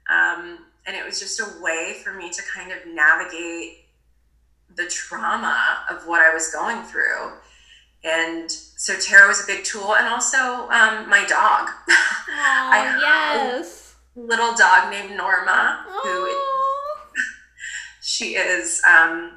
Um, 0.09 0.59
and 0.87 0.95
it 0.95 1.05
was 1.05 1.19
just 1.19 1.41
a 1.41 1.63
way 1.63 1.97
for 2.05 2.13
me 2.13 2.31
to 2.31 2.43
kind 2.43 2.71
of 2.71 2.79
navigate 2.87 3.87
the 4.77 4.87
trauma 4.87 5.85
of 5.91 6.07
what 6.07 6.21
I 6.21 6.33
was 6.35 6.53
going 6.53 6.83
through. 6.85 7.33
And 8.07 8.49
so 8.51 8.97
tarot 8.97 9.31
is 9.31 9.43
a 9.43 9.47
big 9.47 9.65
tool, 9.65 9.97
and 9.97 10.07
also 10.07 10.39
um, 10.71 11.09
my 11.11 11.27
dog. 11.29 11.69
Oh, 11.69 11.85
I 12.29 12.99
yes. 13.01 13.97
little 14.15 14.55
dog 14.55 14.91
named 14.93 15.17
Norma, 15.17 15.85
oh. 15.89 17.11
who 17.11 17.23
she 18.01 18.37
is 18.37 18.81
um, 18.89 19.33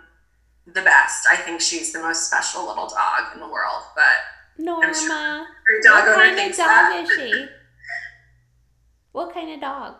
the 0.67 0.83
best. 0.83 1.27
I 1.27 1.35
think 1.35 1.61
she's 1.61 1.91
the 1.91 1.99
most 1.99 2.27
special 2.27 2.67
little 2.67 2.87
dog 2.87 3.33
in 3.33 3.39
the 3.39 3.47
world. 3.47 3.83
But 3.95 4.63
Norma, 4.63 4.93
sure 4.93 5.47
dog 5.83 6.05
what 6.05 6.15
kind 6.15 6.39
of 6.39 6.57
dog 6.57 6.67
that. 6.67 7.07
is 7.09 7.15
she? 7.15 7.45
What 9.11 9.33
kind 9.33 9.51
of 9.51 9.59
dog? 9.59 9.95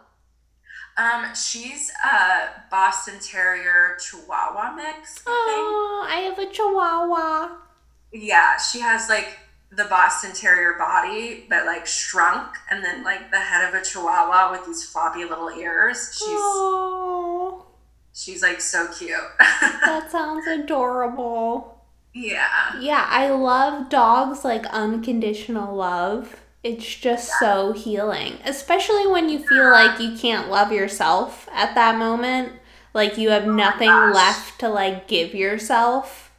Um, 0.96 1.34
she's 1.34 1.92
a 2.06 2.62
Boston 2.70 3.16
Terrier 3.20 3.98
Chihuahua 4.00 4.76
mix. 4.76 5.24
I 5.26 5.28
oh, 5.28 6.08
I 6.08 6.20
have 6.20 6.38
a 6.38 6.46
Chihuahua. 6.46 7.69
Yeah, 8.12 8.58
she 8.58 8.80
has 8.80 9.10
like 9.10 9.38
the 9.72 9.86
Boston 9.86 10.34
Terrier 10.34 10.74
body, 10.78 11.46
but 11.50 11.66
like 11.66 11.86
shrunk, 11.86 12.56
and 12.70 12.84
then 12.84 13.04
like 13.04 13.32
the 13.32 13.40
head 13.40 13.68
of 13.68 13.80
a 13.80 13.84
Chihuahua 13.84 14.52
with 14.52 14.66
these 14.66 14.84
floppy 14.84 15.26
little 15.26 15.50
ears. 15.50 16.12
She's 16.14 16.28
oh. 16.28 17.68
she's 18.14 18.42
like 18.42 18.62
so 18.62 18.88
cute. 18.88 19.12
that 19.40 20.10
sounds 20.12 20.48
adorable. 20.48 21.80
Yeah. 22.14 22.80
Yeah, 22.80 23.06
I 23.08 23.30
love 23.30 23.90
dogs 23.90 24.44
like 24.44 24.66
unconditional 24.68 25.76
love. 25.76 26.42
It's 26.64 26.96
just 26.96 27.32
so 27.40 27.72
healing, 27.72 28.40
especially 28.44 29.08
when 29.08 29.30
you 29.30 29.40
feel 29.40 29.72
like 29.72 30.00
you 30.02 30.18
can't 30.18 30.50
love 30.50 30.74
yourself 30.74 31.48
at 31.54 31.76
that 31.76 31.98
moment. 31.98 32.54
Like 32.94 33.18
you 33.18 33.30
have 33.30 33.48
oh 33.48 33.54
nothing 33.54 33.88
left 33.88 34.60
to 34.60 34.68
like 34.68 35.08
give 35.08 35.34
yourself. 35.34 36.34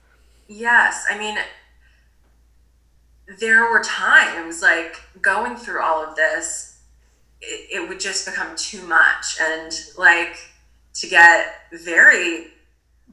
Yes. 0.47 1.07
I 1.09 1.17
mean, 1.17 1.39
there 3.39 3.71
were 3.71 3.83
times 3.83 4.63
like 4.63 4.97
going 5.23 5.57
through 5.57 5.83
all 5.83 6.05
of 6.05 6.17
this, 6.17 6.79
it, 7.41 7.83
it 7.83 7.89
would 7.89 8.01
just 8.01 8.27
become 8.27 8.57
too 8.57 8.83
much. 8.87 9.37
And 9.41 9.73
like 9.97 10.37
to 10.95 11.09
get 11.09 11.47
very 11.73 12.49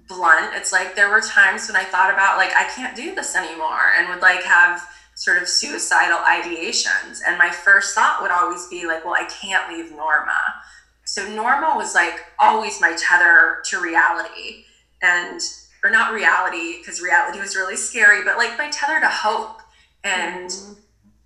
blunt, 0.08 0.56
it's 0.56 0.72
like 0.72 0.96
there 0.96 1.10
were 1.10 1.22
times 1.22 1.68
when 1.68 1.76
I 1.76 1.84
thought 1.84 2.12
about 2.12 2.38
like, 2.38 2.52
I 2.56 2.64
can't 2.76 2.96
do 2.96 3.14
this 3.14 3.36
anymore 3.36 3.94
and 3.98 4.10
would 4.10 4.22
like 4.22 4.44
have 4.44 4.82
sort 5.16 5.42
of 5.42 5.48
suicidal 5.48 6.18
ideations. 6.20 7.20
And 7.26 7.38
my 7.38 7.50
first 7.50 7.94
thought 7.94 8.22
would 8.22 8.32
always 8.32 8.68
be 8.68 8.88
like, 8.88 9.06
well, 9.06 9.16
I 9.16 9.26
can't 9.26 9.72
leave 9.72 9.92
Norma. 9.92 10.40
So 11.06 11.28
Norma 11.34 11.74
was 11.76 11.94
like 11.96 12.20
always 12.40 12.82
my 12.82 12.96
tether 12.98 13.58
to 13.66 13.80
reality. 13.80 14.66
And, 15.02 15.40
or 15.84 15.92
not 15.92 16.12
reality, 16.12 16.80
because 16.80 17.02
reality 17.02 17.40
was 17.40 17.56
really 17.56 17.76
scary, 17.76 18.24
but 18.24 18.38
like 18.38 18.58
my 18.58 18.70
tether 18.72 19.00
to 19.00 19.08
hope 19.08 19.62
and 20.08 20.50
mm-hmm. 20.50 20.74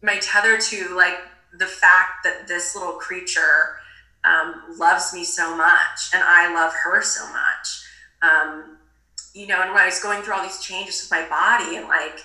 my 0.02 0.18
tether 0.18 0.58
to 0.58 0.96
like 0.96 1.18
the 1.58 1.66
fact 1.66 2.24
that 2.24 2.48
this 2.48 2.76
little 2.76 2.94
creature 2.94 3.78
um, 4.24 4.64
loves 4.78 5.14
me 5.14 5.24
so 5.24 5.56
much 5.56 6.12
and 6.14 6.24
I 6.24 6.54
love 6.54 6.74
her 6.84 7.02
so 7.02 7.28
much. 7.32 7.84
Um, 8.22 8.78
you 9.34 9.48
know, 9.48 9.62
and 9.62 9.72
when 9.72 9.82
I 9.82 9.86
was 9.86 10.02
going 10.02 10.22
through 10.22 10.34
all 10.34 10.44
these 10.44 10.62
changes 10.62 11.02
with 11.02 11.12
my 11.12 11.28
body 11.28 11.78
and 11.78 11.88
like 11.88 12.20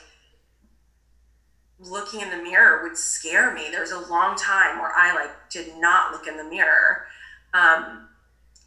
looking 1.79 2.21
in 2.21 2.31
the 2.31 2.37
mirror 2.37 2.83
would 2.83 2.97
scare 2.97 3.53
me. 3.55 3.69
There 3.71 3.81
was 3.81 3.93
a 3.93 4.11
long 4.11 4.37
time 4.37 4.79
where 4.79 4.93
I 4.95 5.15
like 5.15 5.51
did 5.51 5.77
not 5.79 6.13
look 6.13 6.27
in 6.27 6.37
the 6.37 6.45
mirror. 6.45 7.07
Um, 7.53 8.09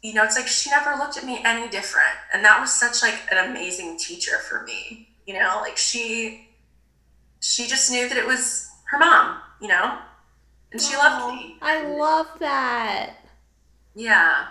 you 0.02 0.14
know, 0.14 0.24
it's 0.24 0.36
like 0.36 0.46
she 0.46 0.70
never 0.70 0.96
looked 0.96 1.16
at 1.16 1.24
me 1.24 1.40
any 1.44 1.68
different. 1.68 2.16
And 2.32 2.44
that 2.44 2.60
was 2.60 2.72
such 2.72 3.02
like 3.02 3.18
an 3.30 3.50
amazing 3.50 3.98
teacher 3.98 4.38
for 4.38 4.62
me. 4.62 5.08
You 5.26 5.34
know, 5.34 5.58
like 5.60 5.76
she 5.76 6.49
she 7.40 7.66
just 7.66 7.90
knew 7.90 8.08
that 8.08 8.18
it 8.18 8.26
was 8.26 8.70
her 8.90 8.98
mom, 8.98 9.38
you 9.60 9.68
know? 9.68 9.98
And 10.72 10.80
she 10.80 10.96
loved 10.96 11.34
me. 11.34 11.56
I 11.60 11.86
love 11.86 12.28
that. 12.38 13.14
Yeah. 13.94 14.46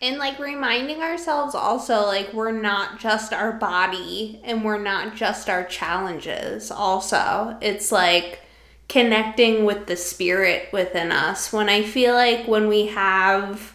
And 0.00 0.18
like 0.18 0.38
reminding 0.38 1.00
ourselves 1.00 1.54
also 1.54 2.02
like 2.02 2.32
we're 2.32 2.52
not 2.52 3.00
just 3.00 3.32
our 3.32 3.52
body 3.52 4.40
and 4.44 4.64
we're 4.64 4.82
not 4.82 5.16
just 5.16 5.48
our 5.48 5.64
challenges 5.64 6.70
also. 6.70 7.56
It's 7.60 7.90
like 7.90 8.40
connecting 8.88 9.64
with 9.64 9.86
the 9.86 9.96
spirit 9.96 10.68
within 10.72 11.10
us. 11.10 11.52
When 11.52 11.68
I 11.68 11.82
feel 11.82 12.14
like 12.14 12.46
when 12.46 12.68
we 12.68 12.86
have 12.86 13.73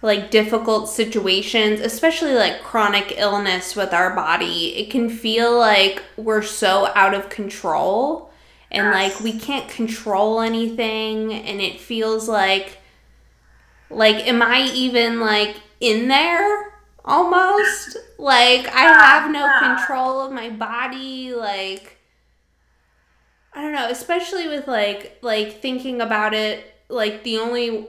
like 0.00 0.30
difficult 0.30 0.88
situations, 0.88 1.80
especially 1.80 2.34
like 2.34 2.62
chronic 2.62 3.14
illness 3.16 3.74
with 3.74 3.92
our 3.92 4.14
body, 4.14 4.76
it 4.76 4.90
can 4.90 5.10
feel 5.10 5.58
like 5.58 6.02
we're 6.16 6.42
so 6.42 6.90
out 6.94 7.14
of 7.14 7.28
control 7.28 8.30
and 8.70 8.86
Yes. 8.86 9.14
like 9.14 9.20
we 9.24 9.38
can't 9.38 9.68
control 9.68 10.40
anything 10.40 11.32
and 11.32 11.60
it 11.60 11.80
feels 11.80 12.28
like 12.28 12.78
like 13.90 14.26
am 14.26 14.42
I 14.42 14.70
even 14.74 15.20
like 15.20 15.56
in 15.80 16.08
there 16.08 16.72
almost? 17.04 17.96
Like 18.18 18.68
I 18.68 18.82
have 18.82 19.30
no 19.30 19.48
control 19.58 20.20
of 20.20 20.32
my 20.32 20.50
body 20.50 21.32
like 21.34 21.96
I 23.52 23.62
don't 23.62 23.72
know, 23.72 23.88
especially 23.90 24.46
with 24.48 24.68
like 24.68 25.18
like 25.22 25.60
thinking 25.60 26.00
about 26.00 26.34
it 26.34 26.64
like 26.88 27.24
the 27.24 27.38
only 27.38 27.88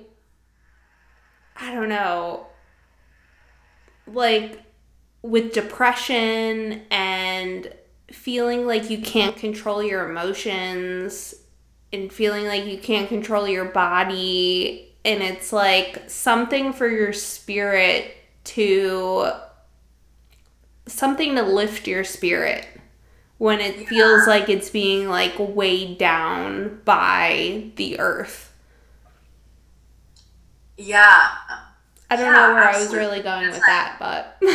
I 1.62 1.74
don't 1.74 1.90
know, 1.90 2.48
like 4.08 4.62
with 5.22 5.54
depression 5.54 6.84
and 6.90 7.74
feeling 8.12 8.66
like 8.66 8.90
you 8.90 9.00
can't 9.00 9.36
control 9.36 9.84
your 9.84 10.10
emotions 10.10 11.36
and 11.92 12.12
feeling 12.12 12.46
like 12.46 12.66
you 12.66 12.78
can't 12.78 13.10
control 13.10 13.48
your 13.48 13.66
body 13.66 14.96
and 15.06 15.22
it's 15.22 15.52
like 15.54 16.10
something 16.10 16.74
for 16.74 16.88
your 16.88 17.14
spirit 17.14 18.16
to 18.44 19.32
something 20.88 21.36
to 21.36 21.44
lift 21.44 21.88
your 21.88 22.04
spirit 22.04 22.68
when 23.38 23.60
it 23.60 23.88
feels 23.88 24.28
like 24.28 24.50
it's 24.50 24.70
being 24.70 25.08
like 25.08 25.34
weighed 25.38 25.98
down 25.98 26.82
by 26.84 27.72
the 27.78 28.00
earth. 28.00 28.49
Yeah. 30.82 31.30
I 32.10 32.16
don't 32.16 32.26
Yeah, 32.26 32.32
know 32.32 32.54
where 32.56 32.64
I 32.64 32.80
was 32.80 32.94
really 32.94 33.22
going 33.22 33.46
It's 33.48 33.56
with 33.58 33.68
like- 33.68 33.68
that, 33.68 33.98
but 34.00 34.38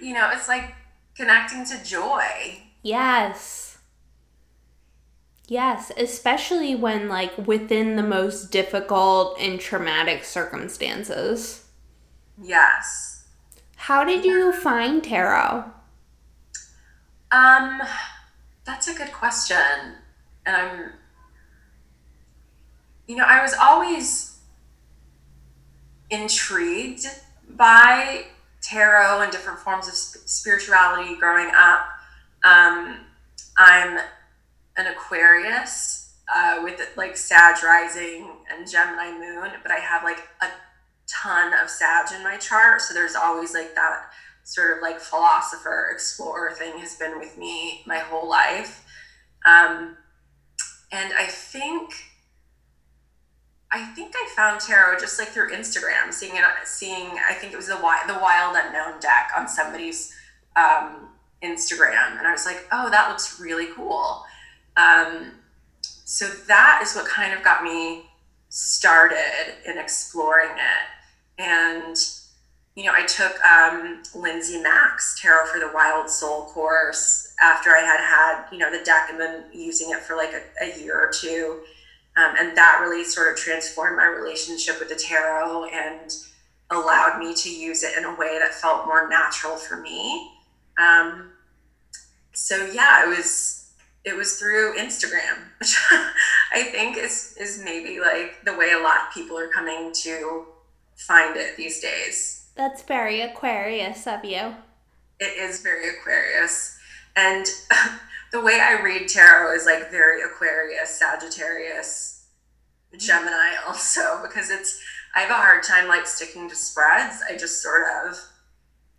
You 0.00 0.12
know, 0.14 0.30
it's 0.32 0.48
like 0.48 0.74
connecting 1.14 1.64
to 1.66 1.82
joy. 1.82 2.60
yes. 2.82 3.62
Yes, 5.48 5.92
especially 5.96 6.74
when 6.74 7.08
like 7.08 7.38
within 7.46 7.94
the 7.94 8.02
most 8.02 8.50
difficult 8.50 9.38
and 9.38 9.60
traumatic 9.60 10.24
circumstances. 10.24 11.64
Yes. 12.42 13.26
How 13.76 14.02
did 14.02 14.24
you 14.24 14.52
find 14.52 15.04
tarot? 15.04 15.66
Um, 17.30 17.80
that's 18.64 18.88
a 18.88 18.94
good 18.94 19.12
question. 19.12 19.56
And 20.44 20.56
I'm, 20.56 20.92
you 23.06 23.16
know, 23.16 23.24
I 23.24 23.42
was 23.42 23.54
always 23.54 24.38
intrigued 26.10 27.06
by 27.50 28.26
tarot 28.62 29.22
and 29.22 29.32
different 29.32 29.58
forms 29.58 29.88
of 29.88 29.94
spirituality 29.94 31.16
growing 31.16 31.50
up. 31.56 31.86
Um, 32.44 32.98
I'm 33.56 33.98
an 34.76 34.86
Aquarius 34.86 36.14
uh, 36.34 36.60
with 36.62 36.80
like 36.96 37.16
Sag 37.16 37.62
rising 37.64 38.28
and 38.50 38.68
Gemini 38.68 39.12
moon, 39.12 39.50
but 39.62 39.70
I 39.70 39.78
have 39.78 40.02
like 40.04 40.18
a 40.42 40.48
ton 41.06 41.52
of 41.54 41.70
Sag 41.70 42.12
in 42.14 42.22
my 42.22 42.36
chart. 42.36 42.82
So 42.82 42.94
there's 42.94 43.14
always 43.14 43.54
like 43.54 43.74
that 43.74 44.10
sort 44.46 44.76
of 44.76 44.82
like 44.82 45.00
philosopher 45.00 45.90
explorer 45.92 46.52
thing 46.52 46.78
has 46.78 46.94
been 46.94 47.18
with 47.18 47.36
me 47.36 47.82
my 47.84 47.98
whole 47.98 48.28
life 48.28 48.86
um, 49.44 49.96
and 50.92 51.12
i 51.18 51.26
think 51.26 51.92
i 53.72 53.84
think 53.94 54.12
i 54.14 54.32
found 54.34 54.60
tarot 54.60 54.98
just 54.98 55.18
like 55.18 55.28
through 55.28 55.50
instagram 55.50 56.12
seeing 56.12 56.36
it 56.36 56.42
seeing 56.64 57.10
i 57.28 57.32
think 57.32 57.52
it 57.52 57.56
was 57.56 57.68
the 57.68 57.78
wild, 57.82 58.08
the 58.08 58.14
wild 58.14 58.56
unknown 58.56 58.98
deck 59.00 59.30
on 59.36 59.48
somebody's 59.48 60.14
um, 60.56 61.08
instagram 61.42 62.18
and 62.18 62.26
i 62.26 62.32
was 62.32 62.46
like 62.46 62.66
oh 62.72 62.90
that 62.90 63.08
looks 63.08 63.40
really 63.40 63.66
cool 63.74 64.24
um, 64.78 65.32
so 66.04 66.26
that 66.46 66.80
is 66.82 66.94
what 66.94 67.06
kind 67.06 67.32
of 67.32 67.42
got 67.42 67.64
me 67.64 68.04
started 68.48 69.54
in 69.66 69.78
exploring 69.78 70.50
it 70.50 71.42
and 71.42 71.96
you 72.76 72.84
know, 72.84 72.92
I 72.94 73.06
took 73.06 73.42
um, 73.42 74.02
Lindsay 74.14 74.60
Mack's 74.60 75.18
Tarot 75.20 75.46
for 75.46 75.58
the 75.58 75.70
Wild 75.72 76.10
Soul 76.10 76.44
course 76.44 77.34
after 77.40 77.70
I 77.70 77.80
had 77.80 78.00
had, 78.00 78.52
you 78.52 78.58
know, 78.58 78.70
the 78.70 78.84
deck 78.84 79.08
and 79.10 79.18
then 79.18 79.44
using 79.52 79.90
it 79.90 80.00
for 80.00 80.14
like 80.14 80.34
a, 80.34 80.42
a 80.62 80.78
year 80.78 80.94
or 80.94 81.10
two. 81.10 81.60
Um, 82.16 82.34
and 82.38 82.56
that 82.56 82.78
really 82.80 83.04
sort 83.04 83.30
of 83.30 83.38
transformed 83.38 83.96
my 83.96 84.06
relationship 84.06 84.78
with 84.78 84.88
the 84.88 84.94
tarot 84.94 85.66
and 85.66 86.14
allowed 86.70 87.18
me 87.18 87.34
to 87.34 87.50
use 87.50 87.82
it 87.82 87.96
in 87.96 88.04
a 88.04 88.14
way 88.14 88.38
that 88.38 88.54
felt 88.54 88.86
more 88.86 89.08
natural 89.08 89.56
for 89.56 89.76
me. 89.76 90.30
Um, 90.78 91.32
so 92.32 92.66
yeah, 92.72 93.04
it 93.04 93.08
was 93.08 93.72
it 94.04 94.16
was 94.16 94.38
through 94.38 94.76
Instagram, 94.78 95.38
which 95.58 95.76
I 96.52 96.62
think 96.62 96.96
is 96.96 97.36
is 97.38 97.62
maybe 97.64 98.00
like 98.00 98.44
the 98.44 98.56
way 98.56 98.72
a 98.72 98.82
lot 98.82 99.08
of 99.08 99.14
people 99.14 99.38
are 99.38 99.48
coming 99.48 99.92
to 100.02 100.46
find 100.96 101.36
it 101.36 101.56
these 101.56 101.80
days. 101.80 102.48
That's 102.56 102.82
very 102.82 103.20
Aquarius 103.20 104.06
of 104.06 104.24
you. 104.24 104.54
It 105.20 105.38
is 105.38 105.60
very 105.60 105.90
Aquarius. 105.90 106.78
And 107.14 107.46
the 108.36 108.44
way 108.44 108.60
I 108.60 108.82
read 108.82 109.08
tarot 109.08 109.54
is 109.54 109.64
like 109.64 109.90
very 109.90 110.20
Aquarius, 110.20 110.90
Sagittarius, 110.90 112.26
Gemini 112.98 113.54
also, 113.66 114.20
because 114.26 114.50
it's, 114.50 114.78
I 115.14 115.20
have 115.20 115.30
a 115.30 115.34
hard 115.34 115.62
time 115.62 115.88
like 115.88 116.06
sticking 116.06 116.48
to 116.48 116.54
spreads. 116.54 117.22
I 117.28 117.36
just 117.36 117.62
sort 117.62 117.84
of, 118.04 118.18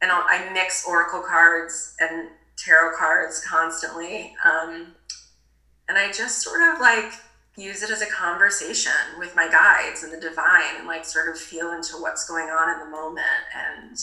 and 0.01 0.11
I'll, 0.11 0.25
I 0.27 0.49
mix 0.53 0.87
Oracle 0.87 1.21
cards 1.21 1.95
and 1.99 2.29
tarot 2.57 2.97
cards 2.97 3.45
constantly. 3.45 4.33
Um, 4.43 4.95
and 5.87 5.97
I 5.97 6.11
just 6.11 6.41
sort 6.41 6.61
of 6.63 6.81
like 6.81 7.11
use 7.55 7.83
it 7.83 7.91
as 7.91 8.01
a 8.01 8.07
conversation 8.07 8.91
with 9.19 9.35
my 9.35 9.47
guides 9.47 10.01
and 10.03 10.11
the 10.11 10.19
divine 10.19 10.77
and 10.79 10.87
like 10.87 11.05
sort 11.05 11.29
of 11.29 11.37
feel 11.37 11.71
into 11.73 11.93
what's 11.97 12.27
going 12.27 12.47
on 12.47 12.73
in 12.73 12.79
the 12.79 12.91
moment 12.91 13.25
and 13.55 13.97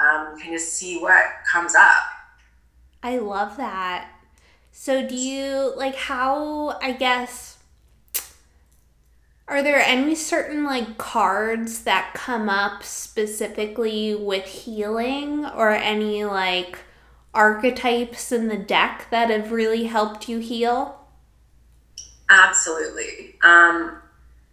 um, 0.00 0.38
kind 0.40 0.54
of 0.54 0.60
see 0.60 0.98
what 0.98 1.24
comes 1.50 1.76
up. 1.76 2.04
I 3.04 3.18
love 3.18 3.56
that. 3.58 4.10
So 4.78 5.04
do 5.04 5.16
you 5.16 5.72
like 5.74 5.96
how 5.96 6.78
I 6.82 6.92
guess 6.92 7.56
are 9.48 9.62
there 9.62 9.80
any 9.80 10.14
certain 10.14 10.64
like 10.64 10.98
cards 10.98 11.84
that 11.84 12.12
come 12.12 12.50
up 12.50 12.82
specifically 12.82 14.14
with 14.14 14.44
healing 14.44 15.46
or 15.46 15.70
any 15.70 16.26
like 16.26 16.80
archetypes 17.32 18.30
in 18.30 18.48
the 18.48 18.58
deck 18.58 19.06
that 19.10 19.30
have 19.30 19.50
really 19.50 19.84
helped 19.84 20.28
you 20.28 20.40
heal? 20.40 21.00
Absolutely. 22.28 23.36
Um, 23.42 24.02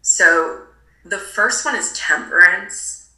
so 0.02 0.64
the 1.04 1.20
first 1.20 1.66
one 1.66 1.76
is 1.76 1.92
temperance. 2.00 3.10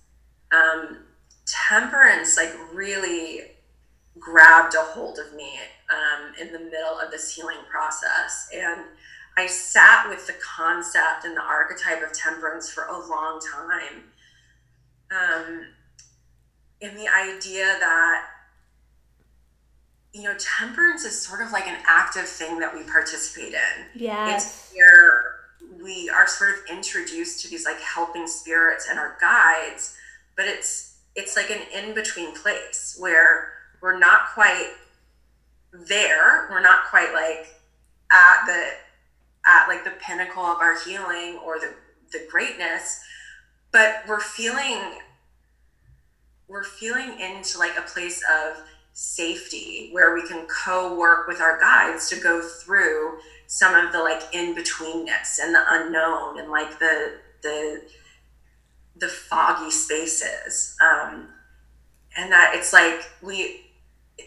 Um, 0.51 1.03
temperance, 1.45 2.35
like, 2.35 2.53
really 2.73 3.54
grabbed 4.25 4.73
a 4.73 4.81
hold 4.81 5.19
of 5.19 5.35
me 5.35 5.51
um, 5.89 6.33
in 6.41 6.51
the 6.51 6.59
middle 6.59 6.99
of 6.99 7.11
this 7.11 7.35
healing 7.35 7.63
process. 7.69 8.49
And 8.53 8.81
I 9.37 9.45
sat 9.45 10.09
with 10.09 10.25
the 10.25 10.33
concept 10.43 11.25
and 11.25 11.37
the 11.37 11.43
archetype 11.43 12.01
of 12.01 12.11
temperance 12.11 12.69
for 12.69 12.85
a 12.85 13.07
long 13.07 13.39
time. 13.39 14.03
Um, 15.11 15.67
in 16.81 16.95
the 16.95 17.07
idea 17.07 17.65
that 17.79 18.25
you 20.11 20.23
know, 20.23 20.33
temperance 20.39 21.03
is 21.03 21.21
sort 21.21 21.41
of 21.41 21.51
like 21.51 21.67
an 21.67 21.75
active 21.85 22.25
thing 22.25 22.57
that 22.59 22.73
we 22.73 22.83
participate 22.83 23.53
in. 23.53 24.01
Yeah. 24.01 24.33
It's 24.33 24.71
where 24.73 25.35
we 25.83 26.09
are 26.09 26.25
sort 26.25 26.51
of 26.51 26.55
introduced 26.71 27.41
to 27.41 27.49
these 27.49 27.65
like 27.65 27.81
helping 27.81 28.25
spirits 28.25 28.87
and 28.89 28.97
our 28.97 29.17
guides, 29.19 29.97
but 30.37 30.45
it's 30.45 30.99
it's 31.17 31.35
like 31.35 31.49
an 31.51 31.59
in 31.73 31.93
between 31.93 32.33
place 32.33 32.95
where 32.97 33.54
we're 33.85 33.99
not 33.99 34.29
quite 34.33 34.71
there. 35.71 36.47
We're 36.49 36.63
not 36.63 36.85
quite 36.89 37.13
like 37.13 37.53
at 38.11 38.45
the 38.47 38.69
at 39.45 39.67
like 39.67 39.83
the 39.83 39.93
pinnacle 40.01 40.41
of 40.41 40.57
our 40.57 40.75
healing 40.83 41.39
or 41.45 41.59
the 41.59 41.71
the 42.11 42.27
greatness, 42.31 42.99
but 43.71 43.97
we're 44.07 44.19
feeling 44.19 44.79
we're 46.47 46.63
feeling 46.63 47.19
into 47.19 47.59
like 47.59 47.77
a 47.77 47.83
place 47.83 48.23
of 48.23 48.57
safety 48.93 49.89
where 49.91 50.15
we 50.15 50.27
can 50.27 50.47
co-work 50.47 51.27
with 51.27 51.39
our 51.39 51.59
guides 51.59 52.09
to 52.09 52.19
go 52.19 52.41
through 52.41 53.19
some 53.45 53.75
of 53.75 53.91
the 53.91 53.99
like 53.99 54.23
in-betweenness 54.33 55.37
and 55.39 55.53
the 55.53 55.63
unknown 55.69 56.39
and 56.39 56.49
like 56.49 56.79
the 56.79 57.17
the 57.43 57.83
the 58.97 59.07
foggy 59.07 59.69
spaces 59.69 60.75
um, 60.81 61.27
and 62.17 62.31
that 62.31 62.53
it's 62.55 62.73
like 62.73 63.01
we 63.21 63.64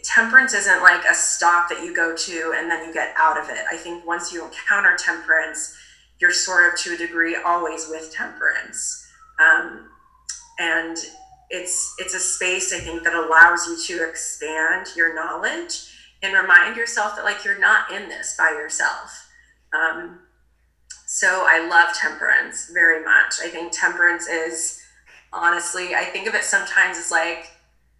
temperance 0.03 0.53
isn't 0.53 0.81
like 0.81 1.03
a 1.09 1.13
stop 1.13 1.69
that 1.69 1.83
you 1.83 1.95
go 1.95 2.15
to 2.15 2.53
and 2.55 2.69
then 2.69 2.87
you 2.87 2.93
get 2.93 3.13
out 3.17 3.39
of 3.39 3.49
it. 3.49 3.63
I 3.71 3.75
think 3.75 4.05
once 4.05 4.31
you 4.31 4.45
encounter 4.45 4.95
temperance 4.97 5.75
you're 6.19 6.31
sort 6.31 6.71
of 6.71 6.77
to 6.77 6.93
a 6.93 6.97
degree 6.97 7.37
always 7.45 7.87
with 7.89 8.13
temperance. 8.13 9.07
Um, 9.39 9.89
and 10.59 10.97
it's 11.49 11.95
it's 11.97 12.13
a 12.13 12.19
space 12.19 12.71
i 12.71 12.77
think 12.77 13.01
that 13.03 13.15
allows 13.15 13.65
you 13.65 13.75
to 13.97 14.07
expand 14.07 14.85
your 14.95 15.15
knowledge 15.15 15.89
and 16.21 16.33
remind 16.33 16.75
yourself 16.75 17.15
that 17.15 17.25
like 17.25 17.43
you're 17.45 17.59
not 17.59 17.91
in 17.91 18.09
this 18.09 18.35
by 18.37 18.49
yourself. 18.49 19.29
Um, 19.73 20.19
so 21.05 21.45
I 21.47 21.67
love 21.67 21.95
temperance 21.95 22.69
very 22.73 23.03
much. 23.03 23.35
I 23.41 23.47
think 23.49 23.71
temperance 23.71 24.27
is 24.27 24.81
honestly, 25.31 25.95
I 25.95 26.03
think 26.03 26.27
of 26.27 26.35
it 26.35 26.43
sometimes 26.43 26.97
as 26.97 27.11
like 27.11 27.51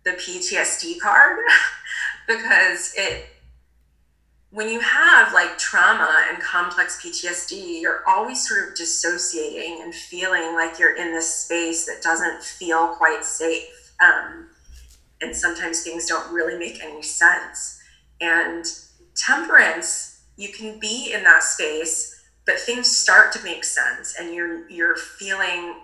the 0.09 0.17
PTSD 0.17 0.99
card 0.99 1.37
because 2.27 2.93
it 2.97 3.27
when 4.51 4.67
you 4.67 4.79
have 4.79 5.31
like 5.31 5.59
trauma 5.59 6.25
and 6.27 6.41
complex 6.41 6.99
PTSD, 6.99 7.81
you're 7.81 8.01
always 8.07 8.47
sort 8.47 8.67
of 8.67 8.75
dissociating 8.75 9.83
and 9.83 9.93
feeling 9.93 10.55
like 10.55 10.79
you're 10.79 10.95
in 10.95 11.13
this 11.13 11.31
space 11.31 11.85
that 11.85 12.01
doesn't 12.01 12.43
feel 12.43 12.87
quite 12.87 13.23
safe. 13.23 13.93
Um, 14.03 14.47
and 15.21 15.35
sometimes 15.35 15.83
things 15.83 16.07
don't 16.07 16.33
really 16.33 16.57
make 16.57 16.83
any 16.83 17.03
sense. 17.03 17.79
And 18.21 18.65
temperance, 19.15 20.21
you 20.35 20.49
can 20.51 20.79
be 20.79 21.13
in 21.13 21.23
that 21.25 21.43
space 21.43 22.19
but 22.49 22.59
things 22.59 22.87
start 22.87 23.31
to 23.31 23.43
make 23.43 23.63
sense 23.63 24.15
and 24.19 24.33
you're 24.33 24.67
you're 24.71 24.95
feeling 24.95 25.75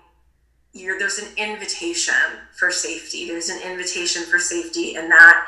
you're 0.75 0.99
there's 0.99 1.17
an 1.17 1.29
invitation 1.37 2.13
for 2.53 2.69
safety. 2.69 3.27
There's 3.27 3.49
an 3.49 3.61
invitation 3.61 4.23
for 4.23 4.37
safety 4.37 4.95
and 4.95 5.09
that 5.09 5.47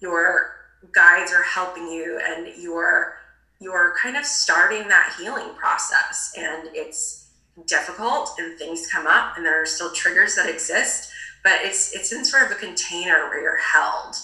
your 0.00 0.52
guides 0.92 1.32
are 1.32 1.42
helping 1.42 1.88
you 1.88 2.20
and 2.24 2.46
you're 2.56 3.16
you're 3.60 3.96
kind 4.00 4.16
of 4.16 4.24
starting 4.24 4.86
that 4.88 5.16
healing 5.18 5.52
process. 5.54 6.32
And 6.38 6.68
it's 6.72 7.26
difficult 7.66 8.30
and 8.38 8.56
things 8.56 8.86
come 8.86 9.06
up 9.08 9.36
and 9.36 9.44
there 9.44 9.60
are 9.60 9.66
still 9.66 9.90
triggers 9.90 10.36
that 10.36 10.48
exist 10.48 11.10
but 11.42 11.58
it's 11.62 11.92
it's 11.92 12.12
in 12.12 12.24
sort 12.24 12.44
of 12.44 12.52
a 12.52 12.54
container 12.54 13.28
where 13.28 13.42
you're 13.42 13.58
held. 13.58 14.16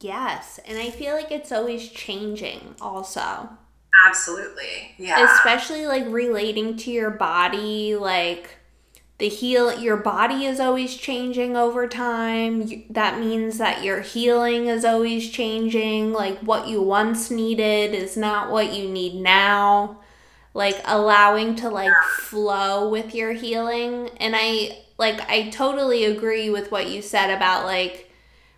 Yes. 0.00 0.58
And 0.66 0.78
i 0.78 0.90
feel 0.90 1.14
like 1.14 1.30
it's 1.30 1.52
always 1.52 1.88
changing 1.90 2.74
also. 2.80 3.50
Absolutely. 4.06 4.94
Yeah. 4.98 5.24
Especially 5.34 5.86
like 5.86 6.04
relating 6.08 6.76
to 6.78 6.90
your 6.90 7.10
body, 7.10 7.96
like 7.96 8.58
the 9.18 9.28
heal 9.28 9.78
your 9.78 9.96
body 9.96 10.44
is 10.44 10.58
always 10.58 10.96
changing 10.96 11.56
over 11.56 11.86
time. 11.86 12.84
That 12.90 13.20
means 13.20 13.58
that 13.58 13.84
your 13.84 14.00
healing 14.00 14.66
is 14.66 14.84
always 14.84 15.30
changing. 15.30 16.12
Like 16.12 16.38
what 16.40 16.68
you 16.68 16.82
once 16.82 17.30
needed 17.30 17.94
is 17.94 18.16
not 18.16 18.50
what 18.50 18.74
you 18.74 18.88
need 18.88 19.14
now. 19.14 20.00
Like 20.52 20.80
allowing 20.84 21.54
to 21.56 21.68
like 21.68 21.94
flow 22.18 22.88
with 22.88 23.14
your 23.14 23.32
healing. 23.32 24.10
And 24.18 24.34
I 24.36 24.82
like 24.98 25.20
I 25.28 25.48
totally 25.50 26.04
agree 26.04 26.50
with 26.50 26.72
what 26.72 26.88
you 26.90 27.00
said 27.00 27.30
about 27.30 27.64
like 27.64 28.10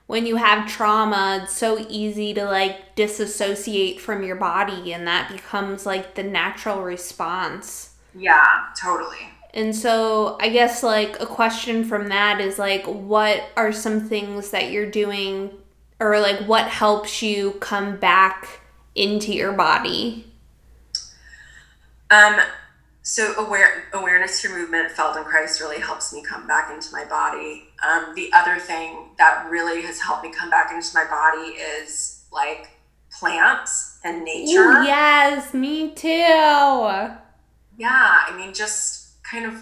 when 0.07 0.25
you 0.25 0.37
have 0.37 0.69
trauma, 0.69 1.41
it's 1.43 1.57
so 1.57 1.85
easy 1.89 2.33
to 2.35 2.45
like 2.45 2.95
disassociate 2.95 4.01
from 4.01 4.23
your 4.23 4.37
body, 4.37 4.93
and 4.93 5.07
that 5.07 5.31
becomes 5.31 5.85
like 5.85 6.15
the 6.15 6.23
natural 6.23 6.83
response. 6.83 7.95
Yeah, 8.15 8.67
totally. 8.81 9.31
And 9.57 9.75
so, 9.75 10.37
I 10.39 10.51
guess 10.51 10.83
like 10.83 11.19
a 11.19 11.25
question 11.25 11.83
from 11.83 12.09
that 12.09 12.43
is 12.43 12.59
like, 12.59 12.85
what 12.85 13.43
are 13.57 13.73
some 13.73 14.07
things 14.07 14.51
that 14.51 14.71
you're 14.71 14.91
doing, 14.91 15.51
or 15.99 16.21
like 16.21 16.41
what 16.41 16.69
helps 16.69 17.23
you 17.23 17.53
come 17.53 17.97
back 17.97 18.61
into 18.95 19.33
your 19.33 19.53
body? 19.53 20.31
Um, 22.11 22.39
so 23.01 23.33
aware 23.39 23.85
awareness 23.95 24.43
through 24.43 24.59
movement 24.59 24.93
feldenkrais 24.93 25.59
really 25.59 25.81
helps 25.81 26.13
me 26.13 26.23
come 26.23 26.47
back 26.47 26.71
into 26.71 26.93
my 26.93 27.07
body. 27.07 27.69
Um, 27.83 28.13
the 28.15 28.31
other 28.35 28.59
thing 28.59 29.09
that 29.17 29.49
really 29.51 29.81
has 29.87 30.01
helped 30.01 30.23
me 30.23 30.31
come 30.31 30.51
back 30.51 30.71
into 30.71 30.91
my 30.93 31.07
body 31.07 31.53
is 31.53 32.25
like 32.31 32.73
plants 33.11 34.01
and 34.05 34.23
nature. 34.23 34.61
Ooh, 34.61 34.85
yes 34.85 35.55
me 35.55 35.95
too. 35.95 37.17
Yeah 37.79 38.19
i 38.29 38.37
mean 38.37 38.53
just 38.53 39.06
kind 39.29 39.47
of 39.47 39.55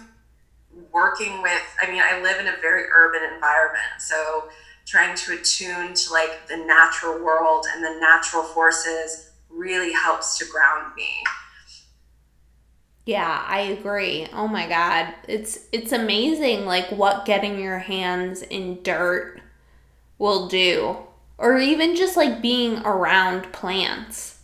working 0.91 1.41
with 1.41 1.63
i 1.81 1.89
mean 1.89 2.01
i 2.03 2.21
live 2.21 2.39
in 2.39 2.47
a 2.47 2.57
very 2.61 2.83
urban 2.93 3.21
environment 3.33 3.99
so 3.99 4.49
trying 4.85 5.15
to 5.15 5.33
attune 5.33 5.93
to 5.93 6.11
like 6.11 6.47
the 6.47 6.57
natural 6.57 7.23
world 7.23 7.65
and 7.73 7.83
the 7.83 7.99
natural 7.99 8.43
forces 8.43 9.31
really 9.49 9.93
helps 9.93 10.37
to 10.37 10.45
ground 10.45 10.93
me 10.95 11.23
yeah, 13.05 13.45
I 13.47 13.59
agree. 13.59 14.27
Oh 14.33 14.47
my 14.47 14.67
god. 14.67 15.13
It's 15.27 15.59
it's 15.71 15.91
amazing 15.91 16.65
like 16.65 16.87
what 16.91 17.25
getting 17.25 17.59
your 17.59 17.77
hands 17.77 18.41
in 18.41 18.81
dirt 18.81 19.41
will 20.17 20.47
do 20.47 20.97
or 21.37 21.57
even 21.57 21.95
just 21.95 22.17
like 22.17 22.41
being 22.41 22.79
around 22.79 23.51
plants. 23.53 24.39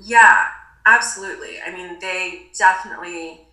Yeah, 0.00 0.46
absolutely. 0.84 1.60
I 1.66 1.72
mean, 1.72 1.98
they 1.98 2.46
definitely 2.56 3.45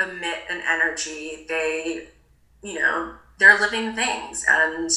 emit 0.00 0.38
an 0.50 0.62
energy. 0.68 1.46
They, 1.48 2.08
you 2.62 2.74
know, 2.78 3.14
they're 3.38 3.60
living 3.60 3.94
things 3.94 4.44
and 4.48 4.90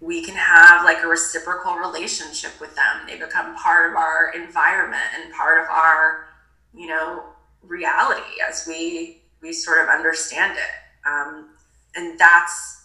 we 0.00 0.24
can 0.24 0.34
have 0.34 0.84
like 0.84 1.02
a 1.02 1.06
reciprocal 1.06 1.76
relationship 1.76 2.52
with 2.60 2.74
them. 2.74 3.06
They 3.06 3.18
become 3.18 3.56
part 3.56 3.90
of 3.90 3.96
our 3.96 4.32
environment 4.34 5.02
and 5.14 5.32
part 5.32 5.62
of 5.62 5.68
our, 5.70 6.28
you 6.74 6.88
know, 6.88 7.24
reality 7.62 8.40
as 8.48 8.64
we 8.66 9.18
we 9.40 9.52
sort 9.52 9.82
of 9.82 9.88
understand 9.88 10.56
it 10.56 11.08
um, 11.08 11.50
and 11.94 12.18
that's 12.18 12.81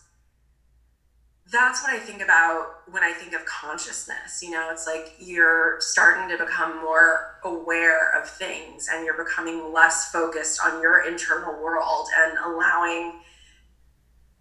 that's 1.51 1.81
what 1.83 1.91
i 1.91 1.99
think 1.99 2.21
about 2.21 2.81
when 2.91 3.03
i 3.03 3.11
think 3.11 3.33
of 3.33 3.45
consciousness 3.45 4.41
you 4.41 4.51
know? 4.51 4.69
It's 4.71 4.87
like 4.87 5.13
you're 5.19 5.77
starting 5.79 6.35
to 6.35 6.43
become 6.43 6.81
more 6.81 7.39
aware 7.43 8.19
of 8.19 8.29
things 8.29 8.89
and 8.91 9.05
you're 9.05 9.23
becoming 9.23 9.71
less 9.73 10.11
focused 10.11 10.59
on 10.63 10.81
your 10.81 11.07
internal 11.07 11.53
world 11.61 12.07
and 12.19 12.37
allowing 12.45 13.21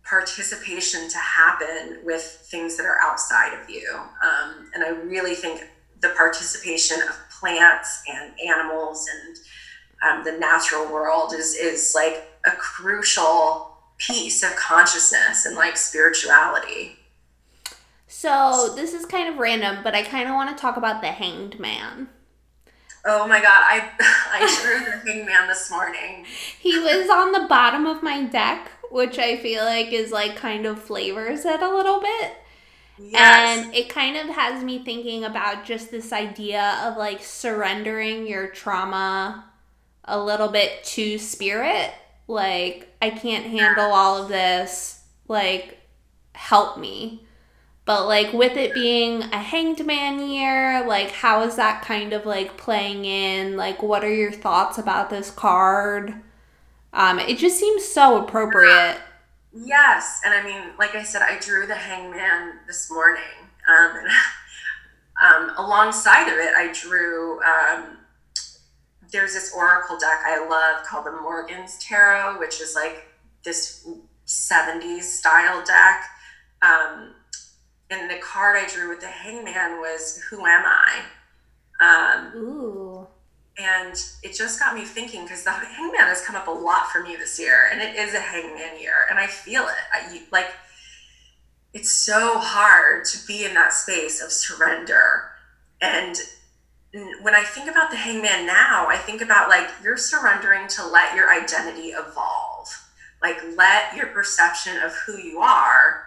participation 0.05 1.09
to 1.09 1.19
happen 1.19 1.99
with 2.05 2.23
things 2.23 2.77
that 2.77 2.87
are 2.87 2.99
outside 3.03 3.53
of 3.61 3.69
you. 3.69 3.89
Um, 3.95 4.71
and 4.75 4.85
i 4.85 4.91
really 4.91 5.35
think 5.35 5.69
the 6.01 6.11
participation 6.11 7.01
of 7.03 7.17
plants 7.41 8.03
and 8.09 8.33
animals 8.41 9.07
and 9.09 9.37
um, 10.03 10.25
the 10.25 10.39
natural 10.39 10.91
world 10.93 11.33
is 11.33 11.55
is 11.55 11.93
like 11.95 12.29
a 12.47 12.51
crucial 12.51 13.76
piece 13.99 14.43
of 14.43 14.55
consciousness 14.57 15.47
and 15.47 15.57
like 15.57 15.77
spirituality. 15.77 16.97
So 18.07 18.73
this 18.75 18.95
is 18.95 19.05
kind 19.05 19.29
of 19.29 19.39
random, 19.39 19.79
but 19.85 19.95
I 19.95 20.03
kind 20.03 20.29
of 20.29 20.35
want 20.35 20.57
to 20.57 20.61
talk 20.61 20.77
about 20.77 21.03
the 21.03 21.09
Hanged 21.09 21.61
Man. 21.61 22.09
Oh 23.05 23.29
my 23.29 23.41
god, 23.41 23.63
I 23.63 23.91
I 24.01 24.61
drew 24.63 24.85
the 24.85 25.13
Hanged 25.13 25.27
Man 25.27 25.49
this 25.49 25.71
morning. 25.71 26.25
He 26.59 26.79
was 26.79 27.09
on 27.09 27.33
the 27.33 27.47
bottom 27.49 27.87
of 27.87 28.03
my 28.03 28.25
deck, 28.25 28.71
which 28.91 29.19
I 29.19 29.37
feel 29.37 29.65
like 29.65 29.93
is 29.93 30.13
like 30.13 30.37
kind 30.37 30.67
of 30.67 30.83
flavors 30.83 31.45
it 31.45 31.61
a 31.61 31.75
little 31.75 32.01
bit. 32.01 32.33
Yes. 32.99 33.65
And 33.65 33.75
it 33.75 33.89
kind 33.89 34.17
of 34.17 34.35
has 34.35 34.65
me 34.65 34.79
thinking 34.85 35.25
about 35.25 35.65
just 35.65 35.91
this 35.91 36.13
idea 36.13 36.81
of 36.83 36.97
like 36.97 37.23
surrendering 37.23 38.27
your 38.27 38.49
trauma 38.49 39.45
a 40.05 40.19
little 40.21 40.49
bit 40.49 40.83
to 40.85 41.19
spirit. 41.19 41.93
Like, 42.29 42.95
I 43.01 43.11
can't 43.11 43.47
handle 43.47 43.93
all 43.93 44.23
of 44.23 44.29
this. 44.29 45.05
Like, 45.29 45.79
help 46.35 46.79
me. 46.79 47.27
But 47.87 48.09
like 48.09 48.33
with 48.33 48.57
it 48.57 48.75
being 48.75 49.23
a 49.23 49.39
hanged 49.39 49.87
man 49.87 50.29
year, 50.29 50.85
like 50.87 51.13
how 51.13 51.43
is 51.45 51.55
that 51.55 51.83
kind 51.83 52.13
of 52.13 52.27
like 52.27 52.57
playing 52.57 53.05
in? 53.05 53.57
Like 53.57 53.81
what 53.81 54.03
are 54.03 54.13
your 54.13 54.33
thoughts 54.33 54.77
about 54.77 55.09
this 55.09 55.31
card? 55.31 56.13
Um, 56.93 57.21
it 57.21 57.39
just 57.39 57.61
seems 57.61 57.85
so 57.85 58.25
appropriate. 58.25 58.99
Yes, 59.55 60.21
and 60.25 60.35
I 60.35 60.43
mean, 60.43 60.73
like 60.79 60.97
I 60.97 61.05
said, 61.05 61.23
I 61.23 61.39
drew 61.39 61.67
the 61.67 61.77
hangman 61.77 62.59
this 62.67 62.91
morning, 62.91 63.23
um, 63.69 63.97
and 63.97 65.49
um, 65.51 65.57
alongside 65.57 66.29
of 66.29 66.39
it, 66.39 66.55
I 66.57 66.73
drew. 66.73 67.41
Um, 67.43 67.99
there's 69.17 69.33
this 69.33 69.53
oracle 69.57 69.99
deck 69.99 70.21
I 70.27 70.47
love 70.47 70.85
called 70.85 71.07
the 71.07 71.21
Morgan's 71.23 71.79
Tarot, 71.79 72.39
which 72.39 72.61
is 72.61 72.75
like 72.75 73.07
this 73.45 73.89
70s 74.27 75.03
style 75.03 75.65
deck. 75.65 76.05
Um, 76.61 77.15
and 77.89 78.11
the 78.11 78.19
card 78.19 78.57
I 78.57 78.69
drew 78.69 78.91
with 78.91 79.01
the 79.01 79.07
hangman 79.07 79.79
was 79.81 80.23
"Who 80.29 80.45
am 80.45 80.65
I?" 80.67 81.03
Um, 81.81 82.33
Ooh. 82.37 83.07
and 83.57 83.95
it 84.23 84.35
just 84.35 84.61
got 84.61 84.75
me 84.75 84.85
thinking 84.85 85.23
because 85.23 85.45
the 85.45 85.51
hangman 85.51 86.01
has 86.01 86.23
come 86.23 86.37
up 86.37 86.49
a 86.49 86.51
lot 86.51 86.89
for 86.89 87.03
me 87.03 87.17
this 87.17 87.39
year 87.39 87.69
and 87.71 87.81
it 87.81 87.97
is 87.97 88.15
a 88.15 88.21
hangman 88.21 88.81
year 88.81 89.07
and 89.11 89.19
i 89.19 89.27
feel 89.27 89.65
it 89.65 89.75
I, 89.93 90.23
like 90.33 90.47
it's 91.75 91.93
so 91.93 92.39
hard 92.39 93.05
to 93.05 93.27
be 93.27 93.45
in 93.45 93.53
that 93.53 93.75
space 93.75 94.23
of 94.23 94.33
surrender 94.33 95.33
and 95.83 96.17
when 97.23 97.35
i 97.35 97.43
think 97.43 97.69
about 97.69 97.91
the 97.91 97.97
hangman 97.97 98.47
now 98.47 98.87
i 98.89 98.97
think 98.97 99.21
about 99.21 99.49
like 99.49 99.69
you're 99.83 99.97
surrendering 99.97 100.67
to 100.69 100.87
let 100.87 101.15
your 101.15 101.33
identity 101.33 101.89
evolve 101.89 102.69
like 103.23 103.37
let 103.57 103.95
your 103.97 104.07
perception 104.07 104.77
of 104.79 104.93
who 105.07 105.19
you 105.19 105.39
are 105.39 106.07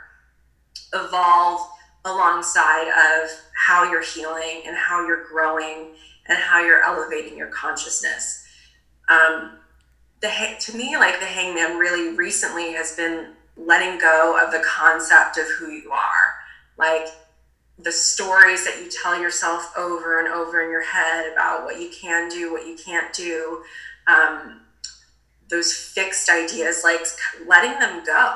evolve 0.93 1.61
alongside 2.05 2.87
of 2.87 3.29
how 3.65 3.89
you're 3.89 4.03
healing 4.03 4.63
and 4.65 4.75
how 4.75 5.05
you're 5.05 5.25
growing 5.25 5.89
and 6.27 6.37
how 6.37 6.63
you're 6.63 6.83
elevating 6.83 7.37
your 7.37 7.47
consciousness. 7.47 8.45
Um, 9.09 9.57
the 10.21 10.29
to 10.59 10.77
me, 10.77 10.97
like 10.97 11.19
the 11.19 11.25
hangman, 11.25 11.77
really 11.77 12.15
recently 12.15 12.73
has 12.73 12.95
been 12.95 13.33
letting 13.57 13.99
go 13.99 14.39
of 14.41 14.51
the 14.51 14.63
concept 14.65 15.37
of 15.37 15.45
who 15.57 15.71
you 15.71 15.91
are, 15.91 16.35
like 16.77 17.07
the 17.82 17.91
stories 17.91 18.65
that 18.65 18.82
you 18.84 18.89
tell 18.89 19.19
yourself 19.19 19.71
over 19.77 20.19
and 20.19 20.27
over 20.27 20.61
in 20.61 20.69
your 20.69 20.84
head 20.84 21.32
about 21.32 21.63
what 21.63 21.80
you 21.80 21.89
can 21.89 22.30
do, 22.30 22.51
what 22.51 22.67
you 22.67 22.75
can't 22.75 23.13
do, 23.13 23.63
um, 24.07 24.61
those 25.49 25.73
fixed 25.73 26.30
ideas, 26.30 26.84
like 26.84 27.01
letting 27.47 27.80
them 27.80 28.03
go 28.05 28.36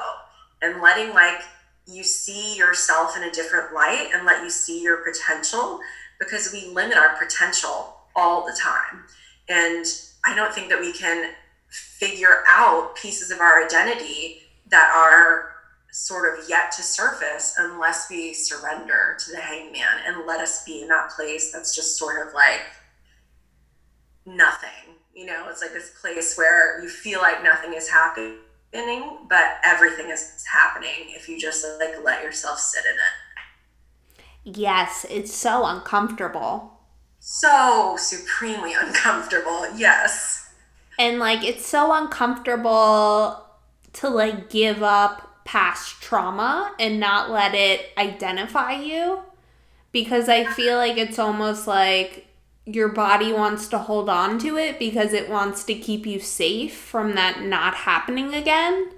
and 0.61 0.81
letting 0.81 1.13
like 1.13 1.41
you 1.85 2.03
see 2.03 2.57
yourself 2.57 3.17
in 3.17 3.23
a 3.23 3.31
different 3.31 3.73
light 3.73 4.09
and 4.13 4.25
let 4.25 4.41
you 4.43 4.49
see 4.49 4.81
your 4.81 4.97
potential 4.97 5.79
because 6.19 6.53
we 6.53 6.67
limit 6.67 6.97
our 6.97 7.17
potential 7.17 7.97
all 8.15 8.45
the 8.45 8.57
time. 8.59 9.03
And 9.49 9.85
I 10.25 10.33
don't 10.35 10.53
think 10.53 10.69
that 10.69 10.79
we 10.79 10.93
can 10.93 11.33
figure 11.69 12.43
out 12.47 12.95
pieces 12.95 13.31
of 13.31 13.39
our 13.39 13.63
identity 13.63 14.43
that 14.69 14.89
are 14.95 15.52
sort 15.93 16.39
of 16.39 16.49
yet 16.49 16.71
to 16.71 16.81
surface 16.81 17.53
unless 17.59 18.09
we 18.09 18.33
surrender 18.33 19.15
to 19.19 19.31
the 19.31 19.37
hangman 19.37 19.99
and 20.07 20.25
let 20.25 20.39
us 20.39 20.65
be 20.65 20.81
in 20.81 20.87
that 20.87 21.11
place 21.11 21.51
that's 21.51 21.75
just 21.75 21.97
sort 21.97 22.27
of 22.27 22.33
like 22.33 22.61
nothing. 24.25 24.95
You 25.13 25.27
know, 25.27 25.45
it's 25.49 25.61
like 25.61 25.71
this 25.71 25.91
place 26.01 26.35
where 26.35 26.81
you 26.81 26.89
feel 26.89 27.21
like 27.21 27.43
nothing 27.43 27.73
is 27.73 27.87
happening, 27.87 28.39
but 29.29 29.57
everything 29.63 30.09
is 30.09 30.43
happening 30.51 31.09
if 31.09 31.29
you 31.29 31.39
just 31.39 31.63
like 31.79 32.03
let 32.03 32.23
yourself 32.23 32.57
sit 32.57 32.83
in 32.85 32.95
it. 32.95 34.57
Yes, 34.57 35.05
it's 35.11 35.31
so 35.31 35.63
uncomfortable. 35.63 36.71
So 37.19 37.97
supremely 37.99 38.73
uncomfortable. 38.73 39.67
Yes. 39.77 40.51
And 40.97 41.19
like 41.19 41.43
it's 41.43 41.67
so 41.67 41.93
uncomfortable 41.93 43.45
to 43.93 44.09
like 44.09 44.49
give 44.49 44.81
up 44.81 45.29
past 45.45 46.01
trauma 46.01 46.73
and 46.79 46.99
not 46.99 47.29
let 47.29 47.53
it 47.53 47.91
identify 47.97 48.73
you 48.73 49.19
because 49.91 50.29
I 50.29 50.45
feel 50.45 50.77
like 50.77 50.97
it's 50.97 51.19
almost 51.19 51.67
like 51.67 52.27
your 52.65 52.89
body 52.89 53.33
wants 53.33 53.67
to 53.69 53.77
hold 53.77 54.09
on 54.09 54.39
to 54.39 54.57
it 54.57 54.79
because 54.79 55.13
it 55.13 55.29
wants 55.29 55.63
to 55.65 55.75
keep 55.75 56.05
you 56.05 56.19
safe 56.19 56.75
from 56.77 57.15
that 57.15 57.41
not 57.41 57.75
happening 57.75 58.33
again. 58.33 58.91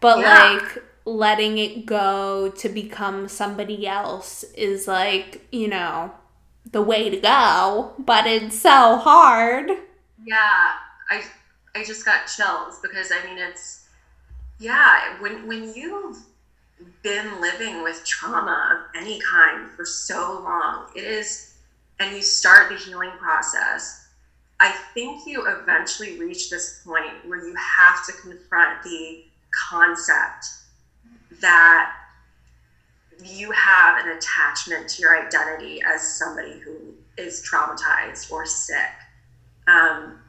But 0.00 0.20
Yeah. 0.20 0.60
like 0.60 0.82
letting 1.04 1.58
it 1.58 1.86
go 1.86 2.50
to 2.50 2.68
become 2.68 3.28
somebody 3.28 3.86
else 3.86 4.44
is 4.54 4.86
like, 4.88 5.46
you 5.52 5.68
know, 5.68 6.12
the 6.70 6.82
way 6.82 7.10
to 7.10 7.18
go, 7.20 7.94
but 7.98 8.26
it's 8.26 8.58
so 8.58 8.96
hard. 8.96 9.70
Yeah. 10.24 10.72
I 11.10 11.22
I 11.74 11.84
just 11.84 12.04
got 12.04 12.26
chills 12.26 12.78
because 12.82 13.10
I 13.12 13.24
mean 13.26 13.38
it's 13.38 13.81
yeah, 14.62 15.20
when 15.20 15.46
when 15.46 15.74
you've 15.74 16.18
been 17.02 17.40
living 17.40 17.82
with 17.82 18.04
trauma 18.04 18.70
of 18.72 19.00
any 19.02 19.20
kind 19.20 19.70
for 19.76 19.84
so 19.84 20.40
long, 20.44 20.86
it 20.94 21.04
is 21.04 21.52
and 21.98 22.14
you 22.14 22.22
start 22.22 22.68
the 22.68 22.76
healing 22.76 23.12
process, 23.18 24.06
I 24.58 24.70
think 24.94 25.26
you 25.26 25.46
eventually 25.46 26.18
reach 26.18 26.50
this 26.50 26.80
point 26.84 27.26
where 27.26 27.44
you 27.44 27.54
have 27.56 28.06
to 28.06 28.12
confront 28.12 28.82
the 28.82 29.20
concept 29.68 30.46
that 31.40 31.92
you 33.22 33.50
have 33.52 34.04
an 34.04 34.16
attachment 34.16 34.88
to 34.88 35.02
your 35.02 35.16
identity 35.16 35.80
as 35.82 36.02
somebody 36.02 36.58
who 36.58 36.94
is 37.16 37.42
traumatized 37.42 38.30
or 38.30 38.46
sick. 38.46 38.90
Um, 39.66 40.21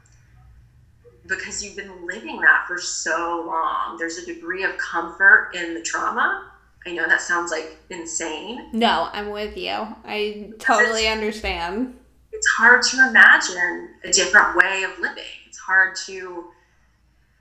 because 1.26 1.64
you've 1.64 1.76
been 1.76 2.06
living 2.06 2.40
that 2.40 2.64
for 2.66 2.78
so 2.78 3.44
long. 3.46 3.96
There's 3.98 4.18
a 4.18 4.26
degree 4.26 4.62
of 4.64 4.76
comfort 4.76 5.52
in 5.54 5.74
the 5.74 5.82
trauma. 5.82 6.50
I 6.86 6.92
know 6.92 7.08
that 7.08 7.22
sounds 7.22 7.50
like 7.50 7.78
insane. 7.88 8.68
No, 8.72 9.08
I'm 9.12 9.30
with 9.30 9.56
you. 9.56 9.86
I 10.04 10.50
totally 10.58 11.08
understand. 11.08 11.98
It's 12.32 12.46
hard 12.58 12.82
to 12.82 13.08
imagine 13.08 13.94
a 14.04 14.10
different 14.10 14.56
way 14.56 14.82
of 14.82 14.98
living. 14.98 15.24
It's 15.46 15.58
hard 15.58 15.96
to 16.06 16.50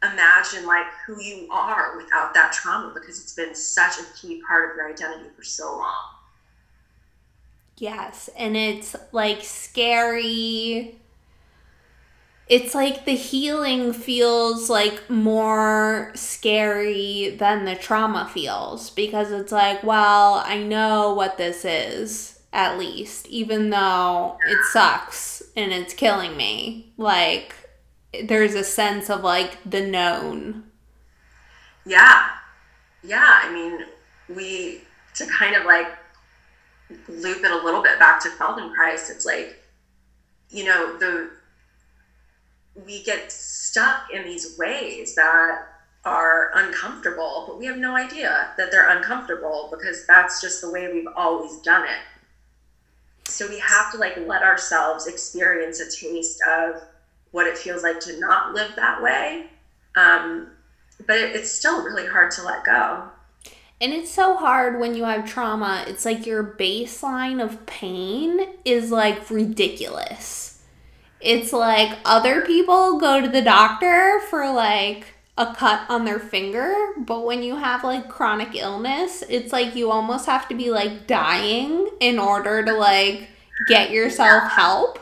imagine 0.01 0.65
like 0.65 0.85
who 1.05 1.21
you 1.21 1.49
are 1.51 1.97
without 1.97 2.33
that 2.33 2.53
trauma 2.53 2.91
because 2.93 3.19
it's 3.19 3.33
been 3.33 3.55
such 3.55 3.99
a 3.99 4.03
key 4.17 4.41
part 4.47 4.69
of 4.71 4.77
your 4.77 4.89
identity 4.89 5.29
for 5.35 5.43
so 5.43 5.77
long. 5.77 6.09
Yes, 7.77 8.29
and 8.37 8.55
it's 8.55 8.95
like 9.11 9.43
scary. 9.43 10.99
It's 12.47 12.75
like 12.75 13.05
the 13.05 13.15
healing 13.15 13.93
feels 13.93 14.69
like 14.69 15.09
more 15.09 16.11
scary 16.13 17.35
than 17.39 17.65
the 17.65 17.75
trauma 17.75 18.29
feels 18.33 18.89
because 18.89 19.31
it's 19.31 19.51
like, 19.51 19.81
well, 19.83 20.43
I 20.45 20.61
know 20.61 21.13
what 21.13 21.37
this 21.37 21.63
is 21.63 22.39
at 22.51 22.77
least, 22.77 23.27
even 23.27 23.69
though 23.69 24.37
it 24.47 24.59
sucks 24.71 25.41
and 25.55 25.71
it's 25.71 25.93
killing 25.93 26.35
me. 26.35 26.93
Like, 26.97 27.55
there's 28.23 28.55
a 28.55 28.63
sense 28.63 29.09
of 29.09 29.23
like 29.23 29.57
the 29.65 29.81
known. 29.81 30.65
Yeah. 31.85 32.27
Yeah. 33.03 33.39
I 33.41 33.51
mean, 33.51 33.85
we, 34.27 34.81
to 35.15 35.25
kind 35.27 35.55
of 35.55 35.65
like 35.65 35.87
loop 37.07 37.43
it 37.43 37.51
a 37.51 37.63
little 37.63 37.81
bit 37.81 37.99
back 37.99 38.21
to 38.23 38.29
Feldenkrais, 38.29 39.09
it's 39.09 39.25
like, 39.25 39.63
you 40.49 40.65
know, 40.65 40.97
the, 40.97 41.31
we 42.85 43.03
get 43.03 43.31
stuck 43.31 44.11
in 44.11 44.23
these 44.23 44.57
ways 44.57 45.15
that 45.15 45.67
are 46.05 46.51
uncomfortable, 46.55 47.45
but 47.47 47.57
we 47.57 47.65
have 47.65 47.77
no 47.77 47.95
idea 47.95 48.51
that 48.57 48.71
they're 48.71 48.89
uncomfortable 48.89 49.69
because 49.71 50.05
that's 50.05 50.41
just 50.41 50.61
the 50.61 50.69
way 50.69 50.91
we've 50.91 51.07
always 51.15 51.57
done 51.59 51.85
it. 51.85 52.01
So 53.25 53.47
we 53.47 53.59
have 53.59 53.91
to 53.93 53.97
like 53.97 54.17
let 54.17 54.43
ourselves 54.43 55.07
experience 55.07 55.79
a 55.79 55.89
taste 55.89 56.41
of 56.47 56.81
what 57.31 57.47
it 57.47 57.57
feels 57.57 57.83
like 57.83 57.99
to 58.01 58.19
not 58.19 58.53
live 58.53 58.75
that 58.75 59.01
way. 59.01 59.47
Um, 59.95 60.51
but 61.05 61.17
it, 61.17 61.35
it's 61.35 61.51
still 61.51 61.83
really 61.83 62.05
hard 62.05 62.31
to 62.31 62.43
let 62.43 62.63
go. 62.63 63.09
And 63.79 63.93
it's 63.93 64.11
so 64.11 64.35
hard 64.35 64.79
when 64.79 64.95
you 64.95 65.03
have 65.03 65.25
trauma. 65.25 65.83
It's 65.87 66.05
like 66.05 66.25
your 66.25 66.43
baseline 66.43 67.43
of 67.43 67.65
pain 67.65 68.39
is 68.65 68.91
like 68.91 69.29
ridiculous. 69.29 70.52
It's 71.23 71.53
like 71.53 71.97
other 72.03 72.41
people 72.41 72.99
go 72.99 73.21
to 73.21 73.27
the 73.29 73.41
doctor 73.41 74.19
for 74.29 74.51
like 74.51 75.05
a 75.37 75.55
cut 75.55 75.81
on 75.89 76.05
their 76.05 76.19
finger, 76.19 76.75
but 76.97 77.25
when 77.25 77.41
you 77.41 77.55
have 77.55 77.83
like 77.83 78.09
chronic 78.09 78.55
illness, 78.55 79.23
it's 79.29 79.51
like 79.51 79.75
you 79.75 79.89
almost 79.89 80.25
have 80.27 80.47
to 80.49 80.55
be 80.55 80.69
like 80.69 81.07
dying 81.07 81.89
in 81.99 82.19
order 82.19 82.63
to 82.63 82.73
like 82.73 83.29
get 83.67 83.89
yourself 83.89 84.51
help. 84.51 84.99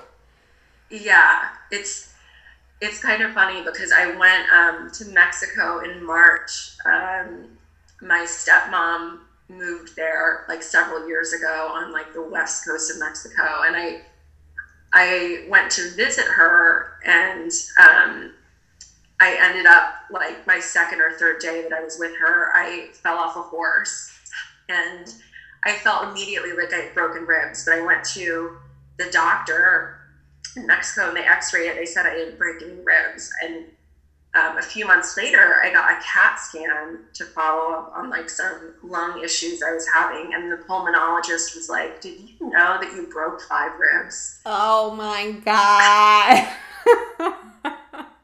Yeah, 0.89 1.49
it's 1.71 2.13
it's 2.81 3.01
kind 3.01 3.21
of 3.23 3.33
funny 3.33 3.63
because 3.63 3.91
I 3.91 4.15
went 4.15 4.51
um, 4.51 4.91
to 4.91 5.05
Mexico 5.05 5.79
in 5.79 6.03
March. 6.03 6.77
Um, 6.85 7.45
my 8.01 8.25
stepmom 8.27 9.19
moved 9.49 9.95
there 9.95 10.45
like 10.47 10.63
several 10.63 11.07
years 11.07 11.33
ago 11.33 11.71
on 11.73 11.91
like 11.91 12.13
the 12.13 12.21
west 12.21 12.65
coast 12.65 12.91
of 12.91 12.99
Mexico, 12.99 13.63
and 13.65 13.75
I 13.75 14.01
I 14.93 15.45
went 15.49 15.71
to 15.71 15.91
visit 15.91 16.25
her, 16.25 16.93
and 17.05 17.51
um, 17.79 18.33
I 19.21 19.37
ended 19.39 19.67
up 19.67 19.93
like 20.09 20.45
my 20.47 20.59
second 20.59 20.99
or 20.99 21.11
third 21.11 21.39
day 21.39 21.61
that 21.61 21.73
I 21.73 21.83
was 21.83 21.97
with 21.99 22.17
her, 22.17 22.49
I 22.55 22.89
fell 23.03 23.17
off 23.17 23.35
a 23.35 23.41
horse 23.41 24.11
and 24.67 25.13
I 25.63 25.73
felt 25.73 26.09
immediately 26.09 26.53
like 26.53 26.73
I 26.73 26.77
had 26.77 26.93
broken 26.95 27.27
ribs. 27.27 27.63
But 27.63 27.75
I 27.75 27.81
went 27.81 28.03
to 28.05 28.57
the 28.97 29.11
doctor 29.11 29.99
in 30.55 30.65
Mexico 30.65 31.09
and 31.09 31.17
they 31.17 31.21
x-rayed 31.21 31.69
it. 31.69 31.75
They 31.75 31.85
said 31.85 32.07
I 32.07 32.15
didn't 32.15 32.39
break 32.39 32.63
any 32.63 32.79
ribs. 32.83 33.29
And 33.43 33.65
um, 34.33 34.57
a 34.57 34.61
few 34.61 34.87
months 34.87 35.17
later, 35.17 35.57
I 35.61 35.71
got 35.73 35.91
a 35.91 36.01
CAT 36.01 36.39
scan 36.39 36.99
to 37.15 37.25
follow 37.25 37.73
up 37.73 37.91
on 37.93 38.09
like 38.09 38.29
some 38.29 38.75
lung 38.81 39.21
issues 39.21 39.61
I 39.61 39.73
was 39.73 39.85
having, 39.93 40.33
and 40.33 40.49
the 40.49 40.55
pulmonologist 40.55 41.53
was 41.53 41.67
like, 41.69 41.99
"Did 41.99 42.17
you 42.17 42.49
know 42.49 42.77
that 42.79 42.93
you 42.93 43.07
broke 43.11 43.41
five 43.41 43.71
ribs?" 43.77 44.39
Oh 44.45 44.91
my 44.91 45.31
god. 45.43 46.47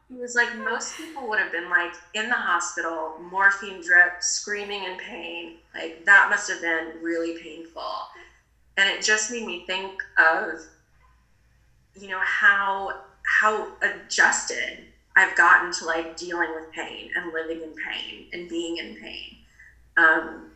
he 0.10 0.16
was 0.16 0.34
like, 0.34 0.56
most 0.56 0.96
people 0.96 1.28
would 1.28 1.40
have 1.40 1.52
been 1.52 1.70
like 1.70 1.94
in 2.14 2.30
the 2.30 2.36
hospital, 2.36 3.20
morphine 3.30 3.82
drip, 3.82 4.24
screaming 4.24 4.86
in 4.86 4.98
pain. 4.98 5.56
Like 5.76 6.06
that 6.06 6.30
must 6.30 6.50
have 6.50 6.62
been 6.62 6.94
really 7.02 7.38
painful, 7.38 7.84
and 8.78 8.90
it 8.90 9.02
just 9.04 9.30
made 9.30 9.46
me 9.46 9.66
think 9.68 9.92
of, 10.18 10.62
you 12.00 12.08
know, 12.08 12.22
how 12.24 13.02
how 13.42 13.68
adjusted 13.82 14.86
I've 15.18 15.36
gotten 15.36 15.72
to 15.74 15.86
like 15.86 16.16
dealing 16.16 16.52
with 16.54 16.72
pain 16.72 17.10
and 17.16 17.34
living 17.34 17.64
in 17.64 17.74
pain 17.74 18.28
and 18.32 18.48
being 18.48 18.78
in 18.78 18.96
pain. 18.96 19.38
Um, 19.98 20.52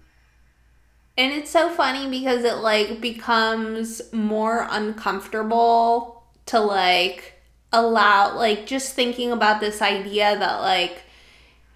and 1.17 1.33
it's 1.33 1.49
so 1.49 1.67
funny 1.69 2.07
because 2.07 2.43
it 2.43 2.57
like 2.57 3.01
becomes 3.01 4.13
more 4.13 4.67
uncomfortable 4.69 6.23
to 6.45 6.59
like 6.59 7.41
allow 7.73 8.35
like 8.35 8.67
just 8.67 8.93
thinking 8.93 9.31
about 9.31 9.61
this 9.61 9.81
idea 9.81 10.37
that 10.37 10.61
like 10.61 11.03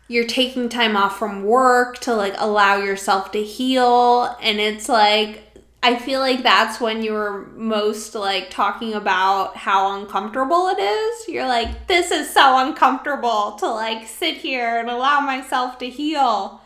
you're 0.07 0.27
taking 0.27 0.69
time 0.69 0.95
off 0.95 1.17
from 1.17 1.43
work 1.43 1.97
to 1.99 2.13
like 2.13 2.35
allow 2.37 2.77
yourself 2.77 3.31
to 3.31 3.41
heal 3.41 4.37
and 4.43 4.59
it's 4.59 4.87
like 4.87 5.44
I 5.85 5.97
feel 5.97 6.19
like 6.19 6.41
that's 6.41 6.81
when 6.81 7.03
you 7.03 7.13
were 7.13 7.45
most 7.55 8.15
like 8.15 8.49
talking 8.49 8.95
about 8.95 9.55
how 9.55 9.99
uncomfortable 9.99 10.67
it 10.69 10.79
is. 10.81 11.27
You're 11.27 11.47
like, 11.47 11.85
this 11.85 12.09
is 12.09 12.27
so 12.27 12.57
uncomfortable 12.57 13.51
to 13.59 13.67
like 13.67 14.07
sit 14.07 14.37
here 14.37 14.79
and 14.79 14.89
allow 14.89 15.19
myself 15.19 15.77
to 15.77 15.87
heal. 15.87 16.59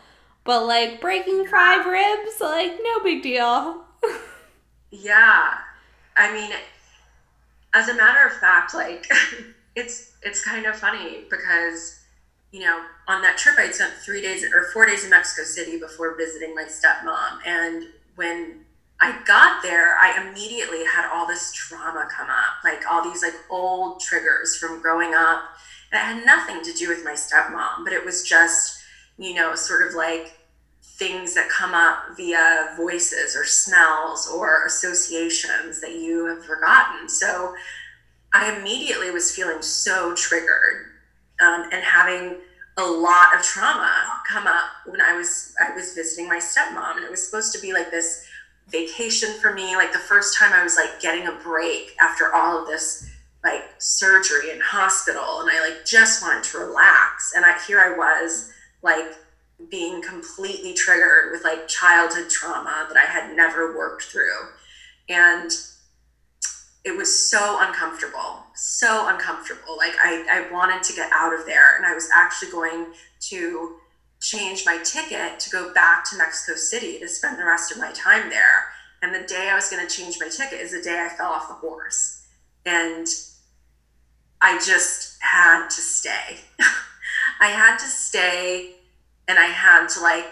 But 0.44 0.64
like 0.64 1.02
breaking 1.02 1.46
five 1.48 1.84
ribs, 1.84 2.40
like 2.40 2.78
no 2.82 3.00
big 3.00 3.22
deal. 3.22 3.84
yeah. 4.90 5.58
I 6.16 6.32
mean, 6.32 6.52
as 7.74 7.90
a 7.90 7.94
matter 7.94 8.26
of 8.26 8.32
fact, 8.32 8.72
like 8.72 9.06
it's 9.76 10.16
it's 10.22 10.42
kind 10.42 10.64
of 10.64 10.76
funny 10.76 11.26
because 11.28 12.00
you 12.52 12.60
know 12.60 12.82
on 13.06 13.20
that 13.20 13.36
trip 13.36 13.56
I 13.58 13.70
spent 13.70 13.92
three 14.02 14.22
days 14.22 14.44
or 14.44 14.70
four 14.72 14.86
days 14.86 15.04
in 15.04 15.10
Mexico 15.10 15.42
City 15.46 15.78
before 15.78 16.16
visiting 16.16 16.54
my 16.54 16.64
stepmom, 16.64 17.40
and 17.44 17.84
when 18.16 18.64
I 19.00 19.18
got 19.24 19.62
there, 19.62 19.96
I 19.98 20.28
immediately 20.28 20.84
had 20.84 21.10
all 21.10 21.26
this 21.26 21.52
trauma 21.52 22.06
come 22.10 22.28
up, 22.28 22.62
like 22.64 22.82
all 22.90 23.02
these 23.02 23.22
like 23.22 23.34
old 23.48 24.00
triggers 24.00 24.56
from 24.56 24.82
growing 24.82 25.14
up. 25.14 25.42
And 25.90 25.98
it 25.98 26.04
had 26.04 26.26
nothing 26.26 26.62
to 26.62 26.78
do 26.78 26.88
with 26.88 27.04
my 27.04 27.12
stepmom, 27.12 27.84
but 27.84 27.92
it 27.92 28.04
was 28.04 28.22
just, 28.22 28.80
you 29.18 29.34
know, 29.34 29.54
sort 29.54 29.88
of 29.88 29.94
like 29.94 30.38
things 30.82 31.34
that 31.34 31.48
come 31.48 31.72
up 31.72 32.14
via 32.16 32.74
voices 32.76 33.34
or 33.34 33.44
smells 33.44 34.28
or 34.28 34.66
associations 34.66 35.80
that 35.80 35.94
you 35.94 36.26
have 36.26 36.44
forgotten. 36.44 37.08
So 37.08 37.54
I 38.34 38.54
immediately 38.54 39.10
was 39.10 39.34
feeling 39.34 39.62
so 39.62 40.14
triggered 40.14 40.86
um, 41.40 41.70
and 41.72 41.82
having 41.82 42.36
a 42.76 42.84
lot 42.84 43.34
of 43.34 43.42
trauma 43.42 43.92
come 44.28 44.46
up 44.46 44.70
when 44.86 45.00
I 45.00 45.16
was 45.16 45.54
I 45.60 45.74
was 45.74 45.94
visiting 45.94 46.28
my 46.28 46.38
stepmom, 46.38 46.96
and 46.96 47.04
it 47.04 47.10
was 47.10 47.24
supposed 47.24 47.52
to 47.54 47.60
be 47.60 47.72
like 47.72 47.90
this 47.90 48.26
vacation 48.70 49.34
for 49.40 49.52
me. 49.52 49.76
Like 49.76 49.92
the 49.92 49.98
first 49.98 50.36
time 50.38 50.52
I 50.52 50.62
was 50.62 50.76
like 50.76 51.00
getting 51.00 51.26
a 51.26 51.32
break 51.32 51.96
after 52.00 52.34
all 52.34 52.60
of 52.60 52.66
this 52.66 53.08
like 53.42 53.62
surgery 53.78 54.50
and 54.50 54.60
hospital 54.60 55.40
and 55.40 55.50
I 55.50 55.60
like 55.60 55.84
just 55.86 56.22
wanted 56.22 56.44
to 56.44 56.58
relax. 56.58 57.32
And 57.34 57.44
I 57.44 57.58
here 57.66 57.80
I 57.80 57.96
was 57.96 58.50
like 58.82 59.14
being 59.70 60.02
completely 60.02 60.74
triggered 60.74 61.32
with 61.32 61.44
like 61.44 61.68
childhood 61.68 62.30
trauma 62.30 62.86
that 62.88 62.96
I 62.96 63.04
had 63.04 63.36
never 63.36 63.76
worked 63.76 64.04
through. 64.04 64.48
And 65.08 65.50
it 66.84 66.96
was 66.96 67.30
so 67.30 67.58
uncomfortable, 67.60 68.44
so 68.54 69.08
uncomfortable. 69.08 69.76
Like 69.76 69.94
I, 70.02 70.24
I 70.30 70.52
wanted 70.52 70.82
to 70.84 70.94
get 70.94 71.10
out 71.12 71.38
of 71.38 71.44
there. 71.44 71.76
And 71.76 71.84
I 71.84 71.94
was 71.94 72.08
actually 72.14 72.50
going 72.50 72.86
to 73.28 73.76
change 74.20 74.64
my 74.66 74.78
ticket 74.84 75.40
to 75.40 75.50
go 75.50 75.72
back 75.72 76.08
to 76.10 76.16
Mexico 76.16 76.56
City 76.56 76.98
to 76.98 77.08
spend 77.08 77.38
the 77.38 77.44
rest 77.44 77.72
of 77.72 77.78
my 77.78 77.90
time 77.92 78.28
there. 78.28 78.66
And 79.02 79.14
the 79.14 79.26
day 79.26 79.48
I 79.50 79.54
was 79.54 79.70
going 79.70 79.86
to 79.86 79.94
change 79.94 80.18
my 80.20 80.28
ticket 80.28 80.60
is 80.60 80.72
the 80.72 80.82
day 80.82 81.00
I 81.00 81.08
fell 81.08 81.30
off 81.30 81.48
the 81.48 81.54
horse. 81.54 82.26
And 82.66 83.06
I 84.42 84.58
just 84.58 85.16
had 85.20 85.68
to 85.68 85.80
stay. 85.80 86.40
I 87.40 87.48
had 87.48 87.78
to 87.78 87.86
stay 87.86 88.74
and 89.28 89.38
I 89.38 89.46
had 89.46 89.86
to 89.88 90.00
like 90.00 90.26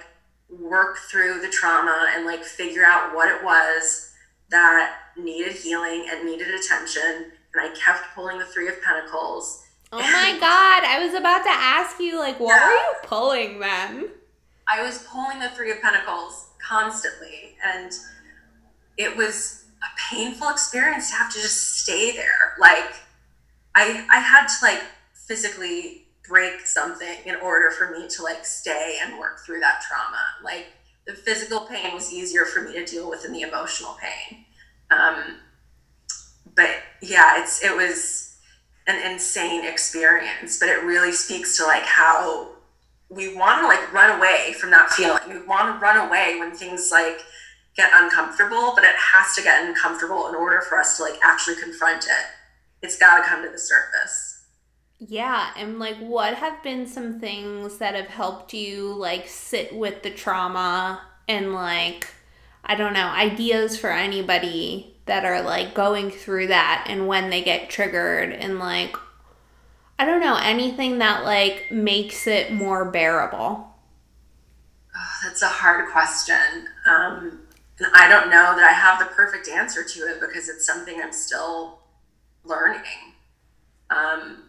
work 0.50 0.98
through 1.10 1.40
the 1.40 1.48
trauma 1.48 2.08
and 2.14 2.26
like 2.26 2.44
figure 2.44 2.84
out 2.84 3.14
what 3.14 3.28
it 3.28 3.42
was 3.42 4.12
that 4.50 4.96
needed 5.16 5.52
healing 5.52 6.06
and 6.10 6.26
needed 6.26 6.48
attention. 6.48 7.32
And 7.54 7.62
I 7.62 7.74
kept 7.74 8.14
pulling 8.14 8.38
the 8.38 8.44
Three 8.44 8.68
of 8.68 8.82
Pentacles 8.82 9.64
Oh 9.90 9.98
my 9.98 10.36
god, 10.38 10.84
I 10.84 11.02
was 11.02 11.14
about 11.14 11.44
to 11.44 11.50
ask 11.50 11.98
you, 11.98 12.18
like, 12.18 12.38
what 12.38 12.54
yeah. 12.54 12.66
were 12.66 12.72
you 12.72 12.94
pulling 13.04 13.58
then? 13.58 14.10
I 14.70 14.82
was 14.82 15.06
pulling 15.10 15.38
the 15.38 15.48
Three 15.50 15.70
of 15.70 15.80
Pentacles 15.80 16.48
constantly, 16.66 17.56
and 17.64 17.92
it 18.98 19.16
was 19.16 19.64
a 19.82 20.14
painful 20.14 20.50
experience 20.50 21.10
to 21.10 21.16
have 21.16 21.32
to 21.32 21.40
just 21.40 21.78
stay 21.80 22.12
there. 22.12 22.54
Like, 22.60 22.94
I 23.74 24.06
I 24.10 24.20
had 24.20 24.46
to 24.46 24.54
like 24.62 24.82
physically 25.14 26.08
break 26.28 26.60
something 26.66 27.16
in 27.24 27.36
order 27.36 27.70
for 27.70 27.90
me 27.90 28.06
to 28.08 28.22
like 28.22 28.44
stay 28.44 28.98
and 29.02 29.18
work 29.18 29.40
through 29.44 29.60
that 29.60 29.82
trauma. 29.88 30.20
Like 30.44 30.66
the 31.06 31.14
physical 31.14 31.60
pain 31.60 31.94
was 31.94 32.12
easier 32.12 32.44
for 32.44 32.62
me 32.62 32.74
to 32.74 32.84
deal 32.84 33.08
with 33.08 33.22
than 33.22 33.32
the 33.32 33.42
emotional 33.42 33.96
pain. 34.00 34.44
Um, 34.90 35.36
but 36.54 36.76
yeah, 37.00 37.42
it's 37.42 37.64
it 37.64 37.74
was 37.74 38.27
an 38.88 39.12
insane 39.12 39.64
experience, 39.64 40.58
but 40.58 40.68
it 40.68 40.82
really 40.82 41.12
speaks 41.12 41.56
to 41.58 41.64
like 41.64 41.84
how 41.84 42.48
we 43.10 43.34
want 43.34 43.60
to 43.60 43.66
like 43.66 43.92
run 43.92 44.18
away 44.18 44.54
from 44.58 44.70
that 44.70 44.90
feeling. 44.90 45.20
We 45.28 45.46
want 45.46 45.74
to 45.74 45.80
run 45.80 46.08
away 46.08 46.36
when 46.38 46.52
things 46.52 46.88
like 46.90 47.20
get 47.76 47.90
uncomfortable, 47.94 48.72
but 48.74 48.84
it 48.84 48.96
has 48.96 49.34
to 49.36 49.42
get 49.42 49.64
uncomfortable 49.64 50.28
in 50.28 50.34
order 50.34 50.62
for 50.62 50.78
us 50.78 50.96
to 50.96 51.04
like 51.04 51.18
actually 51.22 51.56
confront 51.56 52.04
it. 52.04 52.26
It's 52.82 52.98
got 52.98 53.18
to 53.18 53.24
come 53.24 53.42
to 53.44 53.50
the 53.50 53.58
surface. 53.58 54.46
Yeah, 54.98 55.50
and 55.56 55.78
like 55.78 55.96
what 55.98 56.34
have 56.34 56.62
been 56.62 56.86
some 56.86 57.20
things 57.20 57.78
that 57.78 57.94
have 57.94 58.08
helped 58.08 58.52
you 58.52 58.94
like 58.94 59.28
sit 59.28 59.76
with 59.76 60.02
the 60.02 60.10
trauma 60.10 61.02
and 61.28 61.52
like 61.52 62.08
I 62.64 62.74
don't 62.74 62.92
know, 62.92 63.06
ideas 63.06 63.78
for 63.78 63.90
anybody 63.90 64.94
that 65.06 65.24
are 65.24 65.42
like 65.42 65.74
going 65.74 66.10
through 66.10 66.48
that 66.48 66.86
and 66.88 67.06
when 67.06 67.30
they 67.30 67.42
get 67.42 67.70
triggered 67.70 68.30
and 68.30 68.58
like 68.58 68.96
I 69.98 70.04
don't 70.04 70.20
know, 70.20 70.36
anything 70.36 70.98
that 70.98 71.24
like 71.24 71.72
makes 71.72 72.26
it 72.26 72.52
more 72.52 72.84
bearable? 72.84 73.66
Oh, 74.96 75.18
that's 75.24 75.42
a 75.42 75.48
hard 75.48 75.90
question. 75.90 76.68
Um, 76.86 77.40
and 77.78 77.88
I 77.94 78.08
don't 78.08 78.30
know 78.30 78.54
that 78.56 78.64
I 78.64 78.72
have 78.72 79.00
the 79.00 79.06
perfect 79.14 79.48
answer 79.48 79.82
to 79.82 80.00
it 80.00 80.20
because 80.20 80.48
it's 80.48 80.64
something 80.64 81.00
I'm 81.02 81.12
still 81.12 81.80
learning. 82.44 82.82
Um, 83.90 84.44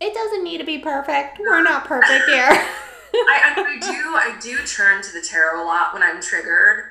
it 0.00 0.12
doesn't 0.12 0.44
need 0.44 0.58
to 0.58 0.64
be 0.64 0.78
perfect. 0.78 1.38
We're 1.38 1.62
not 1.62 1.86
perfect 1.86 2.26
here. 2.26 2.66
I, 3.14 3.54
I, 3.56 3.78
do. 3.80 4.14
I 4.14 4.38
do 4.40 4.58
turn 4.66 5.02
to 5.02 5.12
the 5.12 5.22
tarot 5.22 5.62
a 5.62 5.64
lot 5.64 5.94
when 5.94 6.02
I'm 6.02 6.20
triggered. 6.20 6.84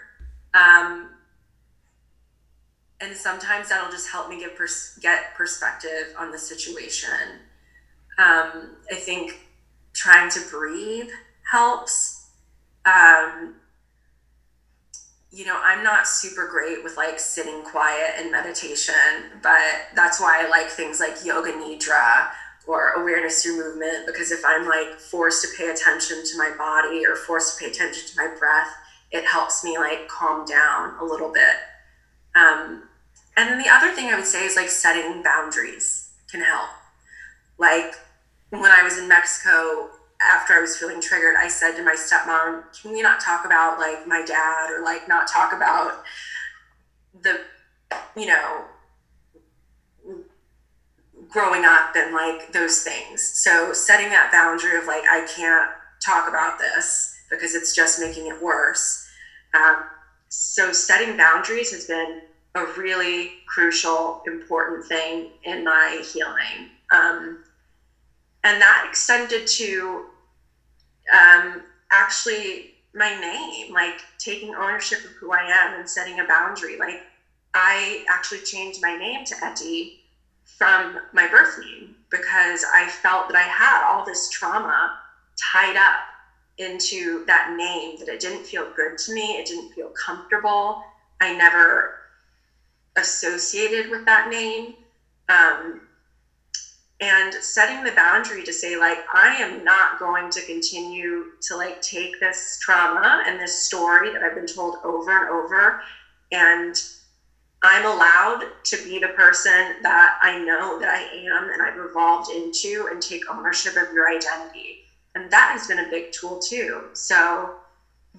Um, 0.54 1.10
and 3.00 3.16
sometimes 3.16 3.70
that'll 3.70 3.92
just 3.92 4.10
help 4.10 4.30
me 4.30 4.40
get 4.40 4.56
pers- 4.56 4.98
get 5.02 5.36
perspective 5.36 6.16
on 6.18 6.32
the 6.32 6.40
situation. 6.40 7.10
Um, 8.18 8.78
I 8.92 8.96
think 8.96 9.40
trying 9.94 10.30
to 10.32 10.40
breathe 10.50 11.10
helps. 11.52 12.30
Um, 12.86 13.56
you 15.32 15.46
know, 15.46 15.60
I'm 15.64 15.84
not 15.84 16.08
super 16.08 16.48
great 16.48 16.84
with 16.84 16.98
like 16.98 17.20
sitting 17.20 17.62
quiet 17.64 18.16
and 18.18 18.32
meditation, 18.32 18.94
but 19.44 19.60
that's 19.94 20.20
why 20.20 20.44
I 20.44 20.50
like 20.50 20.68
things 20.68 21.00
like 21.00 21.24
yoga 21.24 21.52
nidra 21.52 22.30
or 22.68 22.90
awareness 22.92 23.44
through 23.44 23.58
movement 23.58 24.06
because 24.06 24.32
if 24.32 24.44
I'm 24.46 24.68
like 24.68 25.00
forced 25.00 25.42
to 25.44 25.58
pay 25.58 25.70
attention 25.70 26.24
to 26.26 26.38
my 26.38 26.52
body 26.58 27.06
or 27.06 27.16
forced 27.16 27.58
to 27.58 27.64
pay 27.64 27.72
attention 27.72 28.08
to 28.08 28.18
my 28.18 28.36
breath, 28.38 28.70
it 29.12 29.26
helps 29.26 29.64
me 29.64 29.78
like 29.78 30.08
calm 30.08 30.46
down 30.46 30.96
a 31.00 31.06
little 31.06 31.32
bit. 31.32 31.56
Um, 32.36 32.84
and 33.38 33.50
then 33.50 33.58
the 33.60 33.70
other 33.70 33.92
thing 33.92 34.08
I 34.08 34.16
would 34.16 34.26
say 34.26 34.46
is 34.46 34.56
like 34.56 34.70
setting 34.70 35.24
boundaries 35.24 36.12
can 36.30 36.42
help. 36.42 36.70
Like 37.58 37.96
when 38.50 38.72
I 38.72 38.84
was 38.84 38.98
in 38.98 39.08
Mexico, 39.08 39.90
after 40.22 40.54
I 40.54 40.60
was 40.60 40.78
feeling 40.78 41.00
triggered, 41.00 41.36
I 41.38 41.48
said 41.48 41.76
to 41.76 41.84
my 41.84 41.96
stepmom, 41.96 42.64
"Can 42.80 42.92
we 42.92 43.02
not 43.02 43.20
talk 43.20 43.46
about 43.46 43.80
like 43.80 44.08
my 44.08 44.24
dad 44.24 44.72
or 44.72 44.84
like 44.84 45.08
not 45.08 45.28
talk 45.28 45.54
about 45.54 46.04
the, 47.22 47.42
you 48.16 48.26
know, 48.26 48.66
growing 51.30 51.66
up 51.66 51.96
and 51.96 52.14
like 52.14 52.52
those 52.52 52.84
things." 52.84 53.22
So 53.22 53.74
setting 53.74 54.10
that 54.10 54.32
boundary 54.32 54.78
of 54.78 54.86
like 54.86 55.04
I 55.04 55.26
can't 55.28 55.72
talk 56.06 56.28
about 56.28 56.60
this 56.60 57.14
because 57.30 57.56
it's 57.56 57.76
just 57.76 58.00
making 58.00 58.28
it 58.28 58.42
worse. 58.42 59.06
Um, 59.54 59.84
so 60.30 60.72
setting 60.72 61.18
boundaries 61.18 61.72
has 61.72 61.86
been 61.86 62.22
a 62.56 62.66
really 62.78 63.32
crucial, 63.48 64.22
important 64.26 64.86
thing 64.86 65.32
in 65.44 65.64
my 65.64 66.04
healing. 66.12 66.70
Um, 66.92 67.44
and 68.44 68.62
that 68.62 68.86
extended 68.90 69.48
to 69.48 70.06
um, 71.14 71.64
actually 71.92 72.72
my 72.94 73.20
name, 73.20 73.74
like 73.74 74.02
taking 74.18 74.56
ownership 74.56 75.00
of 75.00 75.12
who 75.12 75.32
I 75.32 75.44
am 75.44 75.80
and 75.80 75.90
setting 75.90 76.20
a 76.20 76.26
boundary. 76.26 76.78
Like 76.78 77.04
I 77.54 78.06
actually 78.10 78.42
changed 78.42 78.82
my 78.82 78.96
name 78.98 79.26
to 79.26 79.36
Etty 79.44 80.02
from 80.58 80.98
my 81.12 81.28
birth 81.28 81.58
name 81.58 81.96
because 82.10 82.66
I 82.74 82.88
felt 82.88 83.28
that 83.28 83.38
I 83.38 83.44
had 83.44 83.84
all 83.84 84.04
this 84.04 84.28
trauma 84.30 84.94
tied 85.54 85.76
up 85.76 86.00
into 86.58 87.24
that 87.28 87.52
name 87.52 87.98
that 87.98 88.08
it 88.08 88.20
didn't 88.20 88.46
feel 88.46 88.68
good 88.76 88.98
to 88.98 89.14
me. 89.14 89.34
It 89.38 89.46
didn't 89.46 89.72
feel 89.74 89.92
comfortable. 90.06 90.80
I 91.20 91.36
never 91.36 91.94
associated 92.96 93.90
with 93.90 94.06
that 94.06 94.28
name. 94.30 94.74
Um, 95.30 95.82
and 97.00 97.34
setting 97.36 97.84
the 97.84 97.92
boundary 97.92 98.44
to 98.44 98.52
say 98.52 98.76
like 98.76 99.04
i 99.14 99.30
am 99.30 99.64
not 99.64 100.00
going 100.00 100.30
to 100.30 100.44
continue 100.46 101.26
to 101.42 101.56
like 101.56 101.80
take 101.82 102.20
this 102.20 102.58
trauma 102.60 103.22
and 103.28 103.40
this 103.40 103.56
story 103.56 104.10
that 104.12 104.24
i've 104.24 104.34
been 104.34 104.48
told 104.48 104.78
over 104.84 105.20
and 105.20 105.30
over 105.30 105.80
and 106.32 106.76
i'm 107.68 107.86
allowed 107.86 108.44
to 108.64 108.78
be 108.84 109.00
the 109.00 109.10
person 109.10 109.76
that 109.82 110.18
i 110.22 110.38
know 110.40 110.80
that 110.80 110.90
i 110.90 111.02
am 111.02 111.50
and 111.52 111.62
i've 111.62 111.80
evolved 111.90 112.32
into 112.32 112.88
and 112.92 113.02
take 113.02 113.30
ownership 113.30 113.76
of 113.76 113.94
your 113.94 114.10
identity 114.10 114.86
and 115.16 115.30
that 115.32 115.52
has 115.52 115.68
been 115.68 115.80
a 115.80 115.90
big 115.90 116.12
tool 116.12 116.40
too 116.40 116.86
so 116.94 117.56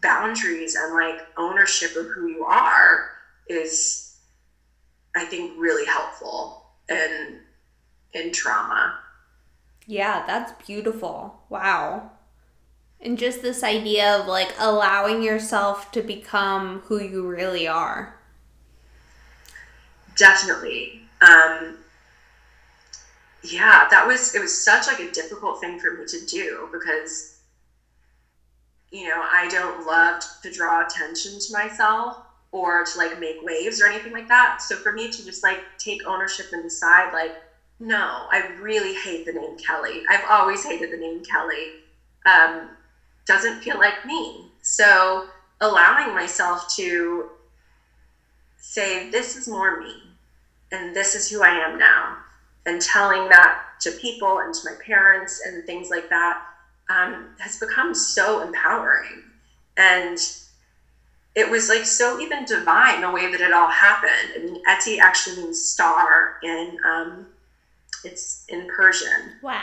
boundaries 0.03 0.77
and 0.77 0.95
like 0.95 1.27
ownership 1.37 1.97
of 1.97 2.07
who 2.07 2.29
you 2.29 2.45
are 2.45 3.11
is 3.49 4.17
i 5.17 5.25
think 5.25 5.53
really 5.59 5.87
helpful 5.87 6.65
in 6.89 7.41
in 8.13 8.33
trauma. 8.33 8.99
Yeah, 9.87 10.25
that's 10.27 10.53
beautiful. 10.67 11.41
Wow. 11.49 12.13
And 13.01 13.19
just 13.19 13.43
this 13.43 13.63
idea 13.63 14.19
of 14.19 14.27
like 14.27 14.55
allowing 14.59 15.23
yourself 15.23 15.93
to 15.93 16.03
become 16.03 16.81
who 16.87 17.01
you 17.01 17.27
really 17.27 17.67
are. 17.67 18.18
Definitely. 20.19 20.93
Um, 21.23 21.79
yeah, 23.43 23.87
that 23.91 24.07
was 24.07 24.35
it 24.35 24.41
was 24.41 24.53
such 24.53 24.87
like 24.89 24.99
a 25.01 25.11
difficult 25.11 25.61
thing 25.61 25.79
for 25.79 25.91
me 25.93 26.05
to 26.07 26.21
do 26.27 26.69
because 26.73 27.35
you 28.91 29.07
know, 29.09 29.21
I 29.33 29.49
don't 29.49 29.87
love 29.87 30.23
to 30.43 30.51
draw 30.51 30.83
attention 30.83 31.39
to 31.39 31.53
myself 31.53 32.17
or 32.53 32.85
to 32.85 32.99
like 32.99 33.19
make 33.21 33.37
waves 33.43 33.81
or 33.81 33.87
anything 33.87 34.13
like 34.13 34.29
that. 34.29 34.63
So 34.63 34.77
for 34.77 34.93
me 34.93 35.11
to 35.11 35.25
just 35.25 35.43
like 35.43 35.61
take 35.79 36.07
ownership 36.07 36.47
and 36.53 36.63
decide 36.63 37.13
like 37.13 37.33
no, 37.81 38.27
I 38.33 38.41
really 38.61 38.95
hate 38.95 39.25
the 39.25 39.33
name 39.33 39.57
Kelly. 39.57 40.03
I've 40.11 40.25
always 40.29 40.65
hated 40.65 40.91
the 40.91 40.97
name 40.97 41.23
Kelly. 41.23 41.75
Um, 42.27 42.71
doesn't 43.27 43.63
feel 43.63 43.79
like 43.79 44.05
me. 44.05 44.51
So 44.63 45.27
allowing 45.61 46.15
myself 46.15 46.67
to 46.77 47.31
say, 48.57 49.11
this 49.11 49.37
is 49.37 49.49
more 49.49 49.79
me, 49.81 50.08
and 50.73 50.95
this 50.95 51.15
is 51.15 51.29
who 51.31 51.43
I 51.43 51.51
am 51.51 51.79
now, 51.79 52.17
and 52.67 52.81
telling 52.81 53.29
that 53.29 53.63
to 53.81 53.91
people 53.93 54.41
and 54.41 54.53
to 54.55 54.61
my 54.65 54.77
parents 54.85 55.41
and 55.45 55.65
things 55.65 55.91
like 55.91 56.09
that 56.11 56.43
um, 56.89 57.29
has 57.39 57.57
become 57.59 57.95
so 57.95 58.43
empowering. 58.43 59.23
And 59.77 60.19
it 61.35 61.49
was 61.49 61.69
like 61.69 61.85
so 61.85 62.19
even 62.21 62.45
divine 62.45 63.01
the 63.01 63.11
way 63.11 63.31
that 63.31 63.41
it 63.41 63.53
all 63.53 63.69
happened. 63.69 64.33
I 64.37 64.39
mean, 64.41 64.61
Etty 64.67 64.99
actually 64.99 65.37
means 65.37 65.61
star 65.61 66.37
in 66.43 66.77
um, 66.85 67.27
it's 68.05 68.45
in 68.49 68.67
Persian. 68.67 69.35
Wow. 69.43 69.55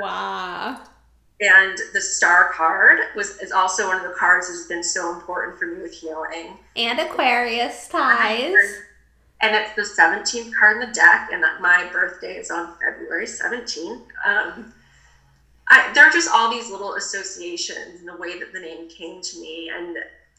Wow. 0.00 0.80
And 1.40 1.76
the 1.92 2.00
star 2.00 2.52
card 2.52 2.98
was 3.16 3.38
is 3.40 3.50
also 3.50 3.88
one 3.88 3.96
of 3.96 4.02
the 4.02 4.14
cards 4.16 4.48
that's 4.48 4.66
been 4.66 4.84
so 4.84 5.12
important 5.12 5.58
for 5.58 5.66
me 5.66 5.82
with 5.82 5.92
healing. 5.92 6.56
And 6.76 6.98
Aquarius 7.00 7.88
ties. 7.88 8.54
And 9.40 9.54
it's 9.54 9.74
the 9.74 10.02
17th 10.02 10.52
card 10.58 10.80
in 10.80 10.88
the 10.88 10.94
deck, 10.94 11.28
and 11.32 11.44
my 11.60 11.86
birthday 11.92 12.36
is 12.36 12.50
on 12.50 12.74
February 12.78 13.26
17th. 13.26 14.02
Um, 14.24 14.72
I, 15.68 15.90
there 15.92 16.06
are 16.06 16.10
just 16.10 16.30
all 16.32 16.50
these 16.50 16.70
little 16.70 16.94
associations 16.94 18.00
and 18.00 18.08
the 18.08 18.16
way 18.16 18.38
that 18.38 18.52
the 18.52 18.60
name 18.60 18.88
came 18.88 19.20
to 19.20 19.40
me. 19.40 19.70
And, 19.74 19.98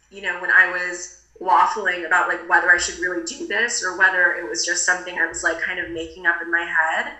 you 0.09 0.21
know, 0.21 0.39
when 0.41 0.49
I 0.49 0.71
was 0.71 1.25
waffling 1.41 2.05
about 2.05 2.29
like 2.29 2.47
whether 2.49 2.71
I 2.71 2.77
should 2.77 2.99
really 2.99 3.25
do 3.25 3.45
this 3.47 3.83
or 3.83 3.97
whether 3.97 4.35
it 4.35 4.49
was 4.49 4.65
just 4.65 4.85
something 4.85 5.19
I 5.19 5.27
was 5.27 5.43
like 5.43 5.59
kind 5.59 5.79
of 5.79 5.91
making 5.91 6.25
up 6.25 6.41
in 6.41 6.49
my 6.49 6.63
head. 6.63 7.13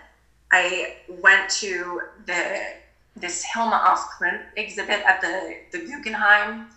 I 0.52 0.98
went 1.22 1.50
to 1.52 2.02
the 2.26 2.62
this 3.16 3.44
Hilma 3.44 3.82
af 3.86 4.00
Klint 4.18 4.42
exhibit 4.56 5.02
at 5.06 5.22
the 5.22 5.58
the 5.72 5.80
Guggenheim, 5.86 6.68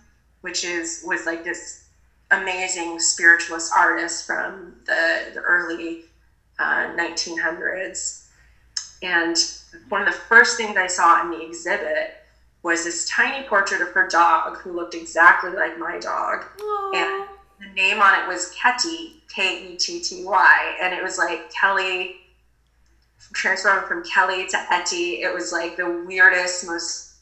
which 0.43 0.65
is 0.65 1.03
was 1.07 1.27
like 1.27 1.45
this 1.45 1.85
amazing 2.31 3.01
spiritualist 3.01 3.73
artist 3.77 4.27
from 4.27 4.77
the 4.85 5.33
the 5.35 5.41
early 5.41 6.05
uh, 6.59 6.89
1900s. 6.97 8.27
And 9.03 9.37
one 9.89 10.03
of 10.03 10.07
the 10.07 10.21
first 10.21 10.57
things 10.57 10.77
I 10.77 10.87
saw 10.87 11.23
in 11.23 11.31
the 11.31 11.47
exhibit 11.47 12.17
was 12.63 12.85
this 12.85 13.09
tiny 13.09 13.47
portrait 13.47 13.81
of 13.81 13.89
her 13.91 14.09
dog 14.09 14.59
who 14.59 14.73
looked 14.73 14.95
exactly 14.95 15.51
like 15.51 15.79
my 15.79 15.99
dog. 15.99 16.45
Aww. 16.59 16.97
And 16.97 17.29
the 17.61 17.75
name 17.75 18.01
on 18.01 18.21
it 18.21 18.27
was 18.27 18.55
Ketty, 18.61 19.23
K 19.33 19.73
E 19.73 19.77
T 19.77 20.01
T 20.01 20.25
Y. 20.25 20.77
And 20.81 20.93
it 20.93 21.03
was 21.03 21.19
like 21.19 21.53
Kelly, 21.53 22.17
transforming 23.39 23.87
from 23.87 24.05
Kelly 24.05 24.47
to 24.49 24.67
Etty. 24.71 25.23
It 25.23 25.33
was 25.33 25.53
like 25.53 25.77
the 25.77 26.03
weirdest, 26.07 26.67
most 26.67 27.15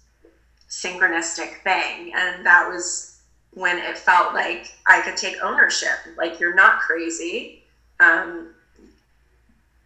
synchronistic 0.69 1.63
thing. 1.63 2.13
And 2.17 2.45
that 2.45 2.69
was 2.69 3.19
when 3.53 3.79
it 3.79 3.99
felt 3.99 4.35
like 4.35 4.73
I 4.89 5.03
could 5.03 5.17
take 5.17 5.37
ownership. 5.43 5.99
Like, 6.17 6.41
you're 6.41 6.55
not 6.55 6.81
crazy. 6.81 7.63
Um, 8.01 8.49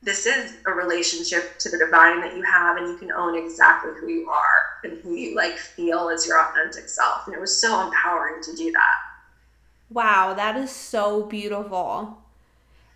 this 0.03 0.25
is 0.25 0.55
a 0.67 0.71
relationship 0.71 1.59
to 1.59 1.69
the 1.69 1.79
divine 1.79 2.21
that 2.21 2.35
you 2.37 2.43
have 2.43 2.77
and 2.77 2.87
you 2.89 2.97
can 2.97 3.13
own 3.13 3.37
exactly 3.37 3.91
who 4.01 4.09
you 4.09 4.31
are 4.31 4.81
and 4.85 4.99
who 5.03 5.15
you 5.15 5.37
like 5.37 5.59
feel 5.59 6.09
as 6.09 6.27
your 6.27 6.41
authentic 6.41 6.89
self 6.89 7.27
and 7.27 7.35
it 7.35 7.41
was 7.41 7.55
so 7.55 7.87
empowering 7.87 8.43
to 8.43 8.57
do 8.57 8.73
that 8.73 8.97
wow 9.91 10.33
that 10.33 10.57
is 10.57 10.71
so 10.71 11.25
beautiful 11.25 12.17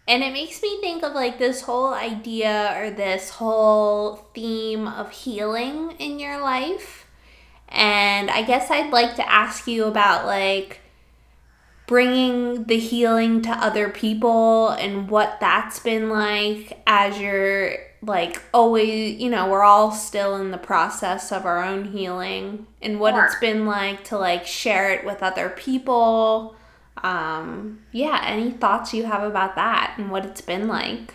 and 0.07 0.23
it 0.23 0.33
makes 0.33 0.63
me 0.63 0.81
think 0.81 1.03
of 1.03 1.15
like 1.15 1.39
this 1.39 1.63
whole 1.63 1.93
idea 1.95 2.75
or 2.79 2.91
this 2.91 3.31
whole 3.31 4.17
theme 4.35 4.87
of 4.87 5.11
healing 5.11 5.93
in 5.99 6.19
your 6.19 6.41
life 6.41 7.07
and 7.69 8.31
i 8.31 8.43
guess 8.43 8.71
i'd 8.71 8.93
like 8.93 9.17
to 9.17 9.33
ask 9.33 9.67
you 9.67 9.85
about 9.85 10.27
like 10.27 10.81
bringing 11.87 12.65
the 12.65 12.79
healing 12.79 13.43
to 13.43 13.51
other 13.51 13.91
people 13.91 14.71
and 14.71 15.09
what 15.09 15.39
that's 15.41 15.79
been 15.81 16.09
like 16.09 16.81
as 16.87 17.19
you're 17.19 17.77
like 18.03 18.43
always 18.53 19.21
you 19.21 19.31
know 19.31 19.49
we're 19.49 19.63
all 19.63 19.91
still 19.91 20.37
in 20.37 20.51
the 20.51 20.59
process 20.59 21.31
of 21.33 21.45
our 21.45 21.63
own 21.63 21.85
healing 21.85 22.67
and 22.81 23.01
what 23.01 23.15
sure. 23.15 23.25
it's 23.25 23.37
been 23.37 23.67
like 23.67 24.03
to 24.05 24.17
like 24.17 24.47
share 24.47 24.91
it 24.91 25.05
with 25.05 25.23
other 25.23 25.51
people 25.51 26.57
um 27.03 27.81
yeah 27.93 28.21
any 28.25 28.51
thoughts 28.51 28.95
you 28.95 29.05
have 29.05 29.23
about 29.23 29.57
that 29.57 29.95
and 29.99 30.11
what 30.11 30.25
it's 30.25 30.41
been 30.41 30.69
like 30.69 31.15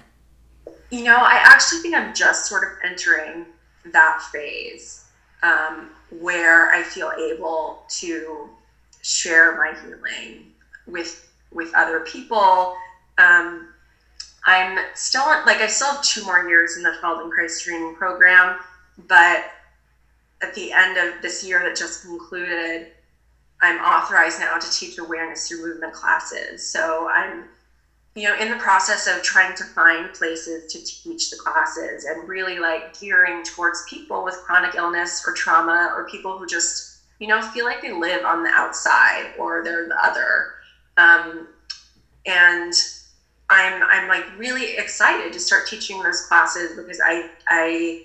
you 0.89 1.03
know 1.03 1.15
i 1.15 1.41
actually 1.43 1.80
think 1.80 1.95
i'm 1.95 2.14
just 2.14 2.47
sort 2.47 2.64
of 2.64 2.69
entering 2.84 3.45
that 3.93 4.22
phase 4.31 5.06
um, 5.41 5.89
where 6.19 6.72
i 6.72 6.84
feel 6.84 7.11
able 7.18 7.84
to 7.88 8.49
share 9.01 9.56
my 9.57 9.73
healing 9.81 10.51
with 10.85 11.30
with 11.51 11.73
other 11.76 12.01
people. 12.01 12.76
Um, 13.18 13.69
I'm 14.45 14.80
still 14.95 15.26
like 15.26 15.57
I 15.57 15.68
still 15.68 15.91
have 15.93 16.03
two 16.03 16.23
more 16.26 16.47
years 16.47 16.77
in 16.77 16.84
the 16.84 16.95
Feldenkrais 17.01 17.61
training 17.61 17.95
program, 17.95 18.60
but 19.07 19.45
at 20.41 20.53
the 20.56 20.72
end 20.72 20.97
of 20.97 21.22
this 21.22 21.43
year 21.43 21.60
that 21.60 21.76
just 21.76 22.03
concluded, 22.03 22.88
I'm 23.61 23.80
authorized 23.80 24.40
now 24.40 24.57
to 24.57 24.69
teach 24.69 24.98
awareness 24.98 25.48
through 25.48 25.65
movement 25.65 25.94
classes. 25.94 26.64
So 26.64 27.10
I'm 27.14 27.45
you 28.15 28.27
know, 28.27 28.36
in 28.36 28.49
the 28.49 28.57
process 28.57 29.07
of 29.07 29.22
trying 29.22 29.56
to 29.56 29.64
find 29.64 30.11
places 30.14 30.65
to 30.72 30.84
teach 30.84 31.30
the 31.30 31.38
classes 31.38 32.06
and 32.06 32.27
really 32.27 32.60
like 32.60 32.99
gearing 32.99 33.44
towards 33.44 33.84
people 33.88 34.23
with 34.23 34.36
chronic 34.44 34.76
illness 34.76 35.23
or 35.26 35.31
trauma 35.34 35.94
or 35.95 36.06
people 36.06 36.38
who 36.38 36.45
just, 36.45 36.98
you 37.19 37.27
know, 37.27 37.41
feel 37.41 37.65
like 37.65 37.81
they 37.81 37.94
live 37.94 38.26
on 38.26 38.44
the 38.44 38.49
outside 38.49 39.31
or 39.38 39.64
they're 39.64 39.88
the 39.88 40.06
other. 40.06 40.48
Um, 40.98 41.48
and 42.26 42.73
I'm 43.49 43.81
I'm 43.84 44.07
like 44.07 44.26
really 44.38 44.76
excited 44.77 45.31
to 45.34 45.40
start 45.40 45.65
teaching 45.65 46.02
those 46.03 46.22
classes 46.22 46.76
because 46.76 46.99
I 47.03 47.30
I 47.48 48.03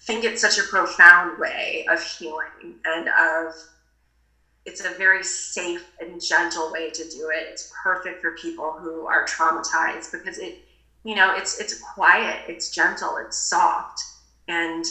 think 0.00 0.24
it's 0.24 0.40
such 0.40 0.58
a 0.58 0.62
profound 0.64 1.38
way 1.38 1.86
of 1.90 2.02
healing 2.02 2.74
and 2.84 3.08
of 3.08 3.54
it's 4.68 4.84
a 4.84 4.90
very 4.90 5.24
safe 5.24 5.82
and 5.98 6.20
gentle 6.20 6.70
way 6.70 6.90
to 6.90 7.04
do 7.08 7.30
it. 7.34 7.46
It's 7.48 7.70
perfect 7.82 8.20
for 8.20 8.32
people 8.32 8.74
who 8.78 9.06
are 9.06 9.24
traumatized 9.24 10.12
because 10.12 10.38
it 10.38 10.56
you 11.04 11.14
know 11.14 11.32
it's 11.32 11.58
it's 11.58 11.74
quiet, 11.74 12.42
it's 12.46 12.68
gentle, 12.68 13.16
it's 13.16 13.38
soft 13.38 14.04
and 14.46 14.84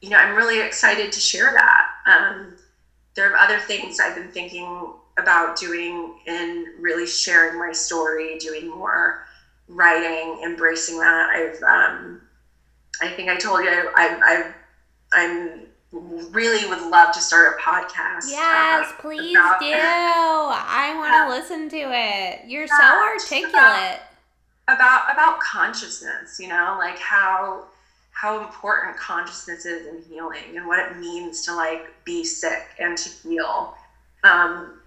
you 0.00 0.10
know 0.10 0.18
I'm 0.18 0.34
really 0.34 0.60
excited 0.60 1.12
to 1.12 1.20
share 1.20 1.52
that. 1.52 1.84
Um, 2.06 2.54
there 3.14 3.30
are 3.32 3.36
other 3.36 3.58
things 3.58 3.98
I've 4.00 4.14
been 4.14 4.30
thinking 4.30 4.92
about 5.18 5.56
doing 5.56 6.14
and 6.26 6.66
really 6.78 7.06
sharing 7.06 7.58
my 7.58 7.72
story, 7.72 8.36
doing 8.38 8.68
more 8.68 9.18
writing, 9.68 10.40
embracing 10.44 10.98
that. 11.00 11.28
I've, 11.30 11.62
um, 11.62 12.20
I 13.02 13.10
think 13.10 13.30
I 13.30 13.36
told 13.36 13.62
you, 13.64 13.70
I, 13.96 14.18
I, 14.22 14.44
I'm 15.12 15.65
really 15.92 16.68
would 16.68 16.82
love 16.90 17.12
to 17.14 17.20
start 17.20 17.56
a 17.58 17.62
podcast. 17.62 18.28
Yes, 18.28 18.90
uh, 18.90 18.92
please 19.00 19.36
about, 19.36 19.60
do. 19.60 19.66
I 19.72 20.94
want 20.96 21.12
to 21.12 21.34
uh, 21.34 21.38
listen 21.38 21.68
to 21.70 21.76
it. 21.76 22.40
You're 22.46 22.66
so 22.66 22.74
articulate. 22.74 23.52
About, 23.54 24.00
about 24.68 25.12
about 25.12 25.40
consciousness, 25.40 26.38
you 26.40 26.48
know, 26.48 26.76
like 26.78 26.98
how 26.98 27.64
how 28.10 28.40
important 28.40 28.96
consciousness 28.96 29.66
is 29.66 29.86
in 29.86 30.02
healing 30.02 30.56
and 30.56 30.66
what 30.66 30.78
it 30.78 30.98
means 30.98 31.42
to 31.42 31.54
like 31.54 31.94
be 32.04 32.24
sick 32.24 32.66
and 32.78 32.96
to 32.96 33.10
heal. 33.28 33.74
Um, 34.24 34.80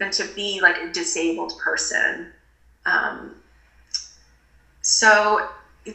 and 0.00 0.12
to 0.12 0.24
be 0.34 0.60
like 0.60 0.76
a 0.78 0.92
disabled 0.92 1.58
person. 1.58 2.32
Um, 2.86 3.36
so 4.82 5.48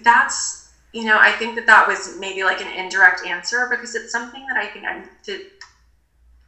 that's 0.04 0.69
you 0.94 1.04
know 1.04 1.18
I 1.20 1.32
think 1.32 1.56
that 1.56 1.66
that 1.68 1.88
was 1.88 2.10
maybe 2.18 2.44
like 2.44 2.62
an 2.62 2.68
indirect 2.68 3.26
answer 3.26 3.68
because 3.70 3.96
it's 3.96 4.12
something 4.12 4.46
that 4.48 4.58
I 4.58 4.68
think 4.68 4.86
I'm 4.86 5.10
to, 5.24 5.40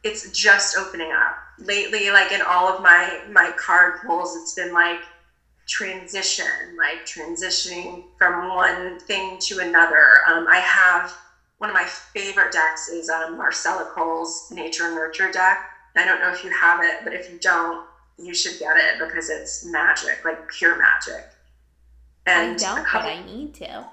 it's 0.02 0.28
just 0.30 0.76
opening 0.76 1.12
up 1.12 1.36
lately. 1.58 2.10
Like 2.10 2.32
in 2.32 2.42
all 2.42 2.68
of 2.68 2.80
my 2.80 3.20
my 3.30 3.52
card 3.56 3.94
pulls, 4.04 4.34
it's 4.36 4.52
been 4.52 4.72
like 4.72 5.00
transition, 5.66 6.76
like 6.76 7.04
transitioning 7.04 8.02
from 8.18 8.48
one 8.54 8.98
thing 9.00 9.38
to 9.40 9.60
another. 9.60 10.18
Um, 10.28 10.46
I 10.48 10.58
have 10.58 11.12
one 11.58 11.70
of 11.70 11.74
my 11.74 11.86
favorite 12.12 12.52
decks 12.52 12.88
is 12.88 13.08
um, 13.08 13.36
Marcella 13.36 13.84
Kroll's 13.84 14.46
Nature 14.50 14.86
and 14.86 14.96
Nurture 14.96 15.30
deck 15.30 15.58
I 15.96 16.04
don't 16.04 16.20
know 16.20 16.30
if 16.30 16.42
you 16.42 16.50
have 16.50 16.80
it, 16.82 17.04
but 17.04 17.12
if 17.12 17.28
you 17.28 17.38
don't, 17.38 17.82
you 18.18 18.34
should 18.34 18.58
get 18.58 18.76
it 18.76 18.98
because 18.98 19.28
it's 19.28 19.64
magic, 19.64 20.24
like 20.24 20.46
pure 20.48 20.76
magic. 20.76 21.28
And 22.26 22.54
I 22.54 22.54
don't, 22.54 22.84
couple, 22.84 23.10
but 23.10 23.16
I 23.18 23.20
need 23.20 23.52
to. 23.54 23.86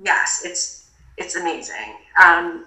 Yes, 0.00 0.42
it's 0.44 0.90
it's 1.18 1.36
amazing. 1.36 1.96
Um, 2.22 2.66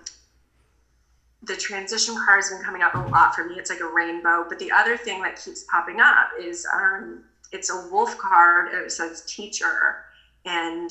the 1.43 1.55
transition 1.55 2.15
card 2.15 2.37
has 2.37 2.49
been 2.49 2.61
coming 2.61 2.81
up 2.81 2.95
a 2.95 2.99
lot 2.99 3.35
for 3.35 3.43
me. 3.43 3.55
It's 3.55 3.69
like 3.69 3.79
a 3.79 3.87
rainbow. 3.87 4.45
But 4.47 4.59
the 4.59 4.71
other 4.71 4.97
thing 4.97 5.21
that 5.23 5.41
keeps 5.43 5.65
popping 5.69 5.99
up 5.99 6.29
is 6.39 6.65
um, 6.73 7.23
it's 7.51 7.69
a 7.69 7.87
wolf 7.91 8.17
card. 8.17 8.73
It 8.73 8.91
says 8.91 9.21
teacher, 9.21 10.03
and 10.45 10.89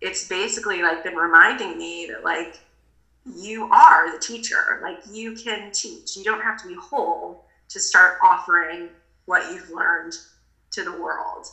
it's 0.00 0.28
basically 0.28 0.82
like 0.82 1.02
been 1.04 1.16
reminding 1.16 1.78
me 1.78 2.06
that 2.10 2.24
like 2.24 2.58
you 3.24 3.64
are 3.72 4.12
the 4.12 4.18
teacher. 4.18 4.80
Like 4.82 5.00
you 5.10 5.32
can 5.34 5.70
teach. 5.72 6.16
You 6.16 6.24
don't 6.24 6.42
have 6.42 6.60
to 6.62 6.68
be 6.68 6.74
whole 6.74 7.44
to 7.68 7.80
start 7.80 8.18
offering 8.22 8.88
what 9.24 9.52
you've 9.52 9.70
learned 9.70 10.14
to 10.72 10.84
the 10.84 10.92
world. 10.92 11.46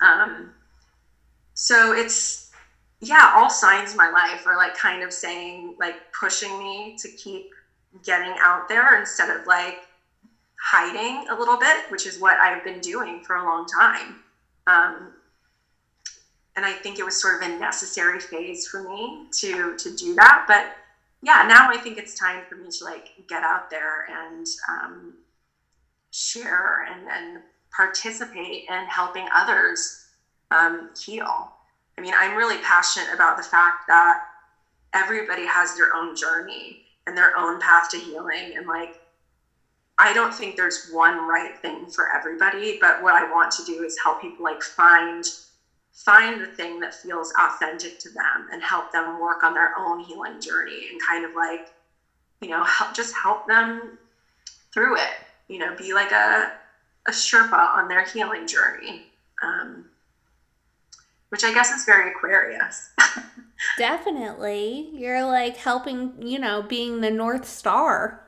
Um, 0.00 0.52
so 1.54 1.92
it's 1.92 2.43
yeah, 3.04 3.32
all 3.36 3.50
signs 3.50 3.92
in 3.92 3.96
my 3.96 4.10
life 4.10 4.46
are 4.46 4.56
like 4.56 4.76
kind 4.76 5.02
of 5.02 5.12
saying 5.12 5.76
like 5.78 5.96
pushing 6.18 6.58
me 6.58 6.96
to 6.98 7.08
keep 7.08 7.50
getting 8.04 8.34
out 8.40 8.68
there 8.68 8.98
instead 8.98 9.30
of 9.30 9.46
like 9.46 9.80
hiding 10.60 11.28
a 11.28 11.38
little 11.38 11.58
bit, 11.58 11.90
which 11.90 12.06
is 12.06 12.18
what 12.18 12.38
I've 12.38 12.64
been 12.64 12.80
doing 12.80 13.22
for 13.22 13.36
a 13.36 13.44
long 13.44 13.66
time. 13.66 14.20
Um, 14.66 15.12
and 16.56 16.64
I 16.64 16.72
think 16.72 16.98
it 16.98 17.04
was 17.04 17.20
sort 17.20 17.42
of 17.42 17.48
a 17.48 17.58
necessary 17.58 18.20
phase 18.20 18.66
for 18.66 18.82
me 18.82 19.26
to 19.40 19.76
to 19.76 19.94
do 19.94 20.14
that. 20.14 20.44
But 20.46 20.72
yeah, 21.22 21.44
now 21.48 21.68
I 21.70 21.76
think 21.78 21.98
it's 21.98 22.18
time 22.18 22.44
for 22.48 22.56
me 22.56 22.68
to 22.70 22.84
like 22.84 23.10
get 23.28 23.42
out 23.42 23.70
there 23.70 24.06
and 24.10 24.46
um, 24.70 25.14
share 26.10 26.86
and, 26.90 27.08
and 27.08 27.42
participate 27.74 28.64
in 28.68 28.84
helping 28.86 29.26
others 29.34 30.06
um, 30.50 30.90
heal. 30.98 31.53
I 31.96 32.00
mean, 32.00 32.14
I'm 32.16 32.34
really 32.34 32.58
passionate 32.58 33.12
about 33.12 33.36
the 33.36 33.42
fact 33.42 33.86
that 33.88 34.18
everybody 34.92 35.46
has 35.46 35.74
their 35.74 35.94
own 35.94 36.14
journey 36.14 36.80
and 37.06 37.16
their 37.16 37.36
own 37.36 37.58
path 37.58 37.88
to 37.90 37.98
healing. 37.98 38.52
And 38.56 38.66
like, 38.66 38.98
I 39.98 40.12
don't 40.12 40.34
think 40.34 40.56
there's 40.56 40.84
one 40.88 41.16
right 41.16 41.56
thing 41.58 41.88
for 41.88 42.08
everybody, 42.12 42.76
but 42.80 43.00
what 43.00 43.14
I 43.14 43.24
want 43.24 43.52
to 43.52 43.62
do 43.62 43.82
is 43.82 43.96
help 44.02 44.20
people 44.20 44.44
like 44.44 44.62
find 44.62 45.24
find 45.94 46.40
the 46.40 46.46
thing 46.46 46.80
that 46.80 46.92
feels 46.92 47.32
authentic 47.38 47.98
to 47.98 48.10
them 48.10 48.46
and 48.50 48.60
help 48.62 48.90
them 48.90 49.16
work 49.18 49.44
on 49.44 49.54
their 49.54 49.70
own 49.78 50.00
healing 50.00 50.40
journey 50.40 50.88
and 50.90 51.00
kind 51.00 51.24
of 51.24 51.32
like 51.34 51.70
you 52.40 52.48
know 52.48 52.64
help 52.64 52.92
just 52.92 53.12
help 53.22 53.46
them 53.46 53.96
through 54.72 54.96
it 54.96 55.14
you 55.46 55.56
know 55.56 55.72
be 55.72 55.94
like 55.94 56.10
a, 56.10 56.50
a 57.06 57.12
sherpa 57.12 57.72
on 57.74 57.86
their 57.86 58.02
healing 58.02 58.44
journey 58.46 59.04
um, 59.42 59.84
which 61.34 61.42
i 61.42 61.52
guess 61.52 61.72
is 61.72 61.84
very 61.84 62.12
aquarius 62.12 62.90
definitely 63.78 64.88
you're 64.92 65.24
like 65.24 65.56
helping 65.56 66.14
you 66.22 66.38
know 66.38 66.62
being 66.62 67.00
the 67.00 67.10
north 67.10 67.44
star 67.44 68.24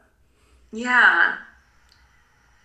yeah 0.72 1.36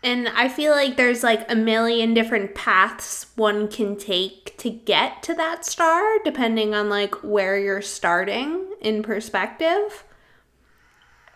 and 0.03 0.29
I 0.29 0.49
feel 0.49 0.71
like 0.71 0.97
there's 0.97 1.21
like 1.21 1.49
a 1.51 1.55
million 1.55 2.15
different 2.15 2.55
paths 2.55 3.27
one 3.35 3.67
can 3.67 3.95
take 3.95 4.57
to 4.57 4.71
get 4.71 5.21
to 5.23 5.35
that 5.35 5.63
star, 5.63 6.01
depending 6.23 6.73
on 6.73 6.89
like 6.89 7.13
where 7.23 7.59
you're 7.59 7.83
starting 7.83 8.65
in 8.81 9.03
perspective. 9.03 10.03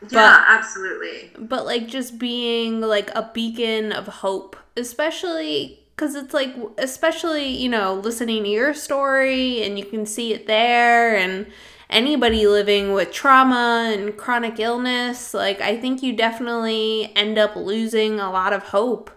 Yeah, 0.02 0.10
but, 0.10 0.45
absolutely. 0.48 1.32
But 1.38 1.65
like 1.65 1.88
just 1.88 2.18
being 2.18 2.82
like 2.82 3.11
a 3.15 3.30
beacon 3.34 3.91
of 3.91 4.07
hope, 4.07 4.56
especially 4.76 5.85
because 5.96 6.16
it's 6.16 6.34
like, 6.34 6.54
especially, 6.78 7.48
you 7.48 7.70
know, 7.70 7.94
listening 7.94 8.44
to 8.44 8.50
your 8.50 8.74
story 8.74 9.64
and 9.64 9.80
you 9.80 9.86
can 9.86 10.06
see 10.06 10.34
it 10.34 10.46
there 10.46 11.16
and 11.16 11.48
anybody 11.90 12.48
living 12.48 12.92
with 12.92 13.12
trauma 13.12 13.92
and 13.96 14.18
chronic 14.18 14.60
illness, 14.60 15.34
like 15.34 15.62
I 15.62 15.78
think 15.78 16.04
you 16.04 16.14
definitely 16.14 17.14
end 17.16 17.38
up 17.38 17.56
losing 17.56 18.20
a 18.20 18.30
lot 18.30 18.52
of 18.52 18.64
hope 18.64 19.10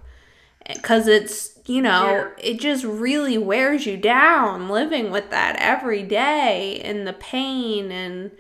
eh, 0.67 0.75
because 0.75 1.09
it's, 1.09 1.59
you 1.67 1.83
know, 1.83 2.07
yeah. 2.07 2.29
it 2.39 2.61
just 2.61 2.85
really 2.85 3.39
wears 3.39 3.85
you 3.85 3.97
down 3.97 4.69
living 4.69 5.11
with 5.11 5.31
that 5.31 5.57
every 5.59 6.05
day 6.05 6.81
and 6.85 7.07
the 7.09 7.13
pain 7.13 7.91
and 7.91 8.31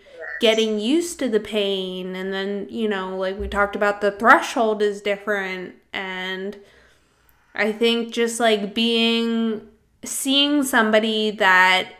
getting 0.40 0.78
used 0.78 1.19
to 1.19 1.28
the 1.28 1.40
pain 1.40 2.15
and 2.15 2.32
then, 2.32 2.69
you 2.70 2.89
know, 2.89 3.16
like 3.16 3.36
we 3.36 3.48
talked 3.48 3.74
about 3.74 4.01
the 4.01 4.12
threshold 4.12 4.81
is 4.81 5.02
different 5.02 5.74
and 5.93 6.56
I 7.59 7.72
think 7.72 8.12
just 8.12 8.40
like 8.40 8.74
being 8.74 9.68
seeing 10.05 10.62
somebody 10.62 11.32
that 11.32 11.93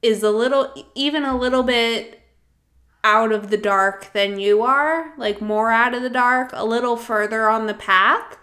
is 0.00 0.22
a 0.22 0.30
little 0.30 0.72
even 0.94 1.24
a 1.24 1.36
little 1.36 1.64
bit 1.64 2.20
out 3.02 3.32
of 3.32 3.50
the 3.50 3.56
dark 3.56 4.12
than 4.12 4.38
you 4.38 4.62
are, 4.62 5.12
like 5.18 5.40
more 5.40 5.70
out 5.70 5.94
of 5.94 6.02
the 6.02 6.08
dark, 6.08 6.50
a 6.54 6.64
little 6.64 6.96
further 6.96 7.50
on 7.50 7.66
the 7.66 7.74
path, 7.74 8.38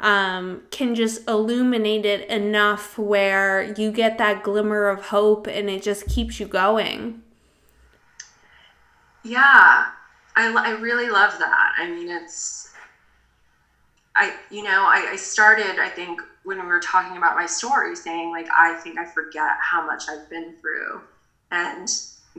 um, 0.00 0.62
can 0.70 0.94
just 0.94 1.26
illuminate 1.26 2.04
it 2.04 2.28
enough 2.28 2.98
where 2.98 3.74
you 3.78 3.90
get 3.90 4.18
that 4.18 4.42
glimmer 4.42 4.88
of 4.88 5.06
hope 5.06 5.46
and 5.46 5.70
it 5.70 5.82
just 5.82 6.06
keeps 6.06 6.38
you 6.38 6.46
going. 6.46 7.22
Yeah, 9.22 9.86
I, 10.36 10.52
I 10.52 10.70
really 10.80 11.08
love 11.08 11.38
that. 11.38 11.72
I 11.78 11.88
mean, 11.88 12.10
it's, 12.10 12.63
I, 14.16 14.34
you 14.48 14.62
know, 14.62 14.84
I, 14.84 15.08
I 15.12 15.16
started, 15.16 15.78
I 15.78 15.88
think, 15.88 16.20
when 16.44 16.58
we 16.58 16.64
were 16.66 16.80
talking 16.80 17.16
about 17.16 17.34
my 17.34 17.46
story, 17.46 17.96
saying 17.96 18.30
like, 18.30 18.46
I 18.56 18.74
think 18.74 18.98
I 18.98 19.04
forget 19.04 19.56
how 19.58 19.84
much 19.84 20.04
I've 20.08 20.28
been 20.28 20.54
through. 20.60 21.02
And 21.50 21.88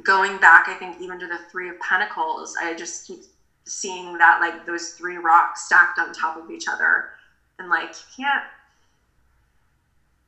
going 0.03 0.37
back, 0.37 0.67
I 0.67 0.75
think 0.75 0.99
even 0.99 1.19
to 1.19 1.27
the 1.27 1.39
Three 1.51 1.67
of 1.69 1.79
Pentacles, 1.79 2.55
I 2.61 2.73
just 2.73 3.05
keep 3.05 3.21
seeing 3.65 4.17
that 4.19 4.39
like 4.39 4.65
those 4.65 4.89
three 4.89 5.17
rocks 5.17 5.63
stacked 5.63 5.97
on 5.97 6.13
top 6.13 6.35
of 6.37 6.49
each 6.49 6.67
other. 6.67 7.07
And 7.57 7.67
like, 7.67 7.93
you 7.99 8.23
can't, 8.25 8.43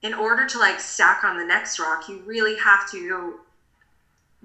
in 0.02 0.14
order 0.14 0.45
to 0.45 0.57
like 0.57 0.80
stack 0.80 1.24
on 1.24 1.38
the 1.38 1.44
next 1.44 1.80
rock, 1.80 2.07
you 2.07 2.19
really 2.26 2.56
have 2.56 2.86
to 2.91 3.38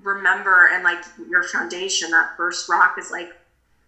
remember 0.02 0.66
and 0.66 0.82
like 0.82 1.04
your 1.28 1.42
foundation, 1.42 2.10
that 2.10 2.36
first 2.36 2.68
rock 2.68 2.94
is 2.98 3.10
like 3.10 3.30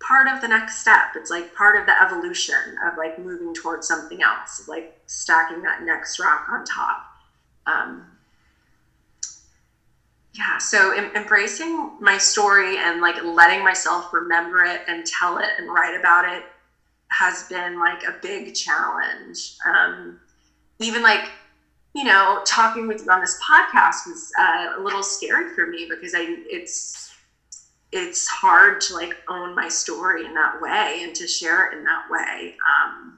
part 0.07 0.29
of 0.29 0.41
the 0.41 0.49
next 0.49 0.79
step. 0.81 1.15
It's 1.15 1.31
like 1.31 1.53
part 1.55 1.77
of 1.77 1.87
the 1.87 2.01
evolution 2.01 2.77
of 2.85 2.97
like 2.97 3.19
moving 3.19 3.55
towards 3.55 3.87
something 3.87 4.23
else, 4.23 4.63
like 4.67 4.93
stacking 5.07 5.63
that 5.63 5.83
next 5.83 6.19
rock 6.19 6.47
on 6.49 6.65
top. 6.65 7.05
Um, 7.67 8.05
yeah, 10.35 10.59
so 10.59 10.91
em- 10.91 11.11
embracing 11.15 11.93
my 12.01 12.19
story 12.19 12.77
and 12.77 13.01
like 13.01 13.23
letting 13.23 13.63
myself 13.63 14.13
remember 14.13 14.65
it 14.65 14.81
and 14.89 15.07
tell 15.07 15.39
it 15.39 15.49
and 15.59 15.69
write 15.69 15.95
about 15.99 16.25
it 16.25 16.45
has 17.09 17.45
been 17.45 17.79
like 17.79 18.03
a 18.03 18.17
big 18.21 18.53
challenge. 18.55 19.55
Um, 19.67 20.19
even 20.81 21.03
like 21.03 21.31
you 21.95 22.03
know, 22.03 22.41
talking 22.45 22.89
with 22.89 23.01
you 23.05 23.11
on 23.11 23.21
this 23.21 23.39
podcast 23.41 24.05
was 24.07 24.33
uh, 24.37 24.67
a 24.77 24.83
little 24.83 25.03
scary 25.03 25.47
for 25.55 25.65
me 25.65 25.87
because 25.89 26.13
I 26.13 26.27
it's 26.51 27.04
it's 27.95 28.27
hard 28.27 28.81
to 28.83 28.95
like 28.95 29.15
own 29.29 29.55
my 29.55 29.69
story 29.69 30.25
in 30.25 30.35
that 30.35 30.59
way 30.61 31.01
and 31.03 31.15
to 31.15 31.29
share 31.29 31.65
it 31.65 31.73
in 31.73 31.85
that 31.85 32.09
way. 32.09 32.57
Um, 32.83 33.15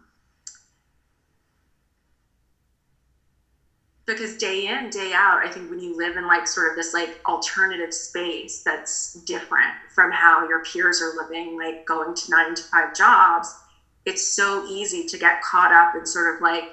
because 4.07 4.37
day 4.37 4.67
in 4.67 4.89
day 4.89 5.13
out 5.13 5.39
i 5.45 5.49
think 5.49 5.69
when 5.69 5.81
you 5.81 5.95
live 5.97 6.17
in 6.17 6.27
like 6.27 6.47
sort 6.47 6.69
of 6.71 6.77
this 6.77 6.95
like 6.95 7.19
alternative 7.27 7.93
space 7.93 8.61
that's 8.65 9.13
different 9.25 9.75
from 9.89 10.11
how 10.13 10.43
your 10.43 10.61
peers 10.61 11.01
are 11.01 11.13
living 11.13 11.57
like 11.57 11.85
going 11.85 12.15
to 12.15 12.31
nine 12.31 12.55
to 12.55 12.63
five 12.71 12.93
jobs 12.95 13.57
it's 14.05 14.23
so 14.25 14.63
easy 14.65 15.03
to 15.05 15.19
get 15.19 15.41
caught 15.41 15.73
up 15.73 15.95
in 15.95 16.07
sort 16.07 16.33
of 16.33 16.41
like 16.41 16.71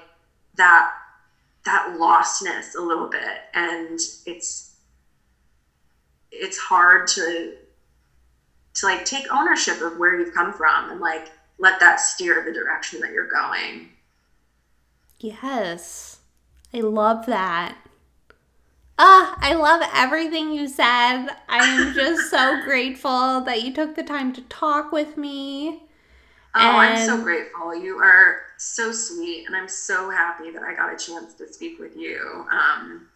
that 0.54 0.86
that 1.64 1.86
lostness 1.88 2.74
a 2.76 2.80
little 2.80 3.08
bit 3.08 3.40
and 3.52 3.98
it's 4.24 4.68
it's 6.30 6.56
hard 6.58 7.06
to 7.06 7.50
to 8.74 8.86
like 8.86 9.04
take 9.04 9.24
ownership 9.32 9.80
of 9.80 9.98
where 9.98 10.18
you've 10.18 10.34
come 10.34 10.52
from 10.52 10.90
and 10.90 11.00
like 11.00 11.30
let 11.58 11.78
that 11.80 12.00
steer 12.00 12.42
the 12.44 12.52
direction 12.52 13.00
that 13.00 13.12
you're 13.12 13.28
going 13.28 13.88
yes 15.20 16.18
i 16.72 16.80
love 16.80 17.26
that 17.26 17.76
Ah, 18.96 19.36
I 19.40 19.54
love 19.54 19.82
everything 19.92 20.52
you 20.52 20.68
said. 20.68 21.26
I 21.48 21.64
am 21.64 21.94
just 21.94 22.30
so 22.30 22.62
grateful 22.64 23.40
that 23.40 23.62
you 23.62 23.74
took 23.74 23.96
the 23.96 24.04
time 24.04 24.32
to 24.34 24.42
talk 24.42 24.92
with 24.92 25.16
me. 25.16 25.82
Oh, 26.54 26.60
and... 26.60 26.94
I'm 26.94 27.04
so 27.04 27.20
grateful. 27.20 27.74
You 27.74 27.96
are 27.98 28.42
so 28.56 28.92
sweet, 28.92 29.46
and 29.46 29.56
I'm 29.56 29.68
so 29.68 30.10
happy 30.10 30.50
that 30.52 30.62
I 30.62 30.74
got 30.74 30.92
a 30.92 30.96
chance 30.96 31.34
to 31.34 31.52
speak 31.52 31.80
with 31.80 31.96
you. 31.96 32.46
Um, 32.52 33.08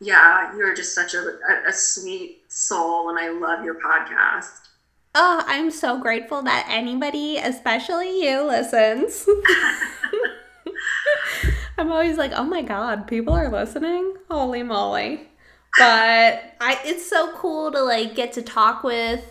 yeah, 0.00 0.54
you're 0.54 0.74
just 0.74 0.94
such 0.94 1.14
a, 1.14 1.20
a, 1.20 1.68
a 1.68 1.72
sweet 1.72 2.41
soul, 2.52 3.08
and 3.08 3.18
I 3.18 3.30
love 3.30 3.64
your 3.64 3.76
podcast. 3.80 4.68
Oh, 5.14 5.42
I'm 5.46 5.70
so 5.70 5.98
grateful 5.98 6.42
that 6.42 6.66
anybody, 6.68 7.38
especially 7.38 8.22
you, 8.22 8.42
listens. 8.46 9.26
I'm 11.78 11.90
always 11.90 12.18
like, 12.18 12.32
oh 12.34 12.44
my 12.44 12.62
god, 12.62 13.06
people 13.06 13.34
are 13.34 13.50
listening. 13.50 14.14
Holy 14.30 14.62
moly! 14.62 15.28
But 15.78 16.54
I, 16.60 16.78
it's 16.84 17.08
so 17.08 17.32
cool 17.36 17.72
to 17.72 17.82
like 17.82 18.14
get 18.14 18.34
to 18.34 18.42
talk 18.42 18.84
with 18.84 19.24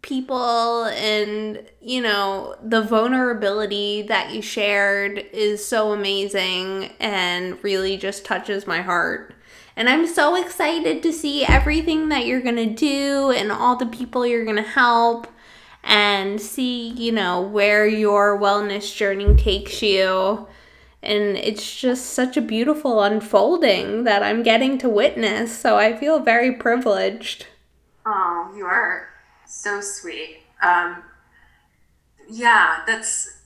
people 0.00 0.84
and 0.84 1.64
you 1.80 2.02
know 2.02 2.54
the 2.62 2.82
vulnerability 2.82 4.02
that 4.02 4.34
you 4.34 4.42
shared 4.42 5.18
is 5.32 5.64
so 5.64 5.92
amazing 5.92 6.90
and 7.00 7.62
really 7.64 7.96
just 7.96 8.22
touches 8.22 8.66
my 8.66 8.82
heart 8.82 9.34
and 9.76 9.88
i'm 9.88 10.06
so 10.06 10.34
excited 10.34 11.02
to 11.02 11.12
see 11.12 11.44
everything 11.44 12.08
that 12.08 12.26
you're 12.26 12.40
going 12.40 12.56
to 12.56 12.66
do 12.66 13.30
and 13.30 13.50
all 13.50 13.76
the 13.76 13.86
people 13.86 14.26
you're 14.26 14.44
going 14.44 14.56
to 14.56 14.62
help 14.62 15.26
and 15.82 16.40
see 16.40 16.88
you 16.90 17.12
know 17.12 17.40
where 17.40 17.86
your 17.86 18.38
wellness 18.38 18.94
journey 18.94 19.34
takes 19.34 19.82
you 19.82 20.46
and 21.02 21.36
it's 21.36 21.78
just 21.78 22.06
such 22.06 22.36
a 22.36 22.40
beautiful 22.40 23.02
unfolding 23.02 24.04
that 24.04 24.22
i'm 24.22 24.42
getting 24.42 24.78
to 24.78 24.88
witness 24.88 25.56
so 25.56 25.76
i 25.76 25.94
feel 25.94 26.20
very 26.20 26.52
privileged 26.52 27.46
oh 28.06 28.52
you 28.56 28.64
are 28.64 29.08
so 29.46 29.80
sweet. 29.80 30.42
Um, 30.62 31.02
yeah, 32.28 32.82
that's 32.86 33.42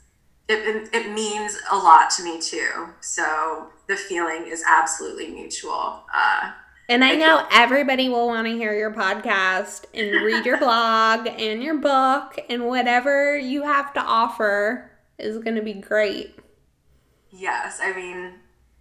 it, 0.49 0.89
it, 0.93 1.13
means 1.13 1.59
a 1.71 1.77
lot 1.77 2.11
to 2.11 2.25
me 2.25 2.41
too. 2.41 2.89
So 3.01 3.69
the 3.89 3.97
feeling 3.97 4.47
is 4.47 4.63
absolutely 4.69 5.29
mutual. 5.29 6.05
Uh, 6.15 6.53
and 6.89 7.05
I, 7.05 7.13
I 7.13 7.17
know 7.17 7.39
feel- 7.39 7.49
everybody 7.53 8.09
will 8.09 8.27
want 8.29 8.47
to 8.47 8.53
hear 8.53 8.73
your 8.75 8.93
podcast 8.93 9.85
and 9.95 10.25
read 10.25 10.47
your 10.47 10.59
blog 10.67 11.27
and 11.27 11.63
your 11.63 11.79
book 11.79 12.39
and 12.49 12.67
whatever 12.67 13.37
you 13.37 13.63
have 13.65 13.93
to 13.95 14.01
offer 14.01 14.91
is 15.19 15.39
going 15.39 15.57
to 15.57 15.63
be 15.63 15.75
great. 15.75 16.39
Yes, 17.31 17.81
I 17.83 17.93
mean, 17.93 18.35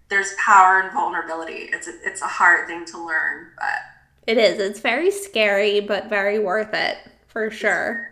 there's 0.09 0.33
power 0.35 0.81
in 0.81 0.93
vulnerability. 0.93 1.69
It's 1.73 1.87
a, 1.87 1.93
it's 2.03 2.21
a 2.21 2.27
hard 2.27 2.67
thing 2.67 2.85
to 2.85 3.05
learn, 3.05 3.47
but 3.57 3.79
it 4.25 4.37
is. 4.37 4.59
It's 4.59 4.79
very 4.79 5.11
scary, 5.11 5.79
but 5.81 6.09
very 6.09 6.39
worth 6.39 6.73
it 6.73 6.97
for 7.27 7.49
sure. 7.49 8.09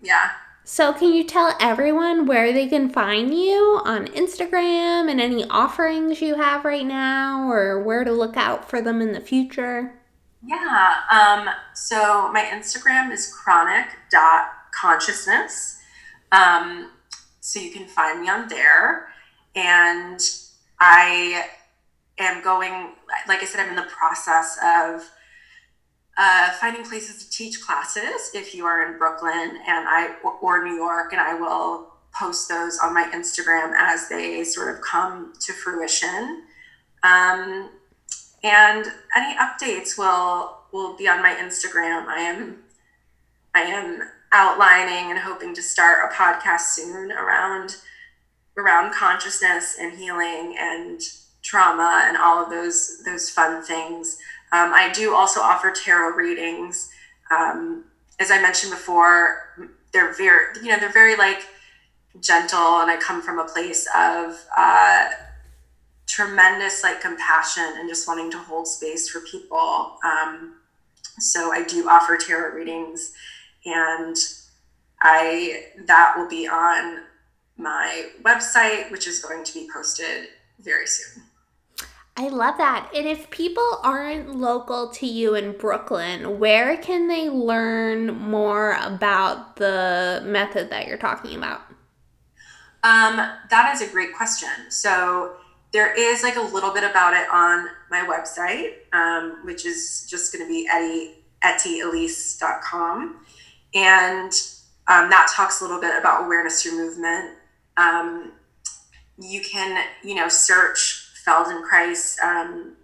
Yeah. 0.00 0.30
So, 0.68 0.92
can 0.92 1.12
you 1.12 1.22
tell 1.22 1.56
everyone 1.60 2.26
where 2.26 2.52
they 2.52 2.66
can 2.66 2.90
find 2.90 3.32
you 3.32 3.80
on 3.84 4.08
Instagram 4.08 5.08
and 5.08 5.20
any 5.20 5.44
offerings 5.44 6.20
you 6.20 6.34
have 6.34 6.64
right 6.64 6.84
now 6.84 7.48
or 7.48 7.80
where 7.80 8.02
to 8.02 8.10
look 8.10 8.36
out 8.36 8.68
for 8.68 8.82
them 8.82 9.00
in 9.00 9.12
the 9.12 9.20
future? 9.20 9.94
Yeah. 10.44 11.02
Um, 11.08 11.48
so, 11.72 12.32
my 12.32 12.42
Instagram 12.42 13.12
is 13.12 13.32
chronic.consciousness. 13.32 15.78
Um, 16.32 16.90
so, 17.38 17.60
you 17.60 17.70
can 17.70 17.86
find 17.86 18.22
me 18.22 18.28
on 18.28 18.48
there. 18.48 19.10
And 19.54 20.20
I 20.80 21.44
am 22.18 22.42
going, 22.42 22.94
like 23.28 23.40
I 23.40 23.44
said, 23.44 23.60
I'm 23.60 23.70
in 23.70 23.76
the 23.76 23.82
process 23.82 24.58
of 24.64 25.08
uh, 26.16 26.50
finding 26.52 26.84
places 26.84 27.24
to 27.24 27.30
teach 27.30 27.60
classes 27.60 28.30
if 28.34 28.54
you 28.54 28.64
are 28.64 28.90
in 28.90 28.98
Brooklyn 28.98 29.58
and 29.66 29.86
I 29.88 30.16
or 30.40 30.64
New 30.64 30.74
York, 30.74 31.12
and 31.12 31.20
I 31.20 31.34
will 31.34 31.92
post 32.18 32.48
those 32.48 32.78
on 32.78 32.94
my 32.94 33.04
Instagram 33.12 33.74
as 33.78 34.08
they 34.08 34.42
sort 34.44 34.74
of 34.74 34.80
come 34.80 35.34
to 35.40 35.52
fruition. 35.52 36.44
Um, 37.02 37.70
and 38.42 38.86
any 39.16 39.36
updates 39.36 39.98
will 39.98 40.56
will 40.72 40.96
be 40.96 41.08
on 41.08 41.22
my 41.22 41.34
Instagram. 41.34 42.06
I 42.06 42.20
am 42.20 42.62
I 43.54 43.62
am 43.62 44.00
outlining 44.32 45.10
and 45.10 45.18
hoping 45.18 45.54
to 45.54 45.62
start 45.62 46.10
a 46.10 46.14
podcast 46.14 46.74
soon 46.74 47.12
around 47.12 47.76
around 48.56 48.92
consciousness 48.92 49.76
and 49.80 49.98
healing 49.98 50.56
and 50.58 51.00
trauma 51.42 52.04
and 52.06 52.16
all 52.16 52.42
of 52.42 52.50
those 52.50 53.02
those 53.04 53.30
fun 53.30 53.62
things. 53.62 54.18
Um, 54.52 54.72
I 54.72 54.90
do 54.92 55.14
also 55.14 55.40
offer 55.40 55.72
tarot 55.72 56.16
readings. 56.16 56.90
Um, 57.30 57.84
as 58.18 58.30
I 58.30 58.40
mentioned 58.40 58.72
before, 58.72 59.70
they're 59.92 60.14
very, 60.14 60.54
you 60.62 60.68
know, 60.68 60.78
they're 60.78 60.92
very 60.92 61.16
like 61.16 61.46
gentle, 62.20 62.80
and 62.80 62.90
I 62.90 62.96
come 62.96 63.22
from 63.22 63.38
a 63.38 63.44
place 63.44 63.86
of 63.96 64.44
uh, 64.56 65.08
tremendous 66.06 66.82
like 66.82 67.00
compassion 67.00 67.74
and 67.76 67.88
just 67.88 68.06
wanting 68.06 68.30
to 68.30 68.38
hold 68.38 68.68
space 68.68 69.08
for 69.08 69.20
people. 69.20 69.98
Um, 70.04 70.54
so 71.18 71.52
I 71.52 71.64
do 71.64 71.88
offer 71.88 72.16
tarot 72.16 72.54
readings, 72.54 73.12
and 73.64 74.16
I 75.00 75.66
that 75.86 76.14
will 76.16 76.28
be 76.28 76.48
on 76.48 77.02
my 77.56 78.10
website, 78.22 78.90
which 78.90 79.06
is 79.06 79.20
going 79.20 79.44
to 79.44 79.54
be 79.54 79.68
posted 79.72 80.28
very 80.60 80.86
soon. 80.86 81.24
I 82.18 82.28
love 82.28 82.56
that. 82.56 82.90
And 82.94 83.06
if 83.06 83.28
people 83.28 83.78
aren't 83.82 84.36
local 84.36 84.88
to 84.92 85.06
you 85.06 85.34
in 85.34 85.52
Brooklyn, 85.52 86.38
where 86.38 86.78
can 86.78 87.08
they 87.08 87.28
learn 87.28 88.06
more 88.18 88.78
about 88.80 89.56
the 89.56 90.22
method 90.24 90.70
that 90.70 90.86
you're 90.86 90.96
talking 90.96 91.36
about? 91.36 91.60
Um, 92.82 93.16
that 93.50 93.72
is 93.74 93.82
a 93.82 93.92
great 93.92 94.14
question. 94.14 94.48
So 94.70 95.36
there 95.72 95.92
is 95.92 96.22
like 96.22 96.36
a 96.36 96.40
little 96.40 96.72
bit 96.72 96.84
about 96.84 97.12
it 97.12 97.28
on 97.30 97.66
my 97.90 98.06
website, 98.06 98.76
um, 98.94 99.44
which 99.44 99.66
is 99.66 100.06
just 100.08 100.32
going 100.32 100.42
to 100.42 100.48
be 100.48 100.66
Etty, 100.72 101.16
ettyelise.com. 101.44 103.26
And 103.74 104.32
um, 104.88 105.10
that 105.10 105.30
talks 105.34 105.60
a 105.60 105.64
little 105.64 105.80
bit 105.80 105.98
about 105.98 106.24
awareness 106.24 106.62
through 106.62 106.78
movement. 106.78 107.36
Um, 107.76 108.32
you 109.18 109.42
can, 109.42 109.84
you 110.02 110.14
know, 110.14 110.28
search 110.28 111.05
Feldenkrais. 111.26 112.18
Um, 112.22 112.76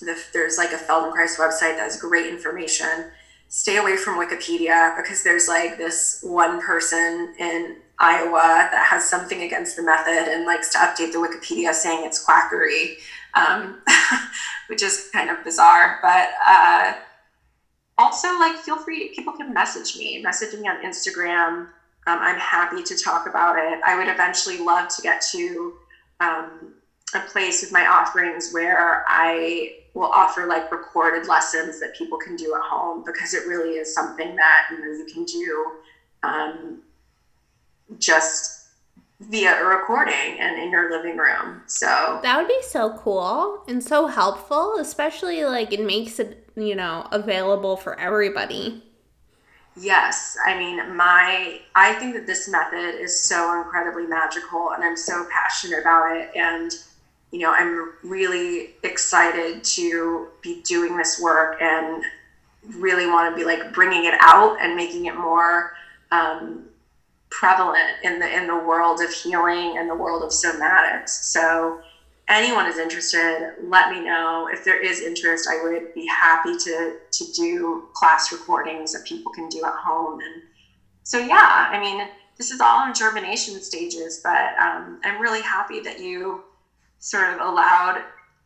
the, 0.00 0.16
there's 0.32 0.58
like 0.58 0.72
a 0.72 0.76
Feldenkrais 0.76 1.36
website 1.36 1.76
that 1.76 1.80
has 1.80 2.00
great 2.00 2.26
information. 2.26 3.10
Stay 3.48 3.76
away 3.76 3.96
from 3.96 4.18
Wikipedia 4.18 4.96
because 4.96 5.22
there's 5.22 5.48
like 5.48 5.76
this 5.76 6.20
one 6.22 6.60
person 6.60 7.34
in 7.38 7.76
Iowa 7.98 8.68
that 8.70 8.86
has 8.88 9.08
something 9.08 9.42
against 9.42 9.76
the 9.76 9.82
method 9.82 10.32
and 10.32 10.46
likes 10.46 10.70
to 10.70 10.78
update 10.78 11.12
the 11.12 11.18
Wikipedia 11.18 11.74
saying 11.74 12.04
it's 12.04 12.24
quackery, 12.24 12.96
um, 13.34 13.82
which 14.68 14.82
is 14.82 15.10
kind 15.12 15.28
of 15.28 15.44
bizarre. 15.44 15.98
But 16.00 16.30
uh, 16.46 16.94
also, 17.98 18.28
like, 18.38 18.56
feel 18.56 18.78
free, 18.78 19.12
people 19.14 19.34
can 19.34 19.52
message 19.52 19.98
me, 19.98 20.22
message 20.22 20.58
me 20.58 20.66
on 20.66 20.82
Instagram. 20.82 21.68
Um, 22.06 22.18
I'm 22.18 22.38
happy 22.38 22.82
to 22.82 22.96
talk 22.96 23.28
about 23.28 23.58
it. 23.58 23.80
I 23.86 23.98
would 23.98 24.08
eventually 24.08 24.58
love 24.58 24.88
to 24.96 25.02
get 25.02 25.20
to 25.32 25.74
um, 26.20 26.74
a 27.14 27.20
place 27.20 27.62
with 27.62 27.72
my 27.72 27.86
offerings 27.86 28.52
where 28.52 29.04
I 29.08 29.76
will 29.94 30.10
offer 30.10 30.46
like 30.46 30.70
recorded 30.70 31.26
lessons 31.26 31.80
that 31.80 31.96
people 31.96 32.18
can 32.18 32.36
do 32.36 32.54
at 32.54 32.62
home 32.62 33.02
because 33.04 33.34
it 33.34 33.46
really 33.48 33.78
is 33.78 33.92
something 33.92 34.36
that 34.36 34.68
you 34.70 34.78
know 34.78 34.92
you 34.92 35.06
can 35.12 35.24
do 35.24 35.72
um, 36.22 36.82
just 37.98 38.68
via 39.20 39.60
a 39.60 39.64
recording 39.64 40.38
and 40.38 40.60
in 40.60 40.70
your 40.70 40.90
living 40.90 41.16
room. 41.16 41.62
So 41.66 42.20
that 42.22 42.36
would 42.38 42.48
be 42.48 42.62
so 42.62 42.96
cool 42.98 43.62
and 43.68 43.82
so 43.82 44.06
helpful, 44.06 44.76
especially 44.78 45.44
like 45.44 45.72
it 45.72 45.84
makes 45.84 46.18
it, 46.18 46.48
you 46.56 46.74
know, 46.74 47.06
available 47.12 47.76
for 47.76 47.98
everybody. 47.98 48.82
Yes, 49.76 50.36
I 50.44 50.58
mean, 50.58 50.96
my 50.96 51.60
I 51.74 51.94
think 51.94 52.14
that 52.14 52.26
this 52.26 52.48
method 52.48 53.00
is 53.00 53.18
so 53.18 53.60
incredibly 53.60 54.06
magical 54.06 54.70
and 54.72 54.82
I'm 54.82 54.96
so 54.96 55.26
passionate 55.30 55.80
about 55.80 56.16
it 56.16 56.30
and 56.34 56.72
you 57.30 57.40
know, 57.40 57.52
I'm 57.52 57.92
really 58.02 58.74
excited 58.82 59.62
to 59.62 60.28
be 60.42 60.62
doing 60.62 60.96
this 60.96 61.20
work 61.20 61.60
and 61.62 62.02
really 62.76 63.06
want 63.06 63.32
to 63.32 63.38
be 63.38 63.44
like 63.44 63.72
bringing 63.72 64.04
it 64.04 64.14
out 64.20 64.58
and 64.60 64.76
making 64.76 65.06
it 65.06 65.16
more 65.16 65.72
um, 66.10 66.64
prevalent 67.30 67.88
in 68.02 68.18
the 68.18 68.36
in 68.36 68.46
the 68.46 68.56
world 68.56 69.00
of 69.00 69.10
healing 69.10 69.78
and 69.78 69.88
the 69.88 69.94
world 69.94 70.22
of 70.22 70.30
somatics. 70.30 71.10
So 71.10 71.80
anyone 72.28 72.66
is 72.66 72.78
interested, 72.78 73.54
let 73.62 73.92
me 73.92 74.00
know. 74.04 74.48
If 74.52 74.64
there 74.64 74.80
is 74.84 75.00
interest, 75.00 75.48
I 75.48 75.62
would 75.62 75.94
be 75.94 76.06
happy 76.06 76.56
to 76.56 76.96
to 77.10 77.32
do 77.32 77.88
class 77.94 78.32
recordings 78.32 78.92
that 78.92 79.04
people 79.04 79.32
can 79.32 79.48
do 79.48 79.64
at 79.64 79.74
home. 79.74 80.20
And 80.20 80.42
so 81.04 81.18
yeah, 81.18 81.68
I 81.70 81.78
mean, 81.78 82.08
this 82.36 82.50
is 82.50 82.60
all 82.60 82.86
in 82.88 82.94
germination 82.94 83.60
stages, 83.62 84.20
but 84.22 84.58
um, 84.58 85.00
I'm 85.04 85.20
really 85.20 85.42
happy 85.42 85.80
that 85.80 86.00
you 86.00 86.42
sort 87.00 87.34
of 87.34 87.40
allowed 87.40 88.02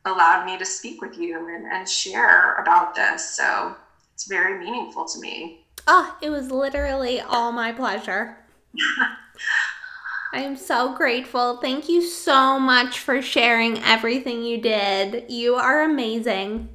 allowed 0.06 0.44
me 0.44 0.58
to 0.58 0.64
speak 0.66 1.00
with 1.00 1.18
you 1.18 1.48
and, 1.48 1.66
and 1.66 1.88
share 1.88 2.54
about 2.56 2.94
this. 2.94 3.36
So 3.36 3.74
it's 4.12 4.26
very 4.26 4.58
meaningful 4.58 5.06
to 5.06 5.20
me. 5.20 5.64
Oh, 5.86 6.16
it 6.22 6.30
was 6.30 6.50
literally 6.50 7.20
all 7.20 7.52
my 7.52 7.72
pleasure. 7.72 8.36
I 10.32 10.40
am 10.40 10.56
so 10.56 10.94
grateful. 10.94 11.58
Thank 11.58 11.88
you 11.88 12.02
so 12.02 12.58
much 12.58 12.98
for 12.98 13.22
sharing 13.22 13.78
everything 13.82 14.42
you 14.42 14.60
did. 14.60 15.30
You 15.30 15.54
are 15.54 15.82
amazing. 15.82 16.68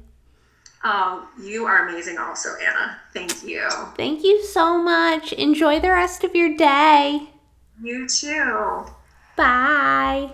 Oh, 0.82 1.28
you 1.42 1.66
are 1.66 1.86
amazing 1.86 2.16
also, 2.16 2.50
Anna. 2.56 2.98
Thank 3.12 3.44
you. 3.44 3.68
Thank 3.96 4.24
you 4.24 4.42
so 4.44 4.82
much. 4.82 5.34
Enjoy 5.34 5.78
the 5.78 5.90
rest 5.90 6.24
of 6.24 6.34
your 6.34 6.56
day. 6.56 7.28
You 7.82 8.08
too. 8.08 8.86
Bye. 9.36 10.30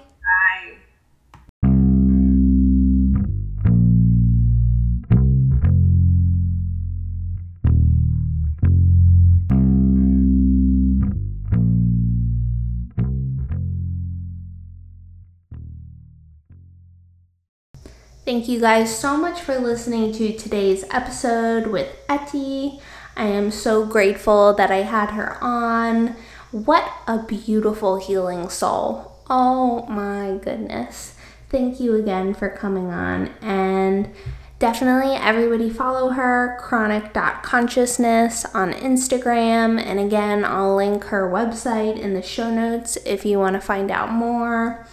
Thank 18.26 18.48
you 18.48 18.58
guys 18.58 18.98
so 18.98 19.16
much 19.16 19.40
for 19.40 19.56
listening 19.56 20.12
to 20.14 20.36
today's 20.36 20.84
episode 20.90 21.68
with 21.68 21.96
Etty. 22.08 22.80
I 23.16 23.26
am 23.26 23.52
so 23.52 23.86
grateful 23.86 24.52
that 24.54 24.68
I 24.68 24.78
had 24.78 25.10
her 25.10 25.38
on. 25.40 26.16
What 26.50 26.92
a 27.06 27.22
beautiful 27.22 28.00
healing 28.00 28.48
soul. 28.48 29.12
Oh 29.30 29.86
my 29.86 30.40
goodness. 30.42 31.14
Thank 31.50 31.78
you 31.78 31.94
again 31.94 32.34
for 32.34 32.48
coming 32.48 32.88
on 32.88 33.28
and 33.40 34.10
definitely 34.58 35.14
everybody 35.14 35.70
follow 35.70 36.08
her 36.08 36.58
chronic.consciousness 36.60 38.44
on 38.46 38.72
Instagram 38.72 39.80
and 39.80 40.00
again 40.00 40.44
I'll 40.44 40.74
link 40.74 41.04
her 41.04 41.30
website 41.30 41.96
in 41.96 42.14
the 42.14 42.22
show 42.22 42.50
notes 42.50 42.98
if 43.06 43.24
you 43.24 43.38
want 43.38 43.54
to 43.54 43.60
find 43.60 43.88
out 43.88 44.10
more. 44.10 44.84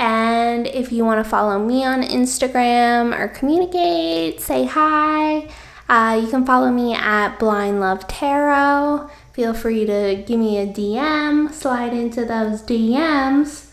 And 0.00 0.66
if 0.66 0.92
you 0.92 1.04
want 1.04 1.22
to 1.22 1.28
follow 1.28 1.58
me 1.58 1.84
on 1.84 2.02
Instagram 2.02 3.14
or 3.14 3.28
communicate, 3.28 4.40
say 4.40 4.64
hi, 4.64 5.46
uh, 5.90 6.18
you 6.18 6.26
can 6.30 6.46
follow 6.46 6.70
me 6.70 6.94
at 6.94 7.38
Blind 7.38 7.80
Love 7.80 8.08
Tarot. 8.08 9.10
Feel 9.34 9.52
free 9.52 9.84
to 9.84 10.24
give 10.26 10.40
me 10.40 10.56
a 10.56 10.66
DM, 10.66 11.52
slide 11.52 11.92
into 11.92 12.24
those 12.24 12.62
DMs. 12.62 13.66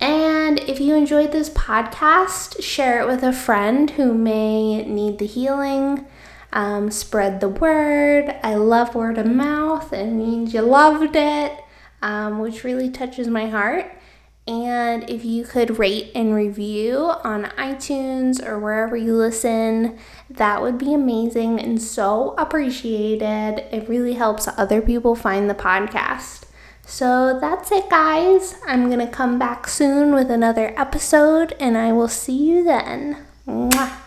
And 0.00 0.60
if 0.60 0.80
you 0.80 0.94
enjoyed 0.94 1.32
this 1.32 1.50
podcast, 1.50 2.62
share 2.62 3.02
it 3.02 3.06
with 3.06 3.22
a 3.22 3.34
friend 3.34 3.90
who 3.90 4.14
may 4.14 4.82
need 4.82 5.18
the 5.18 5.26
healing. 5.26 6.06
Um, 6.54 6.90
spread 6.90 7.40
the 7.40 7.50
word. 7.50 8.34
I 8.42 8.54
love 8.54 8.94
word 8.94 9.18
of 9.18 9.26
mouth. 9.26 9.92
It 9.92 10.06
means 10.06 10.54
you 10.54 10.62
loved 10.62 11.16
it, 11.16 11.52
um, 12.00 12.38
which 12.38 12.64
really 12.64 12.88
touches 12.88 13.28
my 13.28 13.48
heart. 13.48 13.92
And 14.48 15.10
if 15.10 15.24
you 15.24 15.44
could 15.44 15.78
rate 15.78 16.12
and 16.14 16.32
review 16.32 16.98
on 17.24 17.46
iTunes 17.58 18.44
or 18.44 18.60
wherever 18.60 18.96
you 18.96 19.14
listen, 19.14 19.98
that 20.30 20.62
would 20.62 20.78
be 20.78 20.94
amazing 20.94 21.58
and 21.58 21.82
so 21.82 22.34
appreciated. 22.38 23.66
It 23.72 23.88
really 23.88 24.14
helps 24.14 24.46
other 24.56 24.80
people 24.80 25.16
find 25.16 25.50
the 25.50 25.54
podcast. 25.54 26.44
So 26.86 27.40
that's 27.40 27.72
it, 27.72 27.90
guys. 27.90 28.60
I'm 28.64 28.86
going 28.86 29.04
to 29.04 29.12
come 29.12 29.36
back 29.36 29.66
soon 29.66 30.14
with 30.14 30.30
another 30.30 30.72
episode, 30.78 31.56
and 31.58 31.76
I 31.76 31.92
will 31.92 32.06
see 32.06 32.36
you 32.36 32.62
then. 32.62 33.26
Mwah. 33.48 34.05